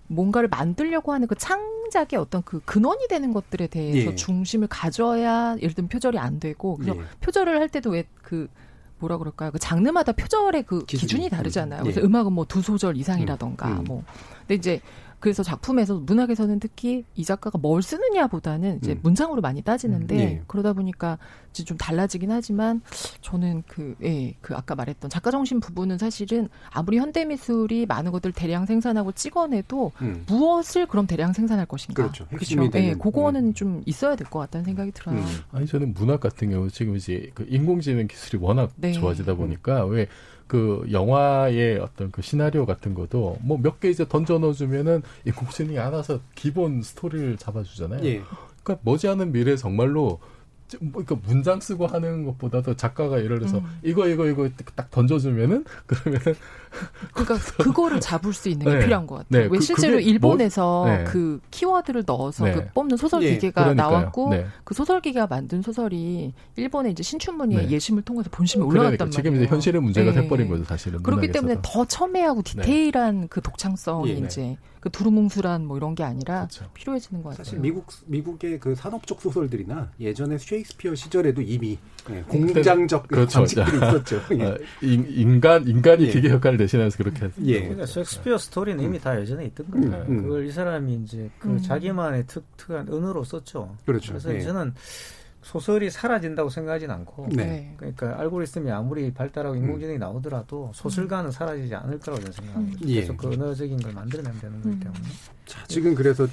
[0.07, 4.15] 뭔가를 만들려고 하는 그 창작의 어떤 그 근원이 되는 것들에 대해서 예.
[4.15, 7.03] 중심을 가져야 예를 들면 표절이 안 되고 그래서 예.
[7.19, 8.47] 표절을 할 때도 왜그
[8.99, 9.51] 뭐라 그럴까요?
[9.51, 11.01] 그 장르마다 표절의 그 기준이.
[11.01, 11.81] 기준이 다르잖아요.
[11.81, 11.83] 음.
[11.83, 12.05] 그래서 예.
[12.05, 13.77] 음악은 뭐 두 소절 이상이라던가 음.
[13.79, 13.83] 음.
[13.85, 14.03] 뭐.
[14.41, 14.81] 근데 이제
[15.19, 18.99] 그래서 작품에서 문학에서는 특히 이 작가가 뭘 쓰느냐보다는 이제 음.
[19.03, 20.19] 문장으로 많이 따지는데 음.
[20.19, 20.41] 예.
[20.47, 21.17] 그러다 보니까
[21.51, 22.81] 이제 좀 달라지긴 하지만
[23.21, 28.31] 저는 그, 예, 그 아까 말했던 작가 정신 부분은 사실은 아무리 현대 미술이 많은 것들
[28.31, 30.23] 대량 생산하고 찍어내도 음.
[30.27, 32.01] 무엇을 그럼 대량 생산할 것인가.
[32.03, 32.25] 그렇죠.
[32.31, 32.77] 핵심이 그죠?
[32.77, 32.99] 예, 되는.
[32.99, 33.53] 그거는 음.
[33.53, 35.17] 좀 있어야 될 것 같다는 생각이 들어요.
[35.17, 35.25] 음.
[35.51, 38.91] 아니 저는 문학 같은 경우 지금 이제 그 인공지능 기술이 워낙 네.
[38.91, 40.07] 좋아지다 보니까 왜
[40.49, 46.19] 그 영화의 어떤 그 시나리오 같은 것도 뭐 몇 개 이제 던져 넣어주면은 인공지능이 알아서
[46.35, 48.03] 기본 스토리를 잡아주잖아요.
[48.03, 48.23] 예.
[48.63, 50.19] 그러니까 머지않은 미래 에 정말로
[50.81, 53.79] 뭐 그러니까 문장 쓰고 하는 것보다도 작가가 예를 들어서 음.
[53.83, 56.35] 이거 이거 이거 딱 던져주면은 그러면은
[57.13, 58.79] 그러니까 그거를 잡을 수 있는 게 네.
[58.79, 59.27] 필요한 것 같아요.
[59.29, 61.03] 네, 왜 그- 실제로 그게 일본에서 뭐- 네.
[61.05, 62.53] 그 키워드를 넣어서 네.
[62.53, 63.73] 그 뽑는 소설 예, 기계가.
[63.73, 64.45] 나왔고 네.
[64.63, 67.69] 그 소설 기계가 만든 소설이 일본의 이제 신춘문예 네.
[67.71, 69.45] 예심을 통해서 본심에 올라갔단 그러니까 지금 말이에요.
[69.45, 70.21] 이제 현실의 문제가 네.
[70.21, 71.01] 돼버린 거죠 사실은.
[71.01, 71.47] 그렇기 문학에서도.
[71.47, 74.25] 때문에 더 첨예하고 디테일한 그 독창성이 예, 네.
[74.25, 76.69] 이제 그 두루뭉술한 뭐 이런 게 아니라 그렇죠.
[76.73, 77.43] 필요해지는 것 같아요.
[77.43, 81.77] 사실 미국 미국의 그 산업적 소설들이나 예전에 셰익스피어 시절에도 이미
[82.09, 83.39] 예, 공장적 그렇죠.
[83.39, 84.21] 방식들이 있었죠.
[84.39, 84.43] 예.
[84.43, 86.11] 어, 인, 인간 인간이 예.
[86.11, 87.41] 기계 역할을 대신하면서 그렇게 했죠.
[87.43, 87.59] 예.
[87.61, 90.05] 그러니까 셰익스피어 스토리는 이미 다 예전에 있던 거예요.
[90.07, 90.23] 음.
[90.23, 91.61] 그걸 이 사람이 이제 그 음.
[91.61, 93.75] 자기만의 특, 특한 은으로 썼죠.
[93.85, 94.13] 그렇죠.
[94.13, 94.39] 그래서 예.
[94.39, 94.73] 저는
[95.49, 97.73] 소설이 사라진다고 생각하진 않고 네.
[97.77, 102.79] 그러니까 알고리즘이 아무리 발달하고 인공지능이 나오더라도 소설가는 사라지지 않을 거라고 저는 생각합니다.
[102.87, 103.01] 예.
[103.01, 104.79] 계속 그 언어적인 걸 만들어내면 되는 거기 음.
[104.79, 105.01] 때문에.
[105.47, 106.27] 자, 지금 그래서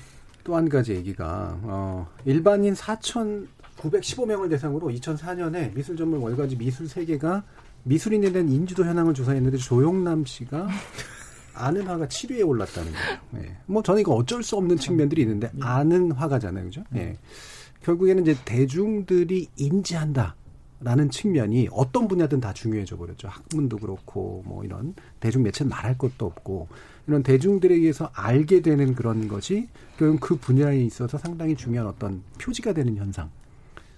[0.45, 7.43] 또 한 가지 얘기가 어, 일반인 4,915명을 대상으로 2004년에 미술 전문 월가지 미술 세계가
[7.85, 10.69] 미술인에 대한 인지도 현황을 조사했는데 조용남 씨가
[11.55, 13.47] 아는 화가 7위에 올랐다는 거예요.
[13.49, 13.57] 예.
[13.64, 16.85] 뭐 저는 이거 어쩔 수 없는 측면들이 있는데 아는 화가잖아요, 그죠?
[16.97, 17.17] 예.
[17.87, 20.34] 결국에는 이제 대중들이 인지한다.
[20.78, 23.28] 라는 측면이 어떤 분야든 다 중요해져 버렸죠.
[23.28, 26.68] 학문도 그렇고 뭐 이런 대중 매체는 말할 것도 없고
[27.07, 32.74] 이런 대중들에 의해서 알게 되는 그런 것이 결국 그 분야에 있어서 상당히 중요한 어떤 표지가
[32.74, 33.30] 되는 현상.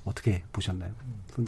[0.04, 0.92] 어떻게 보셨나요?
[1.34, 1.46] 손.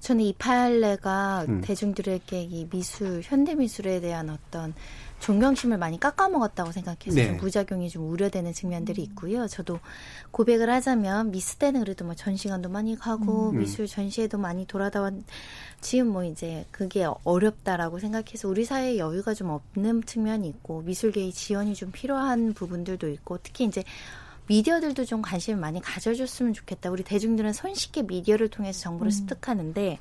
[0.00, 1.60] 저는 이 판례가 음.
[1.62, 4.74] 대중들에게 이 미술, 현대 미술에 대한 어떤
[5.22, 7.28] 존경심을 많이 깎아먹었다고 생각해서 네.
[7.28, 9.46] 좀 부작용이 좀 우려되는 측면들이 있고요.
[9.46, 9.78] 저도
[10.32, 13.58] 고백을 하자면 미스 때는 그래도 뭐 전시관도 많이 가고 음.
[13.58, 15.14] 미술 전시회도 많이 돌아다 왔
[15.80, 21.76] 지금 뭐 이제 그게 어렵다라고 생각해서 우리 사회에 여유가 좀 없는 측면이 있고 미술계의 지원이
[21.76, 23.84] 좀 필요한 부분들도 있고 특히 이제
[24.48, 26.90] 미디어들도 좀 관심을 많이 가져줬으면 좋겠다.
[26.90, 30.00] 우리 대중들은 손쉽게 미디어를 통해서 정보를 습득하는데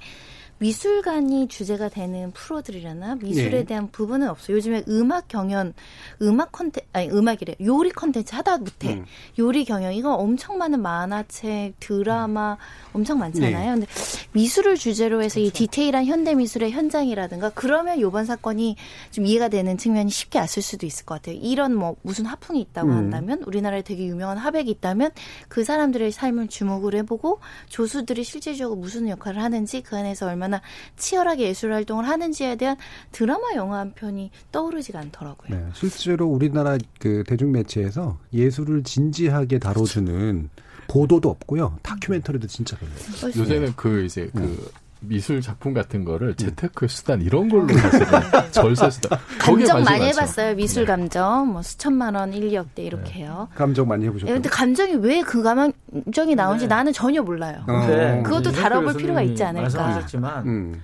[0.62, 3.64] 미술관이 주제가 되는 프로들이라나 미술에 네.
[3.64, 4.57] 대한 부분은 없어요.
[4.57, 5.74] 요즘에 음악 경연,
[6.22, 9.05] 음악 컨텐 아니 음악이래 요리 컨텐츠 하다 못해 음.
[9.39, 12.57] 요리 경영 이거 엄청 많은 만화책, 드라마
[12.93, 13.57] 엄청 많잖아요.
[13.57, 13.72] 네.
[13.72, 13.88] 근데
[14.34, 18.76] 미술을 주제로 해서 이 디테일한 현대 미술의 현장이라든가 그러면 요번 사건이
[19.09, 21.39] 좀 이해가 되는 측면이 쉽게 왔을 수도 있을 것 같아요.
[21.41, 22.97] 이런 뭐 무슨 하풍이 있다고 음.
[22.97, 25.09] 한다면 우리나라에 되게 유명한 화백이 있다면
[25.47, 27.39] 그 사람들의 삶을 주목을 해보고
[27.70, 30.50] 조수들이 실질적으로 무슨 역할을 하는지 그 안에서 얼마나
[30.97, 32.75] 치열하게 예술 활동을 하는지에 대한
[33.11, 35.57] 드라마 영화 한 편이 떠오르지가 않더라고요.
[35.57, 40.49] 네, 실제로 우리나라 그 대중 매체에서 예술을 진지하게 다뤄주는
[40.87, 41.77] 보도도 없고요.
[41.83, 43.39] 다큐멘터리도 진짜 별로예요.
[43.39, 44.57] 요새는 그 이제 그 음.
[45.03, 48.07] 미술 작품 같은 거를 재테크 수단 이런 걸로 사실은
[48.51, 50.05] 절세 수단 거기에 감정 많이 많죠.
[50.19, 50.55] 해봤어요.
[50.55, 53.49] 미술 감정 뭐 수천만 원 1, 2억대 이렇게요.
[53.55, 54.31] 감정 많이 예, 해보셨죠?
[54.31, 56.75] 근데 감정이 왜 그 감정이 나오는지 네.
[56.75, 57.63] 나는 전혀 몰라요.
[57.67, 57.79] 어.
[57.87, 59.63] 근데 그것도 다뤄볼 필요가 있지 않을까.
[59.63, 60.81] 말씀하셨지만 음,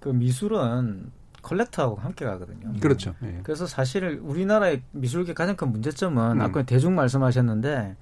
[0.00, 2.72] 그 미술은 컬렉터하고 함께 가거든요.
[2.80, 3.14] 그렇죠.
[3.22, 3.40] 예.
[3.44, 6.40] 그래서 사실 우리나라의 미술계 가장 큰 문제점은 음.
[6.40, 7.96] 아까 대중 말씀하셨는데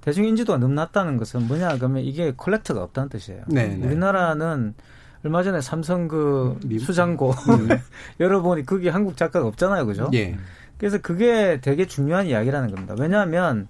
[0.00, 3.42] 대중 인지도가 너무 낮다는 것은 뭐냐 그러면 이게 컬렉터가 없다는 뜻이에요.
[3.48, 3.86] 네, 네.
[3.86, 4.74] 우리나라는
[5.24, 7.32] 얼마 전에 삼성 그 미- 수장고
[8.20, 10.10] 열어보니 그게 한국 작가가 없잖아요, 그죠?
[10.14, 10.36] 예.
[10.78, 12.94] 그래서 그게 되게 중요한 이야기라는 겁니다.
[12.98, 13.66] 왜냐하면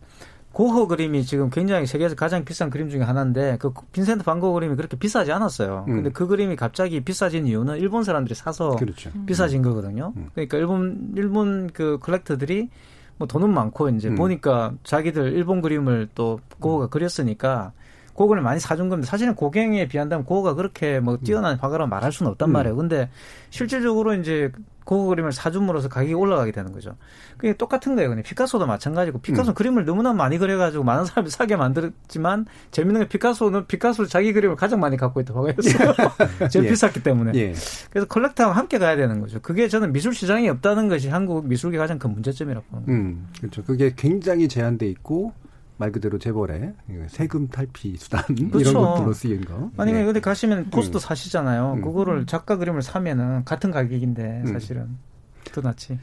[0.52, 4.96] 고흐 그림이 지금 굉장히 세계에서 가장 비싼 그림 중에 하나인데 그 빈센트 반고 그림이 그렇게
[4.98, 5.84] 비싸지 않았어요.
[5.88, 5.94] 음.
[5.96, 9.10] 근데 그 그림이 갑자기 비싸진 이유는 일본 사람들이 사서 그렇죠.
[9.26, 10.12] 비싸진 거거든요.
[10.16, 10.28] 음.
[10.34, 12.68] 그러니까 일본 일본 그 컬렉터들이
[13.18, 14.16] 뭐 돈은 많고 이제 음.
[14.16, 17.72] 보니까 자기들 일본 그림을 또 고흐가 그렸으니까
[18.18, 22.50] 고흐를 많이 사준 건데 사실은 고갱에 비한다면 고흐가 그렇게 뭐 뛰어난 화가라고 말할 수는 없단
[22.50, 22.52] 음.
[22.52, 22.74] 말이에요.
[22.74, 23.08] 근데
[23.50, 24.50] 실질적으로 이제
[24.84, 26.96] 고흐 그림을 사줌으로써 가격이 올라가게 되는 거죠.
[27.36, 28.08] 그게 똑같은 거예요.
[28.08, 29.54] 그냥 피카소도 마찬가지고 피카소는 음.
[29.54, 34.80] 그림을 너무나 많이 그려가지고 많은 사람이 사게 만들었지만 재밌는 게 피카소는 피카소를 자기 그림을 가장
[34.80, 35.94] 많이 갖고 있던 화가였어요.
[36.50, 36.70] 제일 예.
[36.70, 37.32] 비쌌기 때문에.
[37.36, 37.54] 예.
[37.90, 39.38] 그래서 컬렉터와 함께 가야 되는 거죠.
[39.40, 43.00] 그게 저는 미술 시장이 없다는 것이 한국 미술계 가장 큰 문제점이라고 보는 거예요.
[43.00, 43.62] 음, 그렇죠.
[43.62, 45.34] 그게 굉장히 제한돼 있고
[45.78, 46.74] 말 그대로 재벌의
[47.08, 48.58] 세금 탈피 수단 그렇죠.
[48.70, 49.70] 이런 것들로 쓰인 거.
[49.76, 50.04] 아니 예.
[50.04, 51.74] 근데 가시면 포스터 사시잖아요.
[51.78, 51.82] 음.
[51.82, 54.52] 그거를 작가 그림을 사면은 같은 가격인데 음.
[54.52, 54.88] 사실은
[55.52, 55.98] 더 낫지.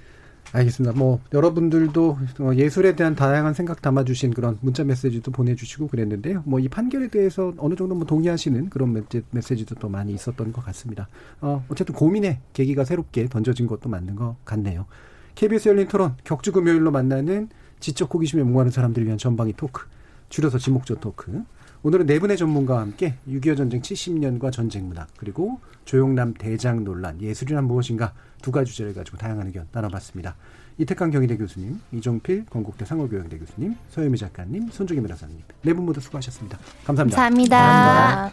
[0.53, 0.97] 알겠습니다.
[0.97, 6.43] 뭐 여러분들도 어, 예술에 대한 다양한 생각 담아주신 그런 문자 메시지도 보내주시고 그랬는데요.
[6.45, 10.63] 뭐 이 판결에 대해서 어느 정도 뭐 동의하시는 그런 메시- 메시지도 또 많이 있었던 것
[10.65, 11.09] 같습니다.
[11.41, 14.85] 어, 어쨌든 고민의 계기가 새롭게 던져진 것도 맞는 것 같네요.
[15.33, 17.49] KBS 열린 토론 격주 금요일로 만나는
[17.79, 19.85] 지적 호기심에 목마른 사람들을 위한 전방위 토크,
[20.29, 21.43] 줄여서 지목전 토크.
[21.83, 27.63] 오늘은 네 분의 전문가와 함께 6.25 전쟁 70년과 전쟁 문학 그리고 조용남 대장 논란 예술이란
[27.65, 30.35] 무엇인가 두 가지 주제를 가지고 다양한 의견 나눠봤습니다.
[30.79, 36.57] 이태강 경희대 교수님, 이종필 건국대 상호교양대 교수님, 서유미 작가님, 손종희 변호사님 네 분 모두 수고하셨습니다.
[36.85, 37.17] 감사합니다.
[37.17, 38.31] 감사합니다.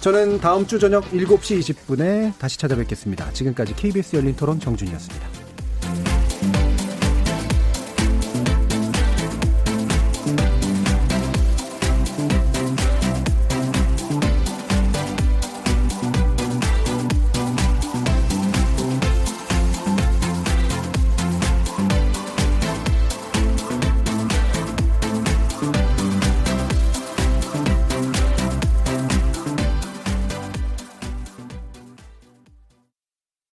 [0.00, 3.32] 저는 다음 주 저녁 7시 20분에 다시 찾아뵙겠습니다.
[3.32, 5.47] 지금까지 KBS 열린 토론 정준이었습니다.